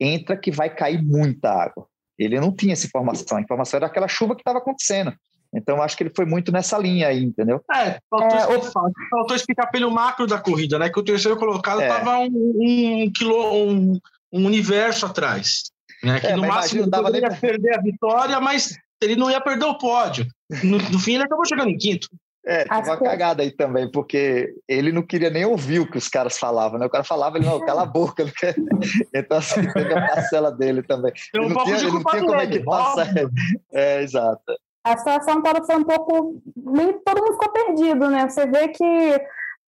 entra 0.00 0.36
que 0.36 0.50
vai 0.50 0.74
cair 0.74 1.02
muita 1.02 1.50
água. 1.50 1.86
Ele 2.18 2.38
não 2.40 2.54
tinha 2.54 2.72
essa 2.72 2.86
informação, 2.86 3.38
a 3.38 3.40
informação 3.40 3.78
era 3.78 3.86
aquela 3.86 4.08
chuva 4.08 4.34
que 4.34 4.40
estava 4.40 4.58
acontecendo. 4.58 5.12
Então, 5.54 5.80
acho 5.80 5.96
que 5.96 6.02
ele 6.02 6.12
foi 6.14 6.24
muito 6.24 6.50
nessa 6.50 6.76
linha 6.76 7.08
aí, 7.08 7.22
entendeu? 7.22 7.62
É, 7.72 8.00
faltou, 8.10 8.38
é, 8.38 8.40
explicar, 8.40 8.82
faltou 9.10 9.36
explicar 9.36 9.66
pelo 9.68 9.90
macro 9.90 10.26
da 10.26 10.38
corrida, 10.38 10.78
né? 10.78 10.90
Que 10.90 10.98
o 10.98 11.04
terceiro 11.04 11.36
colocado 11.36 11.80
estava 11.80 12.16
é. 12.16 12.28
um, 12.28 13.04
um, 13.06 13.12
quilô, 13.12 13.64
um, 13.64 14.00
um 14.32 14.46
universo 14.46 15.06
atrás. 15.06 15.62
Né? 16.02 16.18
Que 16.18 16.26
é, 16.26 16.36
no 16.36 16.46
máximo 16.46 16.82
ele 16.82 16.90
poderia 16.90 17.28
nem... 17.28 17.38
perder 17.38 17.78
a 17.78 17.80
vitória, 17.80 18.40
mas 18.40 18.76
ele 19.00 19.14
não 19.14 19.30
ia 19.30 19.40
perder 19.40 19.64
o 19.64 19.78
pódio. 19.78 20.26
No, 20.62 20.78
no 20.78 20.98
fim, 20.98 21.14
ele 21.14 21.24
acabou 21.24 21.46
chegando 21.46 21.70
em 21.70 21.78
quinto. 21.78 22.08
É, 22.46 22.64
teve 22.64 22.90
uma 22.90 22.96
cagada 22.98 23.42
aí 23.42 23.50
também, 23.50 23.90
porque 23.90 24.54
ele 24.68 24.92
não 24.92 25.02
queria 25.02 25.30
nem 25.30 25.46
ouvir 25.46 25.80
o 25.80 25.90
que 25.90 25.96
os 25.96 26.08
caras 26.08 26.38
falavam, 26.38 26.78
né? 26.78 26.84
O 26.84 26.90
cara 26.90 27.02
falava, 27.02 27.38
ele, 27.38 27.46
não, 27.46 27.58
cala 27.60 27.82
a 27.82 27.86
boca. 27.86 28.24
Então, 29.14 29.38
assim, 29.38 29.66
teve 29.72 29.94
a 29.94 30.08
parcela 30.08 30.50
dele 30.52 30.82
também. 30.82 31.12
Ele 31.32 31.48
não 31.48 31.64
tinha, 31.64 31.76
ele 31.76 31.90
não 31.90 32.04
tinha 32.04 32.22
como 32.22 32.40
é 32.40 32.46
que 32.46 32.60
passar. 32.60 33.06
É, 33.72 34.02
exato. 34.02 34.42
A 34.84 34.98
situação 34.98 35.42
toda 35.42 35.64
foi 35.64 35.76
um 35.76 35.84
pouco. 35.84 36.42
Meio, 36.56 37.00
todo 37.04 37.22
mundo 37.22 37.32
ficou 37.32 37.52
perdido, 37.52 38.10
né? 38.10 38.28
Você 38.28 38.46
vê 38.46 38.68
que 38.68 39.20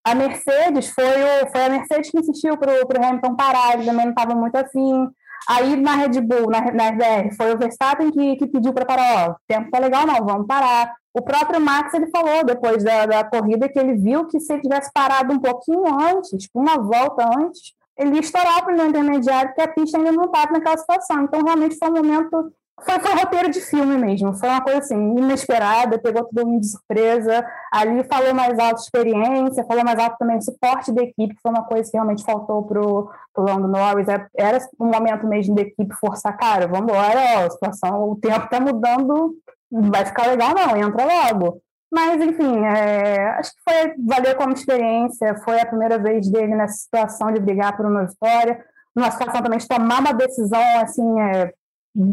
a 0.05 0.15
Mercedes 0.15 0.91
foi, 0.91 1.05
o, 1.05 1.51
foi 1.51 1.65
a 1.65 1.71
Mercedes 1.71 2.11
que 2.11 2.19
insistiu 2.19 2.59
para 2.59 2.73
o 2.73 3.05
Hamilton 3.05 3.35
parar, 3.35 3.75
ele 3.75 3.87
também 3.87 4.05
não 4.05 4.13
estava 4.13 4.35
muito 4.35 4.55
afim. 4.57 5.09
Aí 5.49 5.77
na 5.77 5.95
Red 5.97 6.21
Bull, 6.21 6.51
na, 6.51 6.61
na 6.73 6.89
RBR, 6.89 7.37
foi 7.37 7.55
o 7.55 7.59
Verstappen 7.59 8.11
que, 8.11 8.37
que 8.37 8.47
pediu 8.47 8.73
para 8.73 8.85
parar, 8.85 9.29
ó, 9.29 9.33
o 9.33 9.37
tempo 9.47 9.71
tá 9.71 9.79
legal 9.79 10.07
não, 10.07 10.25
vamos 10.25 10.47
parar. 10.47 10.93
O 11.15 11.23
próprio 11.23 11.61
Max 11.61 11.95
ele 11.95 12.09
falou 12.09 12.45
depois 12.45 12.85
da, 12.85 13.07
da 13.07 13.25
corrida 13.25 13.69
que 13.69 13.79
ele 13.79 13.95
viu 13.95 14.27
que 14.27 14.39
se 14.39 14.53
ele 14.53 14.63
tivesse 14.63 14.91
parado 14.93 15.33
um 15.33 15.39
pouquinho 15.39 15.85
antes, 15.87 16.43
tipo, 16.43 16.61
uma 16.61 16.77
volta 16.77 17.27
antes, 17.39 17.75
ele 17.97 18.17
ia 18.17 18.21
estourar 18.21 18.67
o 18.69 18.87
intermediário, 18.87 19.49
porque 19.49 19.63
a 19.63 19.73
pista 19.73 19.97
ainda 19.97 20.13
não 20.13 20.25
estava 20.25 20.53
naquela 20.53 20.77
situação. 20.77 21.23
Então, 21.23 21.43
realmente 21.43 21.79
foi 21.79 21.89
um 21.89 21.95
momento. 21.95 22.53
Foi, 22.83 23.01
foi 23.01 23.15
roteiro 23.15 23.51
de 23.51 23.61
filme 23.61 23.97
mesmo, 23.97 24.35
foi 24.35 24.49
uma 24.51 24.61
coisa 24.61 24.79
assim, 24.81 24.95
inesperada, 24.95 25.99
pegou 25.99 26.25
todo 26.25 26.47
mundo 26.47 26.61
de 26.61 26.69
surpresa. 26.69 27.45
Ali 27.73 28.05
falou 28.05 28.35
mais 28.35 28.59
alto 28.59 28.81
experiência, 28.81 29.65
falou 29.65 29.85
mais 29.85 29.99
alto 29.99 30.19
também 30.19 30.41
suporte 30.41 30.93
da 30.93 31.03
equipe, 31.03 31.35
que 31.35 31.41
foi 31.41 31.51
uma 31.51 31.65
coisa 31.65 31.91
que 31.91 31.97
realmente 31.97 32.23
faltou 32.23 32.63
para 32.65 32.81
o 32.81 33.11
Lando 33.39 33.67
Norris. 33.67 34.09
É, 34.09 34.27
era 34.37 34.59
um 34.79 34.87
momento 34.87 35.27
mesmo 35.27 35.55
da 35.55 35.63
equipe 35.63 35.95
forçar, 35.95 36.37
cara, 36.37 36.67
vamos 36.67 36.93
embora, 36.93 37.47
a 37.47 37.51
situação, 37.51 38.11
o 38.11 38.17
tempo 38.17 38.45
está 38.45 38.61
mudando 38.61 39.35
vai 39.71 40.05
ficar 40.05 40.29
legal 40.29 40.55
não, 40.55 40.77
entra 40.77 41.05
logo. 41.05 41.61
Mas, 41.93 42.21
enfim, 42.21 42.65
é, 42.65 43.29
acho 43.39 43.53
que 43.53 43.63
foi, 43.63 43.95
valeu 44.05 44.37
como 44.37 44.53
experiência, 44.53 45.37
foi 45.45 45.61
a 45.61 45.67
primeira 45.67 45.99
vez 45.99 46.29
dele 46.29 46.55
nessa 46.55 46.75
situação 46.75 47.33
de 47.33 47.41
brigar 47.41 47.77
por 47.77 47.87
uma 47.87 48.05
vitória, 48.05 48.63
numa 48.95 49.11
situação 49.11 49.43
também 49.43 49.59
de 49.59 49.69
tomar 49.69 50.01
uma 50.01 50.13
decisão, 50.13 50.81
assim, 50.81 51.21
é, 51.21 51.53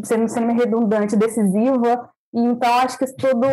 sendo, 0.04 0.28
sendo 0.28 0.54
redundante, 0.54 1.16
decisiva, 1.16 2.10
e 2.34 2.40
então 2.40 2.74
acho 2.80 2.98
que 2.98 3.06
isso 3.06 3.16
tudo 3.16 3.48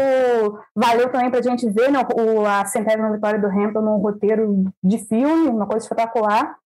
valeu 0.75 1.11
também 1.11 1.31
para 1.31 1.41
a 1.41 1.43
gente 1.43 1.69
ver 1.69 1.91
né, 1.91 2.01
o, 2.15 2.47
a 2.47 2.65
centésima 2.65 3.13
vitória 3.13 3.39
do 3.39 3.47
Hamilton 3.47 3.83
num 3.83 3.99
roteiro 3.99 4.65
de 4.83 4.99
filme, 4.99 5.49
uma 5.49 5.67
coisa 5.67 5.85
espetacular, 5.85 6.57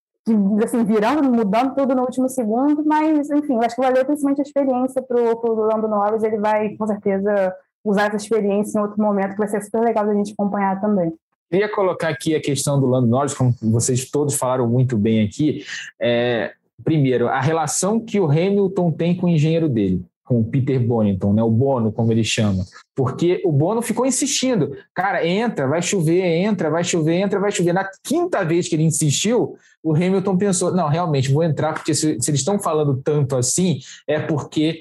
assim, 0.62 0.84
virando, 0.84 1.22
mudando 1.30 1.74
tudo 1.74 1.94
no 1.94 2.02
último 2.02 2.28
segundo, 2.28 2.84
mas, 2.84 3.30
enfim, 3.30 3.58
acho 3.64 3.74
que 3.74 3.82
valeu 3.82 4.04
principalmente 4.04 4.40
a 4.40 4.42
experiência 4.42 5.02
para 5.02 5.20
o 5.20 5.54
Lando 5.54 5.88
Norris, 5.88 6.22
ele 6.22 6.38
vai, 6.38 6.70
com 6.76 6.86
certeza, 6.86 7.54
usar 7.84 8.06
essa 8.06 8.16
experiência 8.16 8.78
em 8.78 8.82
outro 8.82 9.02
momento, 9.02 9.32
que 9.32 9.38
vai 9.38 9.48
ser 9.48 9.62
super 9.62 9.80
legal 9.80 10.06
da 10.06 10.14
gente 10.14 10.32
acompanhar 10.32 10.80
também. 10.80 11.12
Queria 11.50 11.70
colocar 11.70 12.08
aqui 12.08 12.34
a 12.34 12.40
questão 12.40 12.80
do 12.80 12.86
Lando 12.86 13.06
Norris, 13.06 13.34
como 13.34 13.54
vocês 13.60 14.10
todos 14.10 14.36
falaram 14.36 14.66
muito 14.66 14.96
bem 14.96 15.24
aqui. 15.24 15.62
É, 16.00 16.52
primeiro, 16.82 17.28
a 17.28 17.40
relação 17.40 18.00
que 18.00 18.18
o 18.18 18.30
Hamilton 18.30 18.90
tem 18.90 19.16
com 19.16 19.26
o 19.26 19.30
engenheiro 19.30 19.68
dele 19.68 20.04
com 20.24 20.40
o 20.40 20.44
Peter 20.44 20.80
Bonington, 20.80 21.34
né, 21.34 21.42
o 21.42 21.50
Bono, 21.50 21.92
como 21.92 22.10
ele 22.10 22.24
chama, 22.24 22.64
porque 22.96 23.42
o 23.44 23.52
Bono 23.52 23.82
ficou 23.82 24.06
insistindo, 24.06 24.74
cara, 24.94 25.26
entra, 25.26 25.68
vai 25.68 25.82
chover, 25.82 26.24
entra, 26.24 26.70
vai 26.70 26.82
chover, 26.82 27.16
entra, 27.16 27.38
vai 27.38 27.52
chover. 27.52 27.74
Na 27.74 27.86
quinta 28.02 28.42
vez 28.42 28.66
que 28.66 28.74
ele 28.74 28.84
insistiu, 28.84 29.56
o 29.82 29.94
Hamilton 29.94 30.36
pensou, 30.38 30.74
não, 30.74 30.88
realmente, 30.88 31.30
vou 31.30 31.42
entrar, 31.42 31.74
porque 31.74 31.94
se, 31.94 32.18
se 32.20 32.30
eles 32.30 32.40
estão 32.40 32.58
falando 32.58 32.96
tanto 33.04 33.36
assim, 33.36 33.80
é 34.08 34.18
porque 34.18 34.80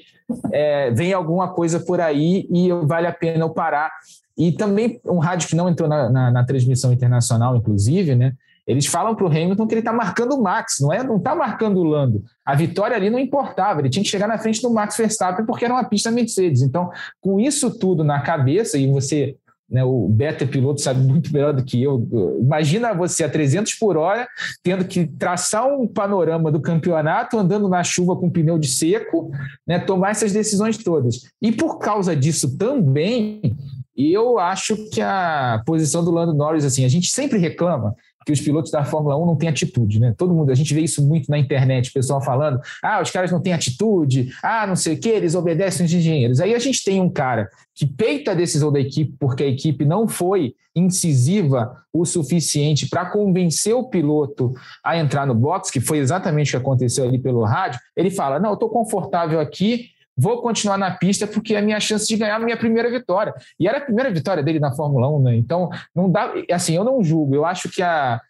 é, 0.50 0.90
vem 0.92 1.12
alguma 1.12 1.48
coisa 1.48 1.78
por 1.78 2.00
aí 2.00 2.48
e 2.50 2.70
vale 2.86 3.06
a 3.06 3.12
pena 3.12 3.44
eu 3.44 3.50
parar. 3.50 3.92
E 4.36 4.50
também 4.50 4.98
um 5.04 5.18
rádio 5.18 5.48
que 5.48 5.54
não 5.54 5.68
entrou 5.68 5.88
na, 5.88 6.08
na, 6.08 6.30
na 6.30 6.44
transmissão 6.44 6.90
internacional, 6.90 7.54
inclusive, 7.54 8.14
né, 8.14 8.32
eles 8.66 8.86
falam 8.86 9.14
para 9.14 9.24
o 9.24 9.28
Hamilton 9.28 9.66
que 9.66 9.74
ele 9.74 9.80
está 9.80 9.92
marcando 9.92 10.32
o 10.32 10.42
Max, 10.42 10.76
não 10.80 10.92
é? 10.92 11.02
Não 11.02 11.16
está 11.16 11.34
marcando 11.34 11.78
o 11.78 11.84
Lando. 11.84 12.22
A 12.44 12.54
vitória 12.54 12.96
ali 12.96 13.10
não 13.10 13.18
importava, 13.18 13.80
ele 13.80 13.90
tinha 13.90 14.02
que 14.02 14.08
chegar 14.08 14.26
na 14.26 14.38
frente 14.38 14.62
do 14.62 14.70
Max 14.70 14.96
Verstappen 14.96 15.44
porque 15.44 15.64
era 15.64 15.74
uma 15.74 15.84
pista 15.84 16.10
Mercedes. 16.10 16.62
Então, 16.62 16.90
com 17.20 17.38
isso 17.38 17.78
tudo 17.78 18.02
na 18.02 18.20
cabeça, 18.20 18.78
e 18.78 18.86
você, 18.86 19.36
né, 19.68 19.84
o 19.84 20.08
beta 20.08 20.46
piloto 20.46 20.80
sabe 20.80 21.00
muito 21.00 21.30
melhor 21.32 21.52
do 21.52 21.62
que 21.62 21.82
eu, 21.82 22.08
imagina 22.40 22.94
você 22.94 23.24
a 23.24 23.28
300 23.28 23.74
por 23.74 23.98
hora 23.98 24.26
tendo 24.62 24.84
que 24.86 25.06
traçar 25.06 25.66
um 25.66 25.86
panorama 25.86 26.50
do 26.50 26.60
campeonato, 26.60 27.38
andando 27.38 27.68
na 27.68 27.84
chuva 27.84 28.16
com 28.16 28.30
pneu 28.30 28.58
de 28.58 28.68
seco, 28.68 29.30
né, 29.66 29.78
tomar 29.78 30.12
essas 30.12 30.32
decisões 30.32 30.78
todas. 30.78 31.20
E 31.40 31.52
por 31.52 31.78
causa 31.78 32.16
disso 32.16 32.56
também, 32.56 33.54
eu 33.96 34.38
acho 34.38 34.88
que 34.90 35.00
a 35.00 35.62
posição 35.64 36.04
do 36.04 36.10
Lando 36.10 36.34
Norris, 36.34 36.64
assim, 36.64 36.84
a 36.84 36.88
gente 36.88 37.08
sempre 37.08 37.38
reclama 37.38 37.94
que 38.24 38.32
os 38.32 38.40
pilotos 38.40 38.70
da 38.70 38.84
Fórmula 38.84 39.16
1 39.16 39.26
não 39.26 39.36
têm 39.36 39.48
atitude, 39.48 40.00
né? 40.00 40.14
Todo 40.16 40.34
mundo, 40.34 40.50
a 40.50 40.54
gente 40.54 40.72
vê 40.72 40.80
isso 40.80 41.06
muito 41.06 41.30
na 41.30 41.38
internet, 41.38 41.92
pessoal 41.92 42.22
falando, 42.22 42.60
ah, 42.82 43.00
os 43.02 43.10
caras 43.10 43.30
não 43.30 43.40
têm 43.40 43.52
atitude, 43.52 44.30
ah, 44.42 44.66
não 44.66 44.76
sei 44.76 44.94
o 44.94 44.98
que, 44.98 45.08
eles 45.08 45.34
obedecem 45.34 45.86
os 45.86 45.92
engenheiros. 45.92 46.40
Aí 46.40 46.54
a 46.54 46.58
gente 46.58 46.84
tem 46.84 47.00
um 47.00 47.10
cara 47.10 47.48
que 47.74 47.86
peita 47.86 48.30
a 48.30 48.34
decisão 48.34 48.70
da 48.72 48.80
equipe 48.80 49.14
porque 49.18 49.42
a 49.42 49.48
equipe 49.48 49.84
não 49.84 50.06
foi 50.06 50.54
incisiva 50.74 51.84
o 51.92 52.04
suficiente 52.04 52.88
para 52.88 53.06
convencer 53.06 53.74
o 53.74 53.84
piloto 53.84 54.52
a 54.82 54.98
entrar 54.98 55.26
no 55.26 55.34
box, 55.34 55.70
que 55.70 55.80
foi 55.80 55.98
exatamente 55.98 56.48
o 56.48 56.50
que 56.52 56.56
aconteceu 56.56 57.06
ali 57.06 57.18
pelo 57.18 57.44
rádio, 57.44 57.78
ele 57.96 58.10
fala: 58.10 58.40
Não, 58.40 58.50
eu 58.50 58.54
estou 58.54 58.68
confortável 58.68 59.38
aqui, 59.38 59.90
vou 60.16 60.40
continuar 60.40 60.78
na 60.78 60.90
pista 60.90 61.26
porque 61.26 61.54
é 61.54 61.58
a 61.58 61.62
minha 61.62 61.80
chance 61.80 62.06
de 62.06 62.16
ganhar 62.16 62.36
a 62.36 62.38
minha 62.38 62.56
primeira 62.56 62.90
vitória. 62.90 63.34
E 63.58 63.66
era 63.66 63.78
a 63.78 63.80
primeira 63.80 64.10
vitória 64.10 64.42
dele 64.42 64.60
na 64.60 64.74
Fórmula 64.74 65.10
1, 65.10 65.22
né? 65.22 65.36
Então, 65.36 65.68
não 65.94 66.10
dá. 66.10 66.32
Assim, 66.52 66.74
eu 66.74 66.84
não 66.84 67.02
julgo, 67.02 67.34
eu 67.34 67.44
acho 67.44 67.68
que 67.68 67.82
a, 67.82 68.20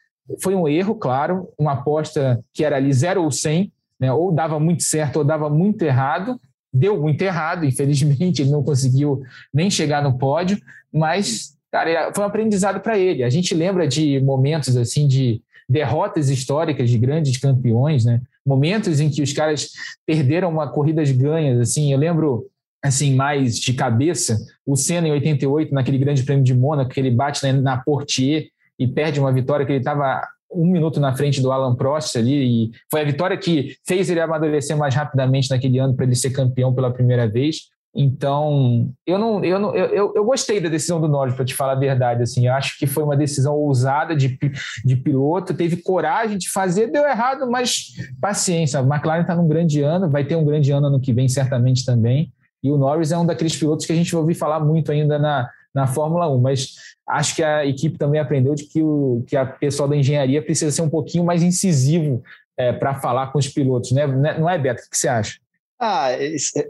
foi 0.43 0.55
um 0.55 0.67
erro, 0.67 0.95
claro, 0.95 1.49
uma 1.59 1.73
aposta 1.73 2.41
que 2.53 2.65
era 2.65 2.77
ali 2.77 2.93
0 2.93 3.23
ou 3.23 3.31
100, 3.31 3.73
né? 4.01 4.13
ou 4.13 4.33
dava 4.33 4.59
muito 4.59 4.83
certo 4.83 5.17
ou 5.17 5.25
dava 5.25 5.51
muito 5.51 5.83
errado. 5.83 6.41
Deu 6.73 7.01
muito 7.01 7.23
errado, 7.23 7.65
infelizmente, 7.67 8.43
ele 8.43 8.51
não 8.51 8.63
conseguiu 8.63 9.23
nem 9.53 9.71
chegar 9.71 10.03
no 10.03 10.19
pódio, 10.19 10.61
mas, 10.93 11.57
cara, 11.71 12.13
foi 12.15 12.25
um 12.25 12.27
aprendizado 12.27 12.81
para 12.81 12.99
ele. 12.99 13.23
A 13.23 13.31
gente 13.31 13.55
lembra 13.55 13.87
de 13.87 14.21
momentos 14.21 14.77
assim 14.77 15.07
de 15.07 15.41
derrotas 15.69 16.29
históricas 16.29 16.91
de 16.91 16.99
grandes 16.99 17.39
campeões, 17.39 18.05
né? 18.05 18.21
Momentos 18.47 19.01
em 19.01 19.11
que 19.11 19.23
os 19.23 19.33
caras 19.33 19.71
perderam 20.07 20.51
uma 20.51 20.69
corridas 20.69 21.11
ganhas, 21.11 21.61
assim, 21.61 21.93
eu 21.93 21.99
lembro 21.99 22.47
assim 22.83 23.15
mais 23.15 23.59
de 23.59 23.73
cabeça, 23.73 24.39
o 24.67 24.77
Senna 24.77 25.09
em 25.09 25.13
88 25.13 25.73
naquele 25.73 25.97
Grande 25.97 26.23
Prêmio 26.23 26.45
de 26.45 26.55
Mônaco, 26.55 26.91
que 26.91 27.01
ele 27.01 27.11
bate 27.11 27.43
na, 27.43 27.53
na 27.53 27.77
Portier 27.79 28.49
e 28.79 28.87
perde 28.87 29.19
uma 29.19 29.33
vitória 29.33 29.65
que 29.65 29.73
ele 29.73 29.79
estava 29.79 30.21
um 30.55 30.67
minuto 30.67 31.01
na 31.01 31.15
frente 31.15 31.41
do 31.41 31.51
Alan 31.51 31.75
Prost 31.75 32.17
ali, 32.17 32.67
e 32.67 32.71
foi 32.91 33.01
a 33.01 33.05
vitória 33.05 33.37
que 33.37 33.77
fez 33.87 34.09
ele 34.09 34.21
amadurecer 34.21 34.77
mais 34.77 34.95
rapidamente 34.95 35.51
naquele 35.51 35.79
ano 35.79 35.95
para 35.95 36.05
ele 36.05 36.15
ser 36.15 36.31
campeão 36.31 36.73
pela 36.73 36.93
primeira 36.93 37.27
vez. 37.29 37.74
Então, 37.97 38.93
eu 39.07 39.17
não, 39.17 39.45
eu 39.45 39.59
não, 39.59 39.75
eu, 39.75 40.13
eu 40.17 40.25
gostei 40.25 40.61
da 40.61 40.69
decisão 40.69 41.01
do 41.01 41.07
Norris, 41.07 41.35
para 41.35 41.45
te 41.45 41.55
falar 41.55 41.73
a 41.73 41.77
verdade. 41.77 42.25
Assim, 42.25 42.47
eu 42.47 42.53
acho 42.53 42.77
que 42.77 42.87
foi 42.87 43.05
uma 43.05 43.17
decisão 43.17 43.55
ousada 43.55 44.17
de, 44.17 44.37
de 44.85 44.97
piloto, 44.97 45.55
teve 45.55 45.77
coragem 45.77 46.37
de 46.37 46.51
fazer, 46.51 46.91
deu 46.91 47.07
errado, 47.07 47.49
mas 47.49 47.93
paciência. 48.21 48.81
A 48.81 48.83
McLaren 48.83 49.21
está 49.21 49.37
num 49.37 49.47
grande 49.47 49.81
ano, 49.81 50.11
vai 50.11 50.25
ter 50.25 50.35
um 50.35 50.45
grande 50.45 50.73
ano 50.73 50.89
ano 50.89 51.01
que 51.01 51.13
vem, 51.13 51.29
certamente 51.29 51.85
também. 51.85 52.33
E 52.63 52.71
o 52.71 52.77
Norris 52.77 53.13
é 53.13 53.19
um 53.19 53.27
daqueles 53.27 53.57
pilotos 53.57 53.87
que 53.87 53.93
a 53.93 53.97
gente 53.97 54.11
vai 54.11 54.23
ouvir 54.23 54.35
falar 54.35 54.59
muito 54.59 54.91
ainda 54.91 55.17
na, 55.17 55.49
na 55.73 55.87
Fórmula 55.87 56.29
1, 56.29 56.41
mas 56.41 56.75
acho 57.07 57.37
que 57.37 57.45
a 57.45 57.65
equipe 57.65 57.97
também 57.97 58.21
aprendeu 58.21 58.55
de 58.55 58.65
que 58.65 58.83
o 58.83 59.23
que 59.27 59.37
a 59.37 59.45
pessoal 59.45 59.89
da 59.89 59.97
engenharia 59.97 60.43
precisa 60.43 60.71
ser 60.73 60.83
um 60.83 60.89
pouquinho 60.89 61.25
mais 61.25 61.43
incisivo 61.43 62.23
é, 62.57 62.73
para 62.73 62.95
falar 62.95 63.29
com 63.29 63.39
os 63.39 63.49
pilotos, 63.49 63.93
né? 63.93 64.07
Não 64.07 64.49
é, 64.49 64.59
Beto? 64.59 64.83
O 64.85 64.91
que 64.91 64.97
você 64.97 65.07
acha? 65.07 65.44
Ah, 65.87 66.09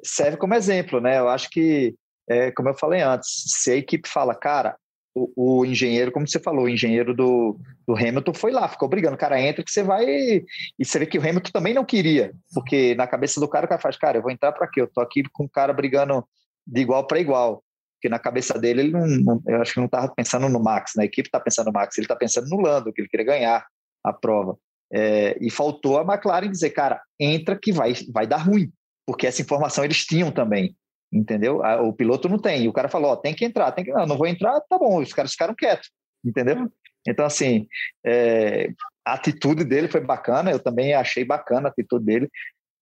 serve 0.03 0.37
como 0.37 0.55
exemplo, 0.55 1.01
né? 1.01 1.21
Eu 1.21 1.29
acho 1.29 1.49
que, 1.49 1.95
é, 2.29 2.51
como 2.51 2.69
eu 2.69 2.75
falei 2.75 3.01
antes, 3.01 3.45
se 3.47 3.71
a 3.71 3.77
equipe 3.77 4.09
fala, 4.09 4.35
cara, 4.35 4.77
o, 5.15 5.61
o, 5.61 5.65
engenheiro, 5.65 6.11
como 6.11 6.27
você 6.27 6.41
falou, 6.41 6.65
o 6.65 6.69
engenheiro 6.69 7.15
do, 7.15 7.57
do 7.87 7.95
Hamilton 7.95 8.35
foi 8.35 8.51
lá, 8.51 8.67
ficou 8.67 8.89
brigando, 8.89 9.17
cara, 9.17 9.41
entra 9.41 9.63
que 9.63 9.71
você 9.71 9.85
vai. 9.85 10.05
E 10.05 10.85
você 10.85 10.99
vê 10.99 11.07
que 11.07 11.17
o 11.17 11.21
Hamilton 11.21 11.53
também 11.53 11.73
não 11.73 11.85
queria, 11.85 12.33
porque 12.53 12.97
na 12.97 13.07
cabeça 13.07 13.39
do 13.39 13.47
cara 13.47 13.67
o 13.67 13.69
cara 13.69 13.81
faz, 13.81 13.97
cara, 13.97 14.19
eu 14.19 14.23
vou 14.23 14.33
entrar 14.33 14.51
para 14.51 14.67
quê? 14.67 14.81
Eu 14.81 14.91
tô 14.93 15.01
aqui 15.01 15.23
com 15.33 15.45
o 15.45 15.49
cara 15.49 15.73
brigando 15.73 16.27
de 16.67 16.81
igual 16.81 17.07
para 17.07 17.21
igual. 17.21 17.63
Porque 17.97 18.09
na 18.09 18.19
cabeça 18.19 18.59
dele, 18.59 18.81
ele 18.81 18.91
não, 18.91 19.07
não 19.07 19.43
eu 19.47 19.63
acho 19.63 19.75
que 19.75 19.79
não 19.79 19.87
estava 19.87 20.13
pensando 20.13 20.49
no 20.49 20.61
Max, 20.61 20.95
na 20.97 21.03
né? 21.03 21.07
equipe 21.07 21.29
está 21.29 21.39
pensando 21.39 21.67
no 21.67 21.73
Max, 21.73 21.97
ele 21.97 22.07
está 22.07 22.17
pensando 22.17 22.49
no 22.49 22.61
Lando, 22.61 22.93
que 22.93 23.01
ele 23.01 23.09
queria 23.09 23.27
ganhar 23.27 23.65
a 24.03 24.13
prova. 24.13 24.59
É, 24.93 25.39
e 25.41 25.51
faltou 25.51 25.99
a 25.99 26.03
McLaren 26.03 26.51
dizer, 26.51 26.71
cara, 26.71 27.01
entra 27.21 27.57
que 27.57 27.71
vai, 27.71 27.95
vai 28.13 28.27
dar 28.27 28.39
ruim 28.39 28.73
porque 29.07 29.27
essa 29.27 29.43
informação 29.43 29.85
eles 29.85 30.05
tinham 30.05 30.31
também, 30.31 30.77
entendeu? 31.13 31.61
O 31.83 31.93
piloto 31.93 32.29
não 32.29 32.39
tem. 32.39 32.65
E 32.65 32.69
o 32.69 32.73
cara 32.73 32.89
falou, 32.89 33.13
ó, 33.13 33.17
tem 33.17 33.35
que 33.35 33.45
entrar, 33.45 33.73
tem 33.73 33.85
que 33.85 33.93
não, 33.93 34.07
não 34.07 34.17
vou 34.17 34.27
entrar, 34.27 34.61
tá 34.69 34.79
bom. 34.79 35.01
Os 35.01 35.13
caras 35.13 35.33
ficaram 35.33 35.55
quietos, 35.55 35.91
entendeu? 36.25 36.71
Então, 37.07 37.25
assim, 37.27 37.67
é, 38.05 38.71
a 39.05 39.15
atitude 39.15 39.65
dele 39.65 39.89
foi 39.89 40.01
bacana, 40.01 40.51
eu 40.51 40.59
também 40.59 40.95
achei 40.95 41.25
bacana 41.25 41.69
a 41.69 41.71
atitude 41.71 42.05
dele. 42.05 42.31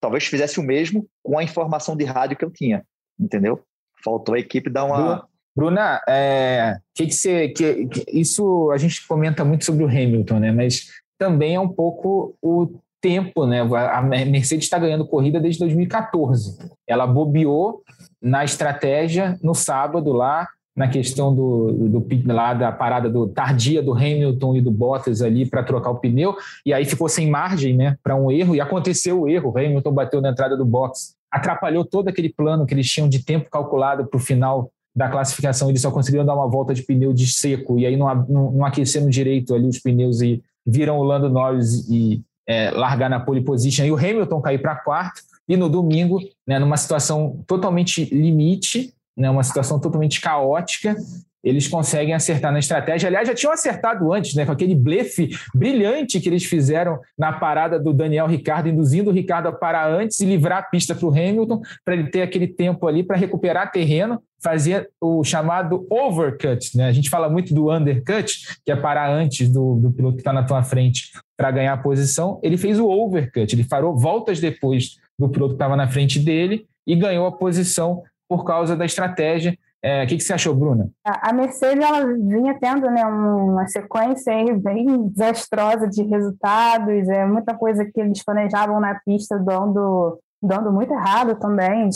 Talvez 0.01 0.27
fizesse 0.27 0.61
o 0.61 0.63
mesmo 0.63 1.09
com 1.23 1.39
a 1.39 1.45
informação 1.45 1.97
de 1.97 2.05
rádio 2.05 2.37
que 2.37 2.45
eu 2.45 2.51
tinha, 2.51 2.85
entendeu? 3.19 3.65
Faltou 4.03 4.35
a 4.35 4.39
equipe 4.39 4.71
dar 4.71 4.85
uma... 4.85 5.29
Bruna, 5.55 6.01
é, 6.09 6.79
que 6.95 7.07
que 7.07 7.13
você, 7.13 7.49
que, 7.51 7.87
que, 7.87 8.05
isso 8.09 8.71
a 8.71 8.79
gente 8.79 9.07
comenta 9.07 9.45
muito 9.45 9.67
sobre 9.67 9.85
o 9.85 9.87
Hamilton, 9.87 10.39
né? 10.39 10.51
Mas 10.51 10.87
também 11.19 11.57
é 11.57 11.61
um 11.61 11.69
pouco 11.69 12.35
o 12.41 12.81
tempo, 13.03 13.45
né? 13.45 13.61
A 13.61 14.01
Mercedes 14.01 14.65
está 14.65 14.79
ganhando 14.79 15.07
corrida 15.07 15.41
desde 15.41 15.59
2014. 15.59 16.57
Ela 16.87 17.07
bobeou 17.07 17.83
na 18.23 18.45
estratégia 18.45 19.37
no 19.43 19.55
sábado 19.55 20.13
lá, 20.13 20.49
na 20.75 20.89
questão 20.89 21.35
do, 21.35 21.73
do, 21.73 22.07
lá 22.33 22.55
da 22.55 22.71
parada 22.71 23.11
do 23.11 23.29
tardia 23.29 23.83
do 23.83 23.93
Hamilton 23.93 24.57
e 24.57 24.61
do 24.61 24.71
Bottas 24.71 25.21
ali 25.21 25.45
para 25.45 25.63
trocar 25.63 25.91
o 25.91 25.99
pneu, 25.99 26.35
e 26.65 26.73
aí 26.73 26.87
ficou 26.87 27.09
sem 27.09 27.29
margem, 27.29 27.77
né, 27.77 27.99
para 28.03 28.17
um 28.17 28.31
erro, 28.31 28.55
e 28.55 28.61
aconteceu 28.61 29.21
o 29.21 29.29
erro, 29.29 29.53
o 29.53 29.59
Hamilton 29.59 29.93
bateu 29.93 30.21
na 30.23 30.31
entrada 30.31 30.57
do 30.57 30.65
box, 30.65 31.15
atrapalhou 31.31 31.85
todo 31.85 32.09
aquele 32.09 32.31
plano 32.31 32.65
que 32.65 32.73
eles 32.73 32.89
tinham 32.89 33.07
de 33.07 33.23
tempo 33.23 33.51
calculado 33.51 34.07
para 34.07 34.17
o 34.17 34.21
final 34.21 34.71
da 34.97 35.11
classificação, 35.11 35.69
eles 35.69 35.83
só 35.83 35.91
conseguiram 35.91 36.25
dar 36.25 36.35
uma 36.35 36.49
volta 36.49 36.73
de 36.73 36.83
pneu 36.83 37.13
de 37.13 37.27
seco, 37.27 37.79
e 37.79 37.85
aí 37.85 37.97
não, 37.97 38.15
não, 38.27 38.53
não 38.53 38.65
aqueceram 38.65 39.11
direito 39.11 39.55
ali 39.55 39.69
os 39.69 39.79
pneus 39.79 40.23
e 40.23 40.43
viram 40.67 40.99
o 40.99 41.03
Lando 41.03 41.29
Norris 41.29 41.87
e, 41.91 42.23
é, 42.47 42.71
largar 42.71 43.09
na 43.09 43.21
pole 43.21 43.43
position 43.43 43.85
e 43.85 43.93
o 43.93 43.97
Hamilton 43.97 44.41
cair 44.41 44.59
para 44.59 44.77
quarto. 44.77 45.23
E 45.49 45.57
no 45.57 45.69
domingo, 45.69 46.21
né, 46.47 46.59
numa 46.59 46.77
situação 46.77 47.43
totalmente 47.47 48.05
limite, 48.15 48.95
né, 49.17 49.29
uma 49.29 49.43
situação 49.43 49.79
totalmente 49.79 50.21
caótica, 50.21 50.97
eles 51.43 51.67
conseguem 51.67 52.15
acertar 52.15 52.53
na 52.53 52.61
estratégia. 52.61 53.09
Aliás, 53.09 53.27
já 53.27 53.35
tinham 53.35 53.53
acertado 53.53 54.13
antes, 54.13 54.35
né, 54.35 54.47
com 54.47 54.53
aquele 54.53 54.75
blefe 54.75 55.31
brilhante 55.53 56.21
que 56.21 56.29
eles 56.29 56.45
fizeram 56.45 57.01
na 57.19 57.33
parada 57.33 57.81
do 57.81 57.93
Daniel 57.93 58.27
Ricardo, 58.27 58.69
induzindo 58.69 59.11
o 59.11 59.13
Ricardo 59.13 59.49
a 59.49 59.53
parar 59.53 59.91
antes 59.91 60.21
e 60.21 60.27
livrar 60.27 60.59
a 60.59 60.63
pista 60.63 60.95
para 60.95 61.07
o 61.07 61.11
Hamilton, 61.11 61.61
para 61.85 61.95
ele 61.95 62.11
ter 62.11 62.23
aquele 62.23 62.47
tempo 62.47 62.87
ali 62.87 63.03
para 63.03 63.17
recuperar 63.17 63.73
terreno, 63.73 64.23
fazer 64.41 64.89
o 65.01 65.25
chamado 65.25 65.87
overcut. 65.91 66.77
Né? 66.77 66.87
A 66.87 66.93
gente 66.93 67.11
fala 67.11 67.29
muito 67.29 67.53
do 67.53 67.73
undercut, 67.73 68.59
que 68.65 68.71
é 68.71 68.77
parar 68.77 69.11
antes 69.11 69.49
do, 69.49 69.77
do 69.77 69.91
piloto 69.91 70.17
que 70.17 70.21
está 70.21 70.33
na 70.33 70.45
tua 70.45 70.63
frente 70.63 71.11
para 71.43 71.51
ganhar 71.51 71.73
a 71.73 71.77
posição. 71.77 72.39
Ele 72.41 72.57
fez 72.57 72.79
o 72.79 72.89
overcut, 72.89 73.53
ele 73.53 73.65
parou 73.65 73.97
voltas 73.97 74.39
depois 74.39 75.01
do 75.19 75.29
piloto 75.29 75.55
que 75.55 75.57
estava 75.57 75.75
na 75.75 75.89
frente 75.89 76.21
dele 76.21 76.69
e 76.87 76.95
ganhou 76.95 77.27
a 77.27 77.33
posição 77.33 78.03
por 78.29 78.45
causa 78.45 78.77
da 78.77 78.85
estratégia 78.85 79.59
é, 79.85 80.05
o 80.05 80.07
que, 80.07 80.17
que, 80.17 80.23
você 80.23 80.33
achou, 80.33 80.55
Bruna? 80.55 80.89
A 81.05 81.33
Mercedes 81.33 81.85
ela 81.85 82.07
vinha 82.07 82.57
tendo 82.61 82.89
né, 82.89 83.05
uma 83.05 83.67
sequência 83.67 84.33
bem 84.57 85.09
desastrosa 85.09 85.89
de 85.89 86.05
resultados, 86.05 87.09
é, 87.09 87.27
muita 87.27 87.53
coisa 87.53 87.85
que 87.85 88.01
eles 88.01 88.25
planejavam 88.25 88.79
na 88.79 88.95
pista 89.05 89.37
dando, 89.41 90.21
dando 90.41 90.71
muito 90.71 90.93
errado 90.93 91.35
também. 91.35 91.89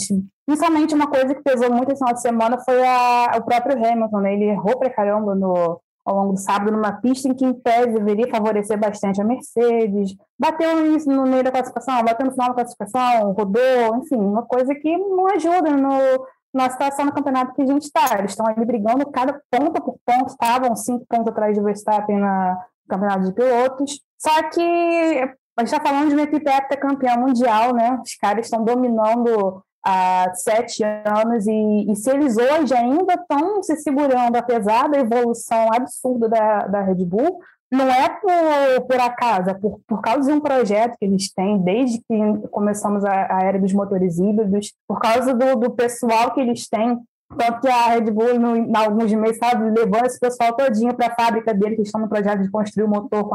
Principalmente 0.45 0.93
uma 0.93 1.07
coisa 1.07 1.33
que 1.33 1.41
pesou 1.41 1.71
muito 1.71 1.93
esse 1.93 1.99
final 1.99 2.13
de 2.13 2.21
semana 2.21 2.57
foi 2.59 2.85
a, 2.85 3.37
o 3.37 3.45
próprio 3.45 3.77
Hamilton. 3.77 4.19
Né? 4.19 4.33
Ele 4.33 4.45
errou 4.49 4.77
pra 4.77 4.89
caramba 4.89 5.33
no, 5.33 5.79
ao 6.07 6.15
longo 6.15 6.33
do 6.33 6.39
sábado 6.39 6.71
numa 6.71 6.93
pista 6.93 7.27
em 7.27 7.33
que, 7.33 7.43
em 7.43 7.53
tese, 7.53 7.91
deveria 7.91 8.29
favorecer 8.29 8.79
bastante 8.79 9.21
a 9.21 9.25
Mercedes. 9.25 10.15
Bateu 10.39 10.73
no 11.05 11.23
meio 11.23 11.43
da 11.43 11.51
classificação, 11.51 12.01
bateu 12.01 12.25
no 12.25 12.31
final 12.31 12.47
da 12.47 12.55
classificação, 12.55 13.33
rodou, 13.33 13.97
enfim, 13.97 14.15
uma 14.15 14.43
coisa 14.43 14.73
que 14.73 14.97
não 14.97 15.27
ajuda 15.27 15.71
no 15.71 16.25
na 16.53 16.69
situação 16.71 17.05
no 17.05 17.13
campeonato 17.13 17.53
que 17.53 17.61
a 17.61 17.65
gente 17.65 17.83
está. 17.83 18.17
Eles 18.17 18.31
estão 18.31 18.47
ali 18.47 18.65
brigando 18.65 19.05
cada 19.11 19.39
ponto 19.51 19.81
por 19.81 19.97
ponto, 20.05 20.27
estavam 20.27 20.75
cinco 20.75 21.05
pontos 21.07 21.27
atrás 21.27 21.55
de 21.55 21.61
Verstappen 21.61 22.17
no 22.17 22.57
campeonato 22.87 23.25
de 23.25 23.33
pilotos. 23.33 23.99
Só 24.17 24.43
que 24.49 24.61
a 24.61 25.61
gente 25.61 25.73
está 25.73 25.81
falando 25.81 26.07
de 26.07 26.15
uma 26.15 26.23
equipe 26.23 26.49
campeã 26.77 27.17
mundial, 27.17 27.73
né? 27.73 27.99
Os 28.01 28.15
caras 28.15 28.45
estão 28.45 28.63
dominando 28.63 29.61
há 29.87 30.33
sete 30.35 30.83
anos 30.83 31.47
e, 31.47 31.91
e, 31.91 31.95
se 31.95 32.09
eles 32.09 32.35
hoje 32.37 32.73
ainda 32.73 33.13
estão 33.13 33.63
se 33.63 33.77
segurando, 33.77 34.35
apesar 34.35 34.89
da 34.89 34.99
evolução 34.99 35.69
absurda 35.73 36.27
da, 36.27 36.67
da 36.67 36.81
Red 36.81 37.05
Bull, 37.05 37.39
não 37.71 37.87
é 37.89 38.09
por, 38.09 38.85
por 38.85 38.99
acaso, 38.99 39.49
é 39.49 39.53
por, 39.53 39.79
por 39.87 40.01
causa 40.01 40.29
de 40.29 40.37
um 40.37 40.41
projeto 40.41 40.97
que 40.97 41.05
eles 41.05 41.31
têm 41.33 41.57
desde 41.59 41.99
que 41.99 42.47
começamos 42.51 43.05
a, 43.05 43.37
a 43.37 43.43
era 43.43 43.59
dos 43.59 43.71
motores 43.71 44.17
híbridos, 44.19 44.73
por 44.85 44.99
causa 44.99 45.33
do, 45.33 45.55
do 45.55 45.71
pessoal 45.71 46.33
que 46.33 46.41
eles 46.41 46.67
têm. 46.67 46.99
Tanto 47.37 47.61
que 47.61 47.67
a 47.67 47.89
Red 47.89 48.11
Bull, 48.11 48.39
no, 48.39 48.55
em 48.55 48.75
alguns 48.75 49.13
meses, 49.13 49.37
sabe, 49.37 49.69
levando 49.69 50.05
esse 50.05 50.19
pessoal 50.19 50.53
todinho 50.53 50.95
para 50.95 51.07
a 51.07 51.15
fábrica 51.15 51.53
dele, 51.53 51.75
que 51.75 51.81
estão 51.81 51.99
no 51.99 52.07
projeto 52.09 52.41
de 52.41 52.49
construir 52.49 52.85
o 52.85 52.89
motor 52.89 53.27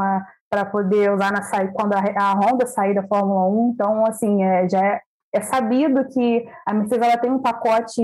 para 0.49 0.65
poder 0.65 1.11
usar 1.11 1.31
na 1.31 1.41
quando 1.71 1.93
a, 1.93 2.01
a 2.17 2.33
Honda 2.33 2.65
sair 2.65 2.95
da 2.95 3.03
Fórmula 3.03 3.47
1. 3.47 3.71
Então, 3.73 4.05
assim, 4.07 4.43
é, 4.43 4.67
já 4.67 4.83
é, 4.83 5.01
é 5.33 5.41
sabido 5.41 6.05
que 6.09 6.47
a 6.65 6.73
Mercedes 6.73 7.07
ela 7.07 7.17
tem 7.17 7.31
um 7.31 7.39
pacote 7.39 8.01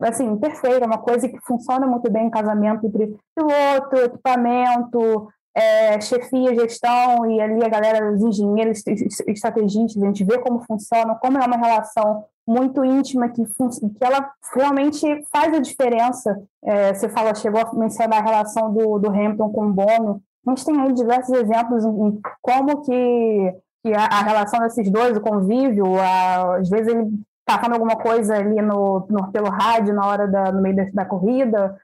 assim, 0.00 0.36
perfeito, 0.36 0.84
é 0.84 0.86
uma 0.86 0.98
coisa 0.98 1.28
que 1.28 1.40
funciona 1.40 1.86
muito 1.86 2.10
bem 2.10 2.26
em 2.26 2.30
casamento 2.30 2.86
entre 2.86 3.16
piloto, 3.34 3.96
equipamento, 3.96 5.28
é, 5.54 5.98
chefia, 6.02 6.54
gestão 6.54 7.30
e 7.30 7.40
ali 7.40 7.64
a 7.64 7.68
galera, 7.68 8.12
os 8.12 8.22
engenheiros, 8.22 8.82
estrategistas, 9.26 10.02
a 10.02 10.06
gente 10.06 10.22
vê 10.22 10.38
como 10.38 10.60
funciona, 10.66 11.14
como 11.14 11.38
é 11.38 11.46
uma 11.46 11.56
relação 11.56 12.24
muito 12.46 12.84
íntima 12.84 13.30
que, 13.30 13.42
que 13.42 14.04
ela 14.04 14.30
realmente 14.54 15.24
faz 15.32 15.54
a 15.54 15.58
diferença. 15.58 16.38
É, 16.62 16.92
você 16.92 17.08
fala, 17.08 17.34
chegou 17.34 17.60
a 17.60 17.74
mencionar 17.74 18.20
a 18.20 18.24
relação 18.24 18.72
do, 18.72 18.98
do 18.98 19.08
Hamilton 19.08 19.50
com 19.50 19.66
o 19.66 19.72
Bono. 19.72 20.22
A 20.46 20.50
gente 20.50 20.64
tem 20.64 20.80
aí 20.80 20.92
diversos 20.92 21.34
exemplos 21.34 21.84
em 21.84 22.20
como 22.40 22.82
que, 22.82 23.54
que 23.86 23.94
a, 23.94 24.06
a 24.06 24.22
relação 24.22 24.60
desses 24.60 24.90
dois, 24.90 25.16
o 25.16 25.20
convívio, 25.20 25.96
a, 26.00 26.56
às 26.56 26.68
vezes 26.68 26.88
ele 26.88 27.08
passando 27.44 27.74
alguma 27.74 27.94
coisa 27.94 28.34
ali 28.34 28.60
no, 28.60 29.06
no, 29.08 29.30
pelo 29.30 29.48
rádio 29.48 29.94
na 29.94 30.04
hora 30.04 30.26
da, 30.26 30.50
no 30.50 30.60
meio 30.60 30.74
da, 30.74 30.84
da 30.92 31.04
corrida, 31.04 31.78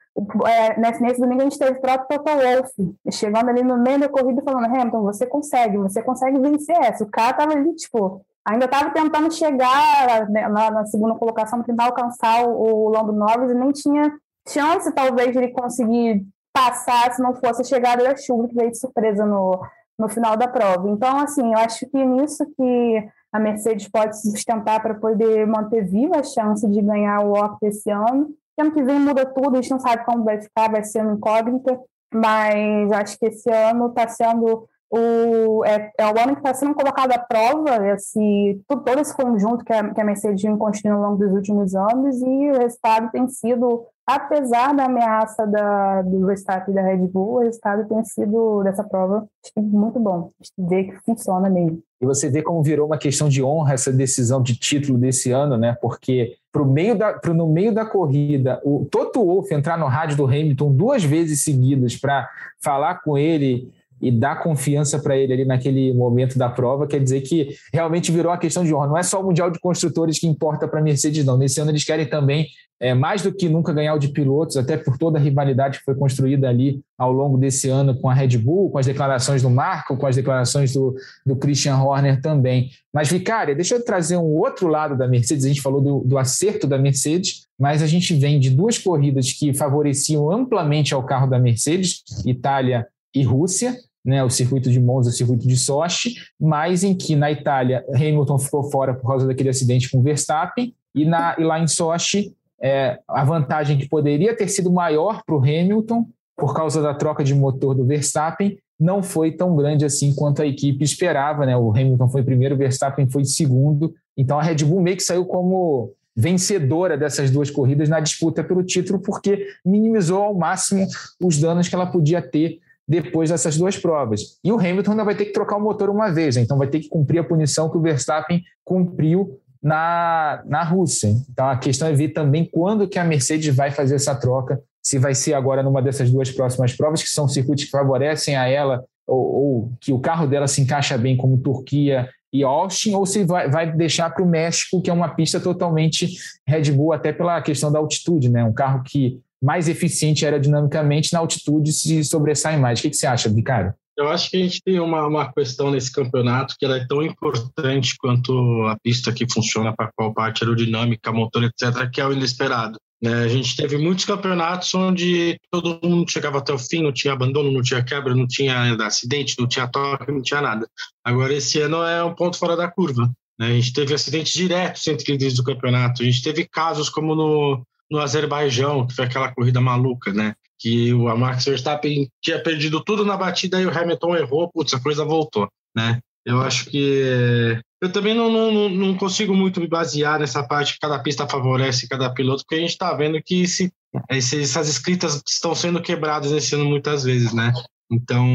é, 0.44 0.78
nesse, 0.80 1.00
nesse, 1.00 1.20
domingo 1.20 1.42
a 1.42 1.44
gente 1.44 1.58
teve 1.58 1.78
o 1.78 1.80
próprio 1.80 2.18
Toto 2.18 2.36
Wolff 2.36 2.96
chegando 3.12 3.48
ali 3.48 3.62
no 3.62 3.78
meio 3.78 4.00
da 4.00 4.08
corrida 4.08 4.42
falando, 4.42 4.64
Hamilton, 4.64 5.02
você 5.02 5.24
consegue, 5.24 5.78
você 5.78 6.02
consegue 6.02 6.38
vencer 6.40 6.76
essa. 6.80 7.04
O 7.04 7.10
cara 7.10 7.34
tava 7.34 7.52
ali, 7.52 7.72
tipo, 7.76 8.20
ainda 8.44 8.64
estava 8.64 8.90
tentando 8.90 9.32
chegar 9.32 10.28
né, 10.28 10.48
na, 10.48 10.70
na, 10.72 10.86
segunda 10.86 11.14
colocação, 11.14 11.62
tentar 11.62 11.84
alcançar 11.84 12.44
o, 12.44 12.86
o 12.86 12.88
Lando 12.88 13.12
Norris 13.12 13.52
e 13.52 13.54
nem 13.54 13.70
tinha 13.70 14.12
chance, 14.48 14.92
talvez, 14.92 15.30
de 15.30 15.38
ele 15.38 15.52
conseguir 15.52 16.26
passar 16.52 17.12
se 17.12 17.22
não 17.22 17.34
fosse 17.34 17.62
a 17.62 17.64
chegada 17.64 18.02
da 18.02 18.16
chuva 18.16 18.48
que 18.48 18.54
veio 18.54 18.70
de 18.72 18.78
surpresa 18.78 19.24
no, 19.24 19.60
no 20.02 20.08
final 20.08 20.36
da 20.36 20.48
prova. 20.48 20.90
Então, 20.90 21.20
assim, 21.20 21.52
eu 21.52 21.58
acho 21.58 21.88
que 21.88 22.04
nisso 22.04 22.44
que 22.56 23.08
a 23.32 23.38
Mercedes 23.38 23.88
pode 23.88 24.20
se 24.20 24.30
sustentar 24.32 24.82
para 24.82 24.94
poder 24.94 25.46
manter 25.46 25.84
viva 25.84 26.18
a 26.18 26.24
chance 26.24 26.68
de 26.68 26.82
ganhar 26.82 27.20
o 27.20 27.32
Octa 27.32 27.68
esse 27.68 27.88
ano. 27.88 28.34
Ano 28.58 28.72
que 28.72 28.82
vem 28.82 28.98
muda 28.98 29.24
tudo, 29.24 29.56
a 29.56 29.62
gente 29.62 29.70
não 29.70 29.78
sabe 29.78 30.04
como 30.04 30.24
vai 30.24 30.40
ficar, 30.40 30.70
vai 30.70 30.82
ser 30.82 31.02
uma 31.02 31.14
incógnita, 31.14 31.80
mas 32.12 32.90
acho 32.92 33.18
que 33.18 33.26
esse 33.26 33.48
ano 33.48 33.86
está 33.86 34.08
sendo 34.08 34.68
o, 34.94 35.64
é, 35.64 35.90
é, 35.96 36.04
o 36.04 36.20
ano 36.20 36.34
que 36.34 36.40
está 36.40 36.52
sendo 36.52 36.74
colocado 36.74 37.12
à 37.12 37.18
prova 37.18 37.88
esse, 37.88 38.60
todo 38.68 39.00
esse 39.00 39.16
conjunto 39.16 39.64
que 39.64 39.72
a, 39.72 39.88
que 39.88 39.98
a 39.98 40.04
Mercedes 40.04 40.42
construindo 40.58 40.96
ao 40.96 41.10
longo 41.10 41.16
dos 41.16 41.32
últimos 41.32 41.74
anos 41.74 42.20
e 42.20 42.50
o 42.50 42.58
resultado 42.58 43.10
tem 43.10 43.26
sido, 43.26 43.86
apesar 44.06 44.74
da 44.74 44.84
ameaça 44.84 45.46
da, 45.46 46.02
do 46.02 46.26
Verstappen 46.26 46.72
e 46.72 46.74
da 46.74 46.82
Red 46.82 47.06
Bull, 47.06 47.36
o 47.36 47.38
resultado 47.38 47.88
tem 47.88 48.04
sido 48.04 48.62
dessa 48.64 48.84
prova 48.84 49.26
muito 49.56 49.98
bom. 49.98 50.30
Ver 50.58 50.84
que 50.84 50.96
funciona 51.06 51.48
mesmo. 51.48 51.82
E 51.98 52.04
você 52.04 52.28
vê 52.28 52.42
como 52.42 52.62
virou 52.62 52.86
uma 52.86 52.98
questão 52.98 53.30
de 53.30 53.42
honra 53.42 53.72
essa 53.72 53.90
decisão 53.90 54.42
de 54.42 54.58
título 54.58 54.98
desse 54.98 55.30
ano, 55.30 55.56
né? 55.56 55.74
Porque 55.80 56.34
pro 56.52 56.66
meio 56.66 56.98
da, 56.98 57.14
pro, 57.14 57.32
no 57.32 57.46
meio 57.46 57.72
da 57.72 57.86
corrida, 57.86 58.60
o 58.62 58.86
Toto 58.90 59.24
Wolff 59.24 59.54
entrar 59.54 59.78
no 59.78 59.86
rádio 59.86 60.18
do 60.18 60.26
Hamilton 60.26 60.70
duas 60.70 61.02
vezes 61.02 61.42
seguidas 61.42 61.96
para 61.96 62.28
falar 62.60 63.00
com 63.02 63.16
ele 63.16 63.72
e 64.02 64.10
dar 64.10 64.42
confiança 64.42 64.98
para 64.98 65.16
ele 65.16 65.32
ali 65.32 65.44
naquele 65.44 65.94
momento 65.94 66.36
da 66.36 66.48
prova, 66.48 66.88
quer 66.88 66.98
dizer 66.98 67.20
que 67.20 67.50
realmente 67.72 68.10
virou 68.10 68.32
a 68.32 68.36
questão 68.36 68.64
de 68.64 68.74
honra. 68.74 68.88
Não 68.88 68.98
é 68.98 69.02
só 69.04 69.20
o 69.20 69.24
Mundial 69.24 69.48
de 69.48 69.60
Construtores 69.60 70.18
que 70.18 70.26
importa 70.26 70.66
para 70.66 70.80
a 70.80 70.82
Mercedes, 70.82 71.24
não. 71.24 71.38
Nesse 71.38 71.60
ano 71.60 71.70
eles 71.70 71.84
querem 71.84 72.04
também, 72.04 72.48
é, 72.80 72.94
mais 72.94 73.22
do 73.22 73.32
que 73.32 73.48
nunca, 73.48 73.72
ganhar 73.72 73.94
o 73.94 74.00
de 74.00 74.08
pilotos, 74.08 74.56
até 74.56 74.76
por 74.76 74.98
toda 74.98 75.16
a 75.16 75.22
rivalidade 75.22 75.78
que 75.78 75.84
foi 75.84 75.94
construída 75.94 76.48
ali 76.48 76.80
ao 76.98 77.12
longo 77.12 77.38
desse 77.38 77.68
ano 77.68 77.94
com 77.94 78.10
a 78.10 78.14
Red 78.14 78.36
Bull, 78.38 78.70
com 78.70 78.78
as 78.78 78.86
declarações 78.86 79.40
do 79.40 79.48
Marco, 79.48 79.96
com 79.96 80.04
as 80.04 80.16
declarações 80.16 80.72
do, 80.72 80.96
do 81.24 81.36
Christian 81.36 81.76
Horner 81.76 82.20
também. 82.20 82.70
Mas, 82.92 83.08
Vicária, 83.08 83.54
deixa 83.54 83.76
eu 83.76 83.84
trazer 83.84 84.16
um 84.16 84.36
outro 84.36 84.66
lado 84.66 84.98
da 84.98 85.06
Mercedes. 85.06 85.44
A 85.44 85.48
gente 85.48 85.62
falou 85.62 85.80
do, 85.80 86.00
do 86.00 86.18
acerto 86.18 86.66
da 86.66 86.76
Mercedes, 86.76 87.46
mas 87.56 87.84
a 87.84 87.86
gente 87.86 88.14
vem 88.14 88.40
de 88.40 88.50
duas 88.50 88.78
corridas 88.78 89.32
que 89.32 89.54
favoreciam 89.54 90.28
amplamente 90.28 90.92
ao 90.92 91.04
carro 91.06 91.28
da 91.28 91.38
Mercedes, 91.38 92.02
Itália 92.26 92.84
e 93.14 93.22
Rússia 93.22 93.76
né, 94.04 94.22
o 94.24 94.30
circuito 94.30 94.70
de 94.70 94.80
Monza, 94.80 95.10
o 95.10 95.12
circuito 95.12 95.46
de 95.46 95.56
Sochi, 95.56 96.14
mas 96.40 96.82
em 96.82 96.94
que 96.94 97.14
na 97.14 97.30
Itália 97.30 97.84
Hamilton 97.94 98.38
ficou 98.38 98.70
fora 98.70 98.94
por 98.94 99.06
causa 99.08 99.26
daquele 99.26 99.48
acidente 99.48 99.90
com 99.90 100.02
Verstappen, 100.02 100.74
e, 100.94 101.04
na, 101.04 101.36
e 101.38 101.44
lá 101.44 101.58
em 101.58 101.66
Sochi 101.66 102.34
é, 102.62 102.98
a 103.08 103.24
vantagem 103.24 103.78
que 103.78 103.88
poderia 103.88 104.36
ter 104.36 104.48
sido 104.48 104.70
maior 104.70 105.22
para 105.24 105.34
o 105.34 105.40
Hamilton 105.40 106.06
por 106.36 106.54
causa 106.54 106.80
da 106.80 106.94
troca 106.94 107.24
de 107.24 107.34
motor 107.34 107.74
do 107.74 107.84
Verstappen 107.84 108.58
não 108.78 109.02
foi 109.02 109.30
tão 109.30 109.54
grande 109.54 109.84
assim 109.84 110.14
quanto 110.14 110.42
a 110.42 110.46
equipe 110.46 110.82
esperava, 110.82 111.46
né? 111.46 111.56
O 111.56 111.70
Hamilton 111.70 112.08
foi 112.08 112.22
primeiro, 112.22 112.54
o 112.54 112.58
Verstappen 112.58 113.08
foi 113.08 113.24
segundo, 113.24 113.94
então 114.16 114.38
a 114.38 114.42
Red 114.42 114.64
Bull 114.64 114.80
meio 114.80 114.96
que 114.96 115.02
saiu 115.02 115.24
como 115.24 115.92
vencedora 116.14 116.96
dessas 116.96 117.30
duas 117.30 117.50
corridas 117.50 117.88
na 117.88 118.00
disputa 118.00 118.44
pelo 118.44 118.62
título, 118.62 118.98
porque 118.98 119.46
minimizou 119.64 120.22
ao 120.22 120.34
máximo 120.34 120.86
os 121.22 121.38
danos 121.38 121.68
que 121.68 121.74
ela 121.74 121.86
podia 121.86 122.20
ter 122.20 122.58
depois 122.86 123.30
dessas 123.30 123.56
duas 123.56 123.76
provas. 123.76 124.38
E 124.44 124.52
o 124.52 124.58
Hamilton 124.58 124.92
ainda 124.92 125.04
vai 125.04 125.14
ter 125.14 125.26
que 125.26 125.32
trocar 125.32 125.56
o 125.56 125.60
motor 125.60 125.88
uma 125.88 126.10
vez, 126.10 126.36
né? 126.36 126.42
então 126.42 126.58
vai 126.58 126.66
ter 126.66 126.80
que 126.80 126.88
cumprir 126.88 127.20
a 127.20 127.24
punição 127.24 127.70
que 127.70 127.76
o 127.76 127.80
Verstappen 127.80 128.42
cumpriu 128.64 129.38
na, 129.62 130.42
na 130.46 130.64
Rússia. 130.64 131.08
Então 131.30 131.48
a 131.48 131.56
questão 131.56 131.88
é 131.88 131.92
ver 131.92 132.08
também 132.08 132.44
quando 132.44 132.88
que 132.88 132.98
a 132.98 133.04
Mercedes 133.04 133.54
vai 133.54 133.70
fazer 133.70 133.94
essa 133.94 134.14
troca, 134.14 134.60
se 134.82 134.98
vai 134.98 135.14
ser 135.14 135.34
agora 135.34 135.62
numa 135.62 135.80
dessas 135.80 136.10
duas 136.10 136.30
próximas 136.30 136.74
provas, 136.74 137.02
que 137.02 137.08
são 137.08 137.28
circuitos 137.28 137.64
que 137.64 137.70
favorecem 137.70 138.34
a 138.34 138.48
ela, 138.48 138.84
ou, 139.06 139.18
ou 139.18 139.72
que 139.80 139.92
o 139.92 140.00
carro 140.00 140.26
dela 140.26 140.48
se 140.48 140.60
encaixa 140.60 140.98
bem 140.98 141.16
como 141.16 141.38
Turquia 141.38 142.08
e 142.32 142.42
Austin, 142.42 142.94
ou 142.94 143.06
se 143.06 143.24
vai, 143.24 143.48
vai 143.48 143.70
deixar 143.70 144.10
para 144.10 144.24
o 144.24 144.28
México, 144.28 144.80
que 144.80 144.90
é 144.90 144.92
uma 144.92 145.14
pista 145.14 145.38
totalmente 145.38 146.08
Red 146.46 146.72
Bull, 146.72 146.92
até 146.92 147.12
pela 147.12 147.40
questão 147.42 147.70
da 147.70 147.78
altitude, 147.78 148.28
né? 148.28 148.42
Um 148.42 148.52
carro 148.52 148.82
que 148.82 149.20
mais 149.42 149.68
eficiente 149.68 150.24
aerodinamicamente 150.24 151.12
na 151.12 151.18
altitude 151.18 151.72
se 151.72 152.04
sobressai 152.04 152.56
mais. 152.56 152.78
O 152.78 152.82
que, 152.82 152.90
que 152.90 152.96
você 152.96 153.06
acha, 153.06 153.28
Ricardo? 153.28 153.74
Eu 153.96 154.08
acho 154.08 154.30
que 154.30 154.36
a 154.38 154.40
gente 154.40 154.62
tem 154.64 154.80
uma, 154.80 155.06
uma 155.06 155.32
questão 155.32 155.70
nesse 155.70 155.92
campeonato 155.92 156.54
que 156.58 156.64
ela 156.64 156.78
é 156.78 156.86
tão 156.86 157.02
importante 157.02 157.94
quanto 157.98 158.32
a 158.66 158.76
pista 158.82 159.12
que 159.12 159.30
funciona 159.30 159.74
para 159.74 159.90
qual 159.94 160.14
parte 160.14 160.42
aerodinâmica, 160.42 161.12
motor, 161.12 161.44
etc., 161.44 161.90
que 161.92 162.00
é 162.00 162.06
o 162.06 162.12
inesperado. 162.12 162.78
Né? 163.02 163.12
A 163.12 163.28
gente 163.28 163.54
teve 163.54 163.76
muitos 163.76 164.04
campeonatos 164.04 164.72
onde 164.74 165.36
todo 165.50 165.78
mundo 165.82 166.10
chegava 166.10 166.38
até 166.38 166.52
o 166.52 166.58
fim, 166.58 166.82
não 166.82 166.92
tinha 166.92 167.12
abandono, 167.12 167.52
não 167.52 167.60
tinha 167.60 167.84
quebra, 167.84 168.14
não 168.14 168.26
tinha 168.26 168.74
acidente, 168.76 169.34
não 169.38 169.46
tinha 169.46 169.68
toque, 169.68 170.10
não 170.10 170.22
tinha 170.22 170.40
nada. 170.40 170.66
Agora, 171.04 171.34
esse 171.34 171.60
ano 171.60 171.82
é 171.82 172.02
um 172.02 172.14
ponto 172.14 172.38
fora 172.38 172.56
da 172.56 172.70
curva. 172.70 173.10
Né? 173.38 173.48
A 173.48 173.52
gente 173.52 173.72
teve 173.72 173.92
acidentes 173.92 174.32
diretos 174.32 174.86
entre 174.86 175.12
líderes 175.12 175.34
do 175.34 175.44
campeonato. 175.44 176.02
A 176.02 176.04
gente 176.04 176.22
teve 176.22 176.48
casos 176.48 176.88
como 176.88 177.14
no, 177.14 177.62
no 177.92 178.00
Azerbaijão, 178.00 178.86
que 178.86 178.94
foi 178.94 179.04
aquela 179.04 179.30
corrida 179.34 179.60
maluca, 179.60 180.10
né? 180.14 180.34
Que 180.58 180.94
o 180.94 181.14
Max 181.14 181.44
Verstappen 181.44 182.08
tinha 182.22 182.42
perdido 182.42 182.82
tudo 182.82 183.04
na 183.04 183.18
batida 183.18 183.60
e 183.60 183.66
o 183.66 183.70
Hamilton 183.70 184.16
errou, 184.16 184.50
putz, 184.50 184.72
a 184.72 184.80
coisa 184.80 185.04
voltou, 185.04 185.46
né? 185.76 186.00
Eu 186.24 186.40
acho 186.40 186.70
que. 186.70 187.60
Eu 187.82 187.92
também 187.92 188.14
não, 188.14 188.30
não, 188.30 188.68
não 188.70 188.96
consigo 188.96 189.34
muito 189.34 189.60
me 189.60 189.66
basear 189.66 190.18
nessa 190.18 190.42
parte 190.42 190.74
que 190.74 190.78
cada 190.80 190.98
pista 191.00 191.28
favorece 191.28 191.88
cada 191.88 192.08
piloto, 192.08 192.44
porque 192.44 192.54
a 192.54 192.60
gente 192.60 192.70
está 192.70 192.94
vendo 192.94 193.20
que 193.22 193.46
se, 193.46 193.70
essas 194.08 194.68
escritas 194.68 195.20
estão 195.28 195.54
sendo 195.54 195.82
quebradas 195.82 196.32
nesse 196.32 196.54
ano 196.54 196.64
muitas 196.64 197.04
vezes, 197.04 197.34
né? 197.34 197.52
Então, 197.90 198.26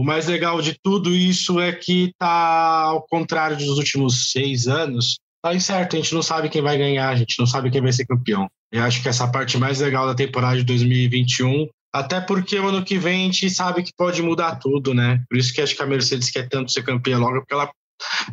o 0.00 0.02
mais 0.02 0.26
legal 0.26 0.60
de 0.60 0.76
tudo 0.82 1.14
isso 1.14 1.60
é 1.60 1.72
que 1.72 2.12
tá 2.18 2.86
ao 2.86 3.06
contrário 3.06 3.56
dos 3.56 3.78
últimos 3.78 4.32
seis 4.32 4.66
anos, 4.66 5.18
tá 5.44 5.54
incerto, 5.54 5.94
a 5.94 6.00
gente 6.00 6.14
não 6.14 6.22
sabe 6.22 6.48
quem 6.48 6.60
vai 6.60 6.76
ganhar, 6.76 7.10
a 7.10 7.14
gente 7.14 7.38
não 7.38 7.46
sabe 7.46 7.70
quem 7.70 7.80
vai 7.80 7.92
ser 7.92 8.04
campeão. 8.06 8.48
Eu 8.76 8.84
acho 8.84 9.02
que 9.02 9.08
essa 9.08 9.26
parte 9.26 9.56
mais 9.56 9.80
legal 9.80 10.06
da 10.06 10.14
temporada 10.14 10.56
de 10.56 10.64
2021, 10.64 11.66
até 11.94 12.20
porque 12.20 12.58
o 12.58 12.68
ano 12.68 12.84
que 12.84 12.98
vem 12.98 13.22
a 13.22 13.24
gente 13.24 13.48
sabe 13.48 13.82
que 13.82 13.92
pode 13.96 14.22
mudar 14.22 14.56
tudo, 14.56 14.92
né? 14.92 15.22
Por 15.30 15.38
isso 15.38 15.52
que 15.54 15.62
acho 15.62 15.74
que 15.74 15.82
a 15.82 15.86
Mercedes 15.86 16.30
quer 16.30 16.46
tanto 16.48 16.70
ser 16.70 16.82
campeã 16.82 17.18
logo, 17.18 17.38
porque 17.38 17.54
ela, 17.54 17.70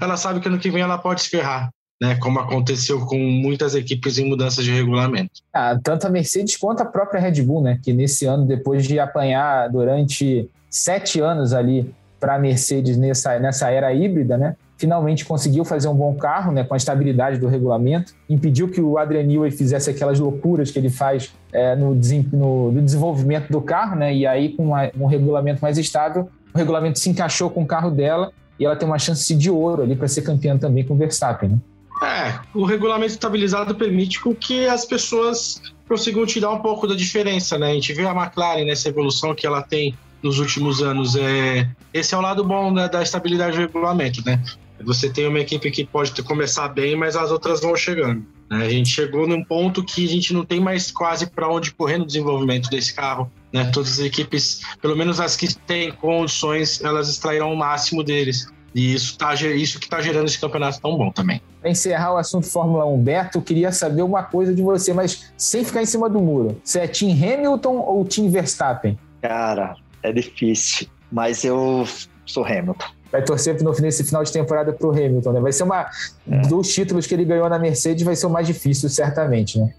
ela 0.01 0.17
sabe 0.17 0.41
que 0.41 0.47
ano 0.49 0.59
que 0.59 0.69
vem 0.69 0.81
ela 0.81 0.97
pode 0.97 1.21
se 1.21 1.29
ferrar. 1.29 1.69
Né, 2.01 2.15
como 2.15 2.37
aconteceu 2.37 3.05
com 3.05 3.17
muitas 3.17 3.75
equipes 3.75 4.17
em 4.17 4.27
mudanças 4.27 4.65
de 4.65 4.71
regulamento. 4.71 5.39
Ah, 5.53 5.79
tanto 5.81 6.05
a 6.05 6.09
Mercedes 6.09 6.57
quanto 6.57 6.81
a 6.81 6.85
própria 6.85 7.21
Red 7.21 7.41
Bull, 7.43 7.61
né, 7.61 7.79
que 7.81 7.93
nesse 7.93 8.25
ano, 8.25 8.45
depois 8.45 8.85
de 8.85 8.99
apanhar 8.99 9.69
durante 9.69 10.49
sete 10.69 11.21
anos 11.21 11.53
ali 11.53 11.93
para 12.19 12.35
a 12.35 12.39
Mercedes 12.39 12.97
nessa, 12.97 13.39
nessa 13.39 13.69
era 13.69 13.93
híbrida, 13.93 14.37
né, 14.37 14.55
finalmente 14.83 15.23
conseguiu 15.23 15.63
fazer 15.63 15.87
um 15.87 15.95
bom 15.95 16.13
carro, 16.13 16.51
né, 16.51 16.61
com 16.61 16.73
a 16.73 16.77
estabilidade 16.77 17.39
do 17.39 17.47
regulamento, 17.47 18.13
impediu 18.29 18.67
que 18.67 18.81
o 18.81 18.97
Adrian 18.97 19.23
Newey 19.23 19.49
fizesse 19.49 19.89
aquelas 19.89 20.19
loucuras 20.19 20.71
que 20.71 20.77
ele 20.77 20.89
faz 20.89 21.33
é, 21.53 21.73
no, 21.73 21.95
no, 21.95 22.71
no, 22.73 22.81
desenvolvimento 22.81 23.49
do 23.49 23.61
carro, 23.61 23.95
né, 23.95 24.13
e 24.13 24.27
aí 24.27 24.49
com 24.49 24.65
uma, 24.65 24.91
um 24.99 25.05
regulamento 25.05 25.61
mais 25.61 25.77
estável, 25.77 26.27
o 26.53 26.57
regulamento 26.57 26.99
se 26.99 27.09
encaixou 27.09 27.49
com 27.49 27.63
o 27.63 27.65
carro 27.65 27.89
dela 27.89 28.33
e 28.59 28.65
ela 28.65 28.75
tem 28.75 28.85
uma 28.85 28.99
chance 28.99 29.33
de 29.33 29.49
ouro 29.49 29.83
ali 29.83 29.95
para 29.95 30.09
ser 30.09 30.21
campeã 30.21 30.57
também 30.57 30.83
com 30.83 30.95
o 30.95 30.97
Verstappen, 30.97 31.51
né? 31.51 31.57
É, 32.03 32.37
o 32.53 32.65
regulamento 32.65 33.13
estabilizado 33.13 33.73
permite 33.75 34.19
com 34.19 34.35
que 34.35 34.67
as 34.67 34.83
pessoas 34.83 35.61
consigam 35.87 36.25
tirar 36.25 36.51
um 36.51 36.59
pouco 36.59 36.85
da 36.85 36.95
diferença, 36.95 37.57
né? 37.57 37.71
A 37.71 37.73
gente 37.73 37.93
vê 37.93 38.05
a 38.05 38.11
McLaren 38.11 38.65
nessa 38.65 38.89
evolução 38.89 39.33
que 39.33 39.47
ela 39.47 39.61
tem 39.61 39.95
nos 40.21 40.39
últimos 40.39 40.81
anos. 40.81 41.15
É, 41.15 41.69
esse 41.93 42.13
é 42.13 42.17
o 42.17 42.21
lado 42.21 42.43
bom 42.43 42.73
da, 42.73 42.87
da 42.87 43.01
estabilidade 43.01 43.55
do 43.55 43.61
regulamento, 43.61 44.21
né? 44.25 44.41
Você 44.85 45.09
tem 45.09 45.27
uma 45.27 45.39
equipe 45.39 45.71
que 45.71 45.85
pode 45.85 46.21
começar 46.23 46.67
bem, 46.67 46.95
mas 46.95 47.15
as 47.15 47.31
outras 47.31 47.61
vão 47.61 47.75
chegando. 47.75 48.25
Né? 48.49 48.65
A 48.65 48.69
gente 48.69 48.89
chegou 48.89 49.27
num 49.27 49.43
ponto 49.43 49.83
que 49.83 50.05
a 50.05 50.09
gente 50.09 50.33
não 50.33 50.45
tem 50.45 50.59
mais 50.59 50.91
quase 50.91 51.27
para 51.27 51.49
onde 51.49 51.73
correr 51.73 51.97
no 51.97 52.05
desenvolvimento 52.05 52.69
desse 52.69 52.93
carro. 52.93 53.31
Né? 53.51 53.65
Todas 53.71 53.93
as 53.93 53.99
equipes, 53.99 54.61
pelo 54.81 54.95
menos 54.95 55.19
as 55.19 55.35
que 55.35 55.53
têm 55.53 55.91
condições, 55.91 56.81
elas 56.83 57.09
extraíram 57.09 57.51
o 57.51 57.57
máximo 57.57 58.03
deles. 58.03 58.47
E 58.75 58.93
isso, 58.93 59.17
tá, 59.17 59.33
isso 59.35 59.79
que 59.79 59.85
está 59.85 60.01
gerando 60.01 60.25
esse 60.25 60.39
campeonato 60.39 60.81
tão 60.81 60.97
bom 60.97 61.11
também. 61.11 61.41
Para 61.61 61.69
encerrar 61.69 62.13
o 62.13 62.17
assunto 62.17 62.47
Fórmula 62.47 62.85
1, 62.85 63.03
Beto, 63.03 63.37
eu 63.37 63.41
queria 63.41 63.71
saber 63.71 64.01
uma 64.01 64.23
coisa 64.23 64.53
de 64.53 64.61
você, 64.61 64.93
mas 64.93 65.31
sem 65.37 65.63
ficar 65.63 65.81
em 65.81 65.85
cima 65.85 66.09
do 66.09 66.19
muro. 66.19 66.59
Você 66.63 66.79
é 66.79 66.87
Team 66.87 67.11
Hamilton 67.11 67.77
ou 67.77 68.03
Team 68.03 68.29
Verstappen? 68.29 68.97
Cara, 69.21 69.75
é 70.01 70.11
difícil, 70.11 70.87
mas 71.11 71.43
eu 71.43 71.87
sou 72.25 72.43
Hamilton. 72.43 72.87
Vai 73.13 73.23
torcer 73.23 73.55
nesse 73.79 74.03
final 74.03 74.23
de 74.23 74.33
temporada 74.33 74.73
para 74.73 74.87
o 74.87 74.89
Hamilton, 74.89 75.33
né? 75.33 75.39
Vai 75.39 75.51
ser 75.51 75.61
uma. 75.61 75.87
É. 76.27 76.41
Dos 76.47 76.73
títulos 76.73 77.05
que 77.05 77.13
ele 77.13 77.23
ganhou 77.23 77.47
na 77.47 77.59
Mercedes, 77.59 78.01
vai 78.01 78.15
ser 78.15 78.25
o 78.25 78.29
mais 78.31 78.47
difícil, 78.47 78.89
certamente, 78.89 79.59
né? 79.59 79.71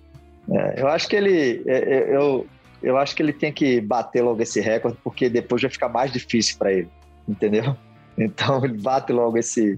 É, 0.53 0.81
eu 0.81 0.87
acho 0.87 1.09
que 1.09 1.17
ele. 1.17 1.61
É, 1.67 1.97
é, 1.97 2.17
eu, 2.17 2.47
eu 2.81 2.97
acho 2.97 3.17
que 3.17 3.21
ele 3.25 3.33
tem 3.33 3.53
que 3.53 3.81
bater 3.81 4.23
logo 4.23 4.41
esse 4.41 4.61
recorde, 4.61 4.97
porque 5.03 5.29
depois 5.29 5.61
vai 5.61 5.69
ficar 5.69 5.89
mais 5.89 6.13
difícil 6.13 6.57
para 6.57 6.73
ele, 6.73 6.89
entendeu? 7.29 7.77
Então 8.17 8.65
ele 8.65 8.79
bate 8.79 9.13
logo 9.13 9.37
esse, 9.37 9.77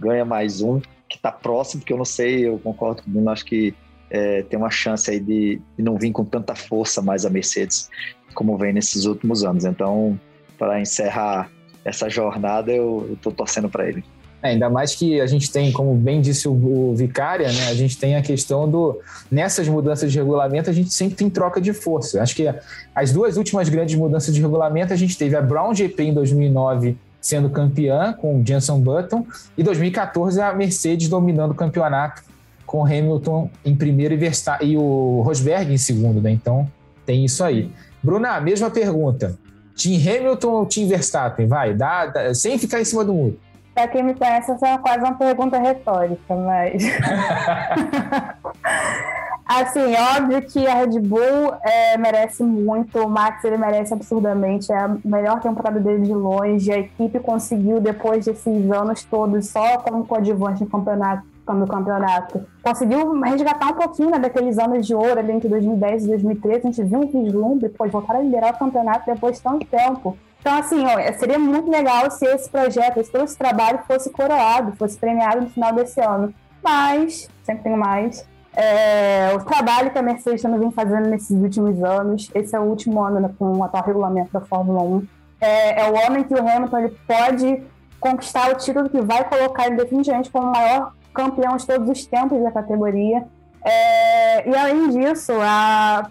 ganha 0.00 0.24
mais 0.24 0.60
um, 0.60 0.80
que 1.08 1.14
está 1.14 1.30
próximo, 1.30 1.82
porque 1.82 1.92
eu 1.92 1.96
não 1.96 2.04
sei, 2.04 2.48
eu 2.48 2.58
concordo 2.58 3.00
com 3.00 3.08
o 3.08 3.12
Bruno, 3.12 3.30
acho 3.30 3.44
que 3.44 3.72
é, 4.10 4.42
tem 4.42 4.58
uma 4.58 4.70
chance 4.70 5.08
aí 5.08 5.20
de, 5.20 5.62
de, 5.76 5.84
não 5.84 5.96
vir 5.96 6.10
com 6.10 6.24
tanta 6.24 6.56
força 6.56 7.00
mais 7.00 7.24
a 7.24 7.30
Mercedes 7.30 7.88
como 8.34 8.58
vem 8.58 8.72
nesses 8.72 9.04
últimos 9.04 9.44
anos. 9.44 9.64
Então, 9.64 10.18
para 10.58 10.80
encerrar 10.80 11.48
essa 11.86 12.10
jornada, 12.10 12.72
eu 12.72 13.10
estou 13.12 13.32
torcendo 13.32 13.68
para 13.68 13.88
ele. 13.88 14.04
É, 14.42 14.48
ainda 14.48 14.68
mais 14.68 14.94
que 14.94 15.20
a 15.20 15.26
gente 15.26 15.50
tem, 15.50 15.72
como 15.72 15.94
bem 15.94 16.20
disse 16.20 16.46
o, 16.46 16.52
o 16.52 16.94
Vicária, 16.94 17.50
né, 17.50 17.68
a 17.68 17.74
gente 17.74 17.96
tem 17.96 18.16
a 18.16 18.22
questão 18.22 18.68
do. 18.68 19.00
Nessas 19.30 19.68
mudanças 19.68 20.12
de 20.12 20.18
regulamento, 20.18 20.68
a 20.68 20.72
gente 20.72 20.92
sempre 20.92 21.14
tem 21.14 21.30
troca 21.30 21.60
de 21.60 21.72
força. 21.72 22.22
Acho 22.22 22.34
que 22.34 22.52
as 22.94 23.12
duas 23.12 23.36
últimas 23.36 23.68
grandes 23.68 23.96
mudanças 23.96 24.34
de 24.34 24.40
regulamento, 24.40 24.92
a 24.92 24.96
gente 24.96 25.16
teve 25.16 25.36
a 25.36 25.40
Brown 25.40 25.74
GP 25.74 26.02
em 26.02 26.14
2009 26.14 26.96
sendo 27.20 27.50
campeã 27.50 28.12
com 28.12 28.40
o 28.40 28.46
Jenson 28.46 28.78
Button, 28.78 29.26
e 29.58 29.62
2014 29.62 30.40
a 30.40 30.52
Mercedes 30.52 31.08
dominando 31.08 31.50
o 31.50 31.54
campeonato 31.54 32.22
com 32.64 32.84
Hamilton 32.84 33.50
em 33.64 33.74
primeiro 33.74 34.14
e, 34.14 34.16
Verstappen, 34.16 34.70
e 34.70 34.76
o 34.76 35.22
Rosberg 35.24 35.72
em 35.72 35.78
segundo, 35.78 36.20
né? 36.20 36.30
Então 36.30 36.70
tem 37.04 37.24
isso 37.24 37.42
aí. 37.42 37.70
Bruna, 38.02 38.40
mesma 38.40 38.70
pergunta. 38.70 39.36
Team 39.76 40.00
Hamilton 40.00 40.48
ou 40.48 40.66
Team 40.66 40.88
Verstappen? 40.88 41.46
Vai, 41.46 41.74
dá, 41.74 42.06
dá 42.06 42.34
sem 42.34 42.58
ficar 42.58 42.80
em 42.80 42.84
cima 42.84 43.04
do 43.04 43.12
muro. 43.12 43.38
Para 43.74 43.88
quem 43.88 44.02
me 44.02 44.14
conhece, 44.14 44.50
essa 44.50 44.68
é 44.68 44.78
quase 44.78 45.00
uma 45.00 45.14
pergunta 45.14 45.58
retórica, 45.58 46.34
mas. 46.34 46.82
Assim, 49.46 49.94
óbvio 49.94 50.42
que 50.42 50.66
a 50.66 50.74
Red 50.74 50.98
Bull 50.98 51.54
é, 51.62 51.96
merece 51.96 52.42
muito, 52.42 52.98
o 52.98 53.08
Max 53.08 53.44
ele 53.44 53.56
merece 53.56 53.94
absurdamente, 53.94 54.72
é 54.72 54.76
a 54.76 54.96
melhor 55.04 55.40
temporada 55.40 55.78
dele 55.78 56.04
de 56.04 56.12
longe, 56.12 56.72
a 56.72 56.78
equipe 56.78 57.20
conseguiu, 57.20 57.80
depois 57.80 58.24
desses 58.24 58.70
anos 58.72 59.04
todos, 59.04 59.48
só 59.48 59.78
como 59.78 60.04
coadjuvante 60.04 60.64
no 60.64 60.68
campeonato, 60.68 61.22
no 61.54 61.66
campeonato, 61.66 62.44
conseguiu 62.62 63.20
resgatar 63.20 63.68
um 63.68 63.74
pouquinho 63.74 64.10
né, 64.10 64.18
daqueles 64.18 64.58
anos 64.58 64.86
de 64.86 64.94
ouro 64.94 65.18
ali 65.18 65.32
entre 65.32 65.48
2010 65.48 66.04
e 66.04 66.08
2013, 66.08 66.58
a 66.58 66.70
gente 66.70 66.82
viu 66.82 67.00
um 67.00 67.06
vislumbre, 67.06 67.68
pode 67.68 67.92
voltar 67.92 68.16
a 68.16 68.20
liderar 68.20 68.54
o 68.54 68.58
campeonato 68.58 69.06
depois 69.06 69.36
de 69.36 69.42
tanto 69.42 69.66
tempo. 69.66 70.16
Então, 70.40 70.58
assim, 70.58 70.84
ó, 70.84 71.12
seria 71.18 71.38
muito 71.38 71.70
legal 71.70 72.10
se 72.10 72.24
esse 72.26 72.48
projeto, 72.48 73.00
esse 73.00 73.10
todo 73.10 73.24
esse 73.24 73.36
trabalho 73.36 73.80
fosse 73.86 74.10
coroado, 74.10 74.76
fosse 74.76 74.96
premiado 74.96 75.40
no 75.40 75.50
final 75.50 75.72
desse 75.72 76.00
ano. 76.00 76.32
Mas, 76.62 77.28
sempre 77.42 77.64
tem 77.64 77.76
mais, 77.76 78.24
é, 78.56 79.34
o 79.34 79.44
trabalho 79.44 79.90
que 79.90 79.98
a 79.98 80.02
Mercedes 80.02 80.40
também 80.40 80.58
vem 80.58 80.70
fazendo 80.70 81.08
nesses 81.08 81.38
últimos 81.38 81.82
anos, 81.84 82.30
esse 82.34 82.56
é 82.56 82.58
o 82.58 82.62
último 82.62 83.02
ano 83.02 83.20
né, 83.20 83.30
com 83.38 83.52
o 83.52 83.62
atual 83.62 83.84
regulamento 83.84 84.32
da 84.32 84.40
Fórmula 84.40 84.82
1, 84.82 85.06
é, 85.40 85.82
é, 85.82 85.90
o 85.90 85.94
homem 85.94 86.24
que 86.24 86.32
o 86.32 86.38
Hamilton 86.38 86.78
ele 86.78 86.96
pode 87.06 87.62
conquistar 88.00 88.50
o 88.50 88.54
título 88.54 88.88
que 88.88 89.00
vai 89.02 89.28
colocar 89.28 89.66
ele 89.66 89.76
definitivamente 89.76 90.30
como 90.30 90.48
o 90.48 90.52
maior 90.52 90.92
campeão 91.16 91.56
de 91.56 91.66
todos 91.66 91.88
os 91.88 92.06
tempos 92.06 92.42
da 92.42 92.52
categoria. 92.52 93.24
É, 93.64 94.48
e 94.48 94.54
além 94.54 94.90
disso, 94.90 95.32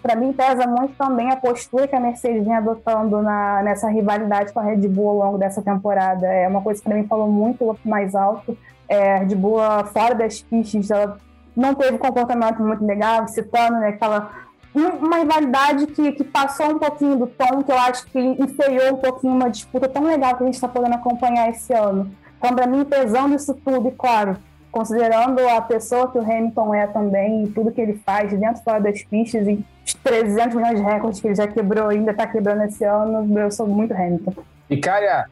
para 0.02 0.14
mim 0.16 0.32
pesa 0.32 0.66
muito 0.66 0.94
também 0.94 1.30
a 1.30 1.36
postura 1.36 1.88
que 1.88 1.96
a 1.96 2.00
Mercedes 2.00 2.44
vem 2.44 2.54
adotando 2.54 3.22
na, 3.22 3.62
nessa 3.62 3.88
rivalidade 3.88 4.52
com 4.52 4.60
a 4.60 4.62
Red 4.62 4.86
Bull 4.88 5.08
ao 5.08 5.26
longo 5.26 5.38
dessa 5.38 5.62
temporada. 5.62 6.26
É 6.26 6.46
uma 6.46 6.60
coisa 6.60 6.82
que 6.82 6.88
para 6.88 6.98
mim 6.98 7.06
falou 7.06 7.28
muito 7.28 7.78
mais 7.82 8.14
alto. 8.14 8.58
É, 8.88 9.14
a 9.14 9.18
Red 9.20 9.34
Bull 9.34 9.58
fora 9.92 10.14
das 10.14 10.42
pistas, 10.42 10.90
ela 10.90 11.16
não 11.56 11.74
teve 11.74 11.94
um 11.94 11.98
comportamento 11.98 12.62
muito 12.62 12.84
legal, 12.84 13.26
citando 13.28 13.78
né, 13.78 13.88
aquela 13.88 14.30
uma 14.74 15.16
rivalidade 15.16 15.86
que, 15.86 16.12
que 16.12 16.24
passou 16.24 16.72
um 16.72 16.78
pouquinho 16.78 17.16
do 17.16 17.26
tom, 17.26 17.62
que 17.62 17.72
eu 17.72 17.78
acho 17.78 18.04
que 18.08 18.18
inferior 18.18 18.92
um 18.92 18.98
pouquinho 18.98 19.32
uma 19.32 19.48
disputa 19.48 19.88
tão 19.88 20.04
legal 20.04 20.36
que 20.36 20.42
a 20.42 20.46
gente 20.46 20.56
está 20.56 20.68
podendo 20.68 20.96
acompanhar 20.96 21.48
esse 21.48 21.72
ano. 21.72 22.10
Então, 22.36 22.54
para 22.54 22.66
mim, 22.66 22.84
pesando 22.84 23.34
isso 23.34 23.54
tudo, 23.54 23.88
e 23.88 23.92
claro, 23.92 24.36
considerando 24.76 25.40
a 25.48 25.62
pessoa 25.62 26.12
que 26.12 26.18
o 26.18 26.20
Hamilton 26.20 26.74
é 26.74 26.86
também, 26.86 27.44
e 27.44 27.48
tudo 27.48 27.72
que 27.72 27.80
ele 27.80 27.98
faz 28.04 28.30
dentro 28.30 28.60
e 28.60 28.62
fora 28.62 28.78
das 28.78 29.02
pistas, 29.04 29.48
e 29.48 29.64
os 29.86 29.94
300 29.94 30.54
milhões 30.54 30.78
de 30.78 30.84
recordes 30.84 31.18
que 31.18 31.28
ele 31.28 31.34
já 31.34 31.48
quebrou 31.48 31.88
ainda 31.88 32.10
está 32.10 32.26
quebrando 32.26 32.62
esse 32.64 32.84
ano, 32.84 33.38
eu 33.38 33.50
sou 33.50 33.66
muito 33.66 33.94
Hamilton. 33.94 34.34
E, 34.68 34.76
cara, 34.76 35.30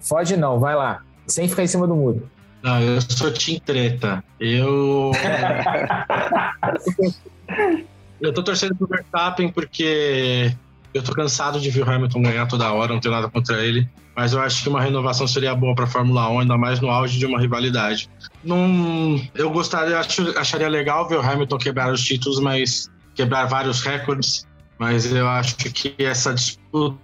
foge 0.00 0.36
não, 0.36 0.60
vai 0.60 0.76
lá, 0.76 1.02
sem 1.26 1.48
ficar 1.48 1.64
em 1.64 1.66
cima 1.66 1.84
do 1.84 1.96
muro. 1.96 2.30
Não, 2.62 2.80
eu 2.80 3.00
sou 3.00 3.32
Team 3.32 3.58
Treta. 3.58 4.22
Eu. 4.38 5.10
eu 8.20 8.32
tô 8.32 8.44
torcendo 8.44 8.76
pro 8.76 8.86
Verstappen 8.86 9.50
porque 9.50 10.54
eu 10.96 11.02
tô 11.02 11.12
cansado 11.12 11.60
de 11.60 11.70
ver 11.70 11.82
o 11.82 11.90
Hamilton 11.90 12.22
ganhar 12.22 12.46
toda 12.46 12.72
hora, 12.72 12.92
não 12.92 13.00
tenho 13.00 13.14
nada 13.14 13.28
contra 13.28 13.62
ele. 13.64 13.88
Mas 14.16 14.32
eu 14.32 14.40
acho 14.40 14.62
que 14.62 14.68
uma 14.68 14.80
renovação 14.80 15.26
seria 15.26 15.54
boa 15.54 15.74
para 15.74 15.86
Fórmula 15.86 16.30
1, 16.30 16.40
ainda 16.40 16.56
mais 16.56 16.80
no 16.80 16.88
auge 16.88 17.18
de 17.18 17.26
uma 17.26 17.38
rivalidade. 17.38 18.08
Não, 18.42 19.20
eu 19.34 19.50
gostaria, 19.50 19.98
acho, 19.98 20.36
acharia 20.38 20.68
legal 20.68 21.06
ver 21.06 21.18
o 21.18 21.20
Hamilton 21.20 21.58
quebrar 21.58 21.92
os 21.92 22.02
títulos, 22.02 22.40
mas 22.40 22.90
quebrar 23.14 23.44
vários 23.44 23.82
recordes. 23.82 24.46
Mas 24.78 25.10
eu 25.10 25.28
acho 25.28 25.56
que 25.56 25.94
essa 25.98 26.34
disputa 26.34 26.98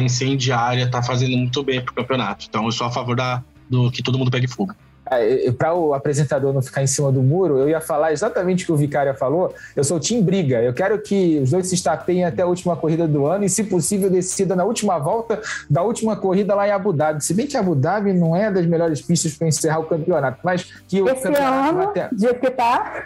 incendiária 0.00 0.88
tá 0.88 1.02
fazendo 1.02 1.36
muito 1.36 1.62
bem 1.62 1.80
pro 1.80 1.94
campeonato. 1.94 2.46
Então 2.48 2.64
eu 2.64 2.72
sou 2.72 2.86
a 2.86 2.90
favor 2.90 3.16
da, 3.16 3.42
do 3.68 3.90
que 3.90 4.02
todo 4.02 4.18
mundo 4.18 4.30
pegue 4.30 4.46
fogo. 4.46 4.74
É, 5.10 5.52
para 5.52 5.74
o 5.74 5.92
apresentador 5.92 6.52
não 6.52 6.62
ficar 6.62 6.82
em 6.82 6.86
cima 6.86 7.12
do 7.12 7.22
muro, 7.22 7.58
eu 7.58 7.68
ia 7.68 7.80
falar 7.80 8.12
exatamente 8.12 8.64
o 8.64 8.66
que 8.66 8.72
o 8.72 8.76
Vicária 8.76 9.12
falou. 9.12 9.54
Eu 9.76 9.84
sou 9.84 10.00
Tim 10.00 10.22
Briga. 10.22 10.62
Eu 10.62 10.72
quero 10.72 10.98
que 11.00 11.40
os 11.40 11.50
dois 11.50 11.66
se 11.66 11.74
estapeiem 11.74 12.24
até 12.24 12.42
a 12.42 12.46
última 12.46 12.74
corrida 12.74 13.06
do 13.06 13.26
ano 13.26 13.44
e, 13.44 13.48
se 13.48 13.64
possível, 13.64 14.08
decida 14.08 14.56
na 14.56 14.64
última 14.64 14.98
volta 14.98 15.40
da 15.68 15.82
última 15.82 16.16
corrida 16.16 16.54
lá 16.54 16.66
em 16.66 16.70
Abu 16.70 16.92
Dhabi. 16.92 17.22
Se 17.22 17.34
bem 17.34 17.46
que 17.46 17.56
Abu 17.56 17.74
Dhabi 17.74 18.12
não 18.12 18.34
é 18.34 18.50
das 18.50 18.64
melhores 18.64 19.02
pistas 19.02 19.34
para 19.34 19.48
encerrar 19.48 19.80
o 19.80 19.84
campeonato, 19.84 20.38
mas 20.42 20.72
que 20.88 21.02
o 21.02 21.08
Esse 21.08 21.22
campeonato 21.22 21.68
ano, 21.68 21.82
até... 21.82 22.08
que 22.08 22.50
tá. 22.50 23.04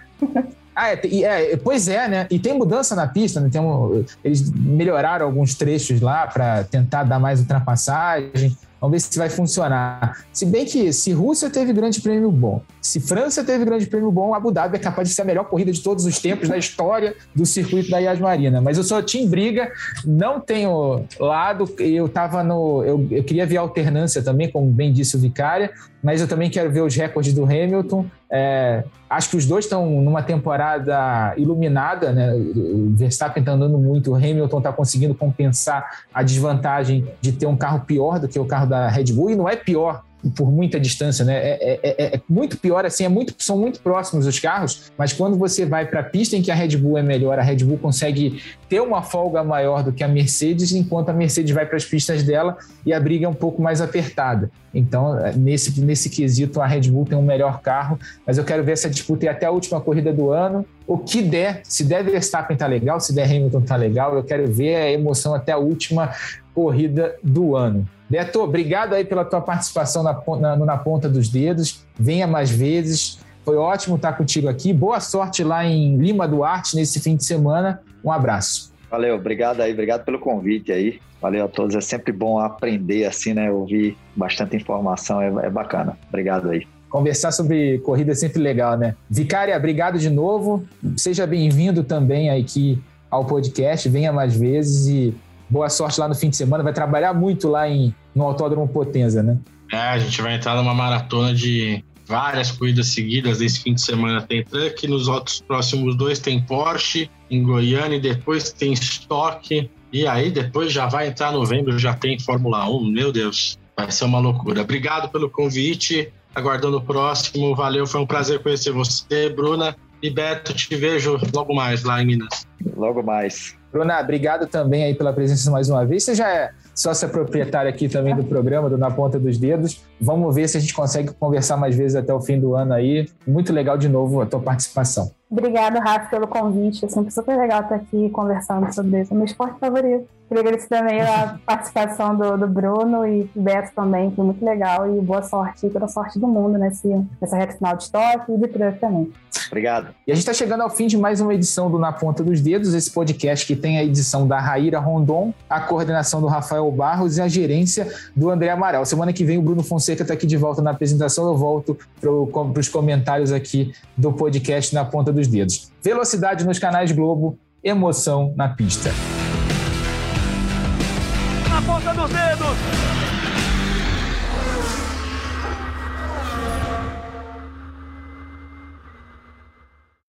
Ah, 0.74 0.92
é, 0.92 1.01
é, 1.22 1.57
pois 1.57 1.88
é, 1.88 2.07
né? 2.07 2.26
E 2.30 2.38
tem 2.38 2.57
mudança 2.57 2.94
na 2.94 3.09
pista, 3.09 3.40
né? 3.40 3.49
Tem 3.51 3.61
um, 3.61 4.05
eles 4.22 4.49
melhoraram 4.53 5.26
alguns 5.26 5.57
trechos 5.57 6.01
lá 6.01 6.24
para 6.28 6.62
tentar 6.62 7.03
dar 7.03 7.18
mais 7.18 7.40
ultrapassagem. 7.40 8.57
Vamos 8.81 8.93
ver 8.93 9.01
se 9.01 9.18
vai 9.18 9.29
funcionar. 9.29 10.24
Se 10.33 10.47
bem 10.47 10.64
que 10.64 10.93
se 10.93 11.12
Rússia 11.12 11.51
teve 11.51 11.72
grande 11.72 12.01
prêmio 12.01 12.31
bom, 12.31 12.62
se 12.81 13.01
França 13.01 13.43
teve 13.43 13.64
grande 13.64 13.87
prêmio 13.87 14.11
bom, 14.11 14.35
Abu 14.35 14.51
Dhabi 14.51 14.76
é 14.76 14.79
capaz 14.79 15.09
de 15.09 15.14
ser 15.14 15.22
a 15.22 15.24
melhor 15.24 15.45
corrida 15.45 15.72
de 15.72 15.81
todos 15.83 16.05
os 16.05 16.18
tempos 16.18 16.49
da 16.49 16.57
história 16.57 17.14
do 17.35 17.45
circuito 17.45 17.91
da 17.91 17.99
Yas 17.99 18.20
Marina. 18.20 18.61
Mas 18.61 18.79
eu 18.79 18.85
sou 18.85 19.03
Team 19.03 19.29
Briga, 19.29 19.70
não 20.05 20.41
tenho 20.41 21.05
lado. 21.18 21.64
Eu 21.79 22.09
tava 22.09 22.43
no. 22.43 22.85
Eu, 22.85 23.07
eu 23.11 23.24
queria 23.24 23.47
ver 23.47 23.57
alternância 23.57 24.22
também, 24.22 24.51
como 24.51 24.70
bem 24.70 24.93
disse 24.93 25.16
o 25.16 25.20
Vicária, 25.20 25.72
mas 26.03 26.20
eu 26.20 26.28
também 26.28 26.49
quero 26.49 26.70
ver 26.70 26.82
os 26.82 26.94
recordes 26.94 27.34
do 27.34 27.44
Hamilton. 27.44 28.07
É, 28.30 28.84
acho 29.09 29.30
que 29.30 29.36
os 29.36 29.46
dois 29.46 29.64
estão 29.64 29.88
numa 30.03 30.22
temporada 30.22 31.34
iluminada, 31.36 32.12
né? 32.12 32.32
O 32.34 32.90
Verstappen 32.94 33.40
está 33.40 33.53
andando 33.53 33.78
muito, 33.78 34.12
o 34.12 34.14
Hamilton 34.14 34.59
está 34.59 34.72
conseguindo 34.72 35.14
compensar 35.14 36.05
a 36.12 36.22
desvantagem 36.22 37.07
de 37.20 37.32
ter 37.32 37.46
um 37.46 37.57
carro 37.57 37.80
pior 37.80 38.18
do 38.18 38.28
que 38.28 38.38
o 38.38 38.44
carro 38.44 38.66
da 38.66 38.88
Red 38.88 39.12
Bull, 39.12 39.30
e 39.30 39.36
não 39.36 39.49
é 39.49 39.57
pior 39.57 40.03
por 40.35 40.51
muita 40.51 40.81
distância, 40.81 41.25
né? 41.25 41.37
É, 41.37 41.59
é, 41.61 41.81
é, 41.83 42.16
é, 42.16 42.21
muito 42.29 42.59
pior, 42.59 42.85
assim, 42.85 43.05
é 43.05 43.09
muito, 43.09 43.35
são 43.39 43.57
muito 43.57 43.81
próximos 43.81 44.27
os 44.27 44.39
carros, 44.39 44.91
mas 44.97 45.12
quando 45.12 45.37
você 45.37 45.64
vai 45.64 45.87
para 45.87 46.01
a 46.01 46.03
pista 46.03 46.37
em 46.37 46.43
que 46.43 46.51
a 46.51 46.55
Red 46.55 46.77
Bull 46.77 46.99
é 46.99 47.03
melhor, 47.03 47.39
a 47.39 47.43
Red 47.43 47.64
Bull 47.64 47.79
consegue 47.79 48.43
ter 48.69 48.81
uma 48.81 49.03
folga 49.03 49.45
maior 49.45 49.83
do 49.83 49.93
que 49.93 50.03
a 50.03 50.09
Mercedes, 50.09 50.73
enquanto 50.73 51.11
a 51.11 51.12
Mercedes 51.12 51.55
vai 51.55 51.66
para 51.66 51.77
as 51.77 51.85
pistas 51.85 52.23
dela 52.23 52.57
e 52.85 52.93
a 52.93 53.01
briga 53.01 53.27
é 53.27 53.29
um 53.29 53.35
pouco 53.35 53.62
mais 53.62 53.81
apertada. 53.81 54.51
Então, 54.75 55.16
nesse, 55.37 55.81
nesse 55.81 56.11
quesito, 56.11 56.61
a 56.61 56.66
Red 56.66 56.91
Bull 56.91 57.07
tem 57.07 57.16
um 57.16 57.23
melhor 57.23 57.61
carro, 57.61 57.99
mas 58.27 58.39
eu 58.39 58.45
quero 58.45 58.62
ver 58.64 58.73
essa 58.73 58.91
disputa 58.91 59.25
ir 59.25 59.29
até 59.29 59.47
a 59.47 59.51
última 59.51 59.81
corrida 59.81 60.12
do 60.12 60.31
ano 60.31 60.66
o 60.89 60.97
que 60.97 61.21
der, 61.21 61.61
se 61.64 61.85
der 61.85 62.03
Verstappen 62.03 62.57
tá 62.57 62.66
legal, 62.66 62.99
se 62.99 63.14
der 63.14 63.27
Hamilton 63.27 63.61
tá 63.61 63.77
legal, 63.77 64.16
eu 64.16 64.25
quero 64.25 64.51
ver 64.51 64.75
a 64.75 64.91
emoção 64.91 65.35
até 65.35 65.53
a 65.53 65.59
última 65.59 66.11
corrida 66.59 67.14
do 67.22 67.54
ano. 67.54 67.88
Beto, 68.11 68.42
obrigado 68.42 68.92
aí 68.92 69.04
pela 69.04 69.24
tua 69.24 69.40
participação 69.40 70.02
na, 70.02 70.20
na, 70.40 70.56
na 70.56 70.76
ponta 70.76 71.09
dos 71.09 71.28
dedos. 71.28 71.86
Venha 71.96 72.26
mais 72.26 72.50
vezes. 72.50 73.20
Foi 73.44 73.56
ótimo 73.56 73.94
estar 73.94 74.14
contigo 74.14 74.48
aqui. 74.48 74.72
Boa 74.72 74.98
sorte 74.98 75.44
lá 75.44 75.64
em 75.64 75.96
Lima 75.96 76.26
Duarte 76.26 76.74
nesse 76.74 76.98
fim 76.98 77.14
de 77.14 77.24
semana. 77.24 77.80
Um 78.04 78.11
abraço. 78.11 78.72
Valeu, 78.90 79.14
obrigado 79.14 79.61
aí, 79.61 79.72
obrigado 79.72 80.04
pelo 80.04 80.18
convite 80.18 80.72
aí. 80.72 80.98
Valeu 81.22 81.44
a 81.44 81.48
todos. 81.48 81.76
É 81.76 81.80
sempre 81.80 82.11
bom 82.12 82.40
aprender 82.40 83.04
assim, 83.04 83.34
né? 83.34 83.52
Ouvir 83.52 83.96
bastante 84.16 84.56
informação, 84.56 85.22
é, 85.22 85.46
é 85.46 85.50
bacana. 85.50 85.96
Obrigado 86.09 86.50
aí. 86.50 86.66
Conversar 86.90 87.30
sobre 87.30 87.78
corrida 87.80 88.11
é 88.11 88.14
sempre 88.16 88.42
legal, 88.42 88.76
né? 88.76 88.96
Vicária, 89.09 89.56
obrigado 89.56 89.96
de 89.96 90.11
novo. 90.11 90.64
Seja 90.96 91.24
bem-vindo 91.24 91.84
também 91.84 92.30
aqui 92.30 92.82
ao 93.09 93.24
podcast. 93.24 93.88
Venha 93.88 94.12
mais 94.12 94.36
vezes 94.36 94.88
e 94.88 95.14
boa 95.49 95.68
sorte 95.68 95.99
lá 96.01 96.09
no 96.09 96.14
fim 96.14 96.30
de 96.30 96.36
semana. 96.36 96.62
Vai 96.62 96.72
trabalhar 96.72 97.12
muito 97.14 97.49
lá 97.49 97.68
em, 97.68 97.94
no 98.14 98.24
Autódromo 98.24 98.68
Potenza, 98.68 99.22
né? 99.22 99.38
É, 99.72 99.76
a 99.76 99.99
gente 99.99 100.20
vai 100.22 100.34
entrar 100.34 100.57
numa 100.57 100.74
maratona 100.74 101.34
de 101.34 101.84
várias 102.07 102.51
corridas 102.51 102.88
seguidas. 102.88 103.40
Esse 103.40 103.61
fim 103.61 103.74
de 103.74 103.82
semana 103.82 104.22
tem 104.22 104.42
truck, 104.42 104.86
nos 104.86 105.09
outros 105.09 105.40
próximos 105.40 105.94
dois 105.94 106.18
tem 106.18 106.40
Porsche, 106.40 107.11
em 107.30 107.42
Goiânia, 107.42 107.96
e 107.96 108.01
depois 108.01 108.51
tem 108.51 108.72
Stock. 108.72 109.70
E 109.92 110.07
aí 110.07 110.30
depois 110.30 110.72
já 110.72 110.86
vai 110.86 111.09
entrar 111.09 111.32
novembro, 111.32 111.78
já 111.78 111.94
tem 111.94 112.18
Fórmula 112.18 112.68
1. 112.68 112.90
Meu 112.90 113.12
Deus, 113.12 113.59
vai 113.76 113.90
ser 113.90 114.07
uma 114.07 114.18
loucura. 114.18 114.62
Obrigado 114.62 115.11
pelo 115.11 115.28
convite. 115.28 116.12
Aguardando 116.34 116.78
o 116.78 116.82
próximo. 116.82 117.55
Valeu, 117.55 117.86
foi 117.86 118.01
um 118.01 118.07
prazer 118.07 118.42
conhecer 118.42 118.72
você, 118.72 119.28
Bruna. 119.28 119.76
E 120.03 120.11
Beto, 120.11 120.55
te 120.55 120.76
vejo 120.76 121.18
logo 121.34 121.55
mais 121.55 121.82
lá 121.82 122.01
em 122.01 122.07
Minas. 122.07 122.46
Logo 122.76 123.03
mais. 123.03 123.57
Bruna, 123.73 124.01
obrigado 124.01 124.47
também 124.47 124.85
aí 124.85 124.95
pela 124.95 125.12
presença 125.12 125.51
mais 125.51 125.69
uma 125.69 125.85
vez. 125.85 126.05
Você 126.05 126.14
já 126.14 126.29
é 126.29 126.51
sócia 126.75 127.09
proprietária 127.09 127.69
aqui 127.69 127.89
também 127.89 128.14
do 128.14 128.25
programa, 128.25 128.71
do 128.71 128.79
Na 128.79 128.91
Ponta 128.91 129.19
dos 129.19 129.37
Dedos. 129.37 129.85
Vamos 130.01 130.35
ver 130.35 130.49
se 130.49 130.57
a 130.57 130.61
gente 130.61 130.75
consegue 130.75 131.12
conversar 131.12 131.57
mais 131.57 131.77
vezes 131.77 131.97
até 131.97 132.12
o 132.14 132.21
fim 132.21 132.41
do 132.41 132.55
ano 132.55 132.73
aí. 132.73 133.09
Muito 133.27 133.53
legal 133.53 133.77
de 133.77 133.89
novo 133.89 134.21
a 134.21 134.27
tua 134.27 134.41
participação. 134.41 135.11
Obrigado, 135.31 135.79
Rafa, 135.79 136.09
pelo 136.09 136.27
convite. 136.27 136.85
É 136.85 136.89
sempre 136.89 137.11
super 137.12 137.37
legal 137.37 137.62
estar 137.62 137.75
aqui 137.75 138.09
conversando 138.11 138.73
sobre 138.73 139.01
isso. 139.01 139.12
É 139.12 139.16
meu 139.16 139.27
esporte 139.27 139.59
favorito. 139.59 140.18
Queria 140.29 140.43
agradecer 140.43 140.68
também 140.68 141.01
a 141.01 141.39
participação 141.47 142.14
do, 142.14 142.37
do 142.37 142.47
Bruno 142.47 143.07
e 143.07 143.24
do 143.35 143.41
Beto 143.41 143.72
também, 143.74 144.11
que 144.11 144.16
foi 144.16 144.26
muito 144.26 144.45
legal. 144.45 144.95
E 144.95 145.01
boa 145.01 145.22
sorte, 145.22 145.70
toda 145.70 145.89
sorte 145.89 146.18
do 146.18 146.29
mundo 146.29 146.59
nesse, 146.59 146.87
nessa 147.18 147.35
reta 147.35 147.57
final 147.57 147.74
de 147.74 147.85
estoque 147.85 148.33
e 148.33 148.37
de 148.37 148.47
truck 148.49 148.79
também. 148.79 149.11
Obrigado. 149.47 149.95
E 150.07 150.12
a 150.12 150.14
gente 150.14 150.22
está 150.22 150.35
chegando 150.35 150.62
ao 150.62 150.68
fim 150.68 150.87
de 150.87 150.99
mais 150.99 151.22
uma 151.22 151.33
edição 151.33 151.70
do 151.70 151.79
Na 151.79 151.93
Ponta 151.93 152.22
dos 152.22 152.43
Dedos, 152.43 152.74
esse 152.74 152.91
podcast 152.91 153.47
que 153.47 153.57
tem 153.57 153.79
a 153.79 153.85
edição 153.85 154.29
da 154.29 154.39
Raíra 154.39 154.79
Rondon, 154.79 155.33
a 155.49 155.61
coordenação 155.61 156.20
do 156.20 156.26
Rafael 156.26 156.70
Barros 156.70 157.16
e 157.16 157.22
a 157.22 157.29
gerência 157.29 157.91
do 158.14 158.29
André 158.29 158.51
Amaral. 158.51 158.85
Semana 158.85 159.14
que 159.14 159.24
vem 159.24 159.39
o 159.39 159.43
Bruno 159.43 159.62
Fonseca 159.62 160.03
está 160.03 160.12
aqui 160.12 160.26
de 160.26 160.37
volta 160.37 160.61
na 160.61 160.72
apresentação, 160.72 161.26
eu 161.26 161.37
volto 161.39 161.79
para 161.99 162.61
os 162.61 162.68
comentários 162.68 163.33
aqui 163.33 163.72
do 163.97 164.12
podcast 164.12 164.74
Na 164.74 164.85
Ponta 164.85 165.11
dos 165.11 165.26
Dedos. 165.26 165.72
Velocidade 165.83 166.47
nos 166.47 166.59
canais 166.59 166.93
Globo, 166.93 167.39
emoção 167.64 168.35
na 168.37 168.51
pista 168.51 168.91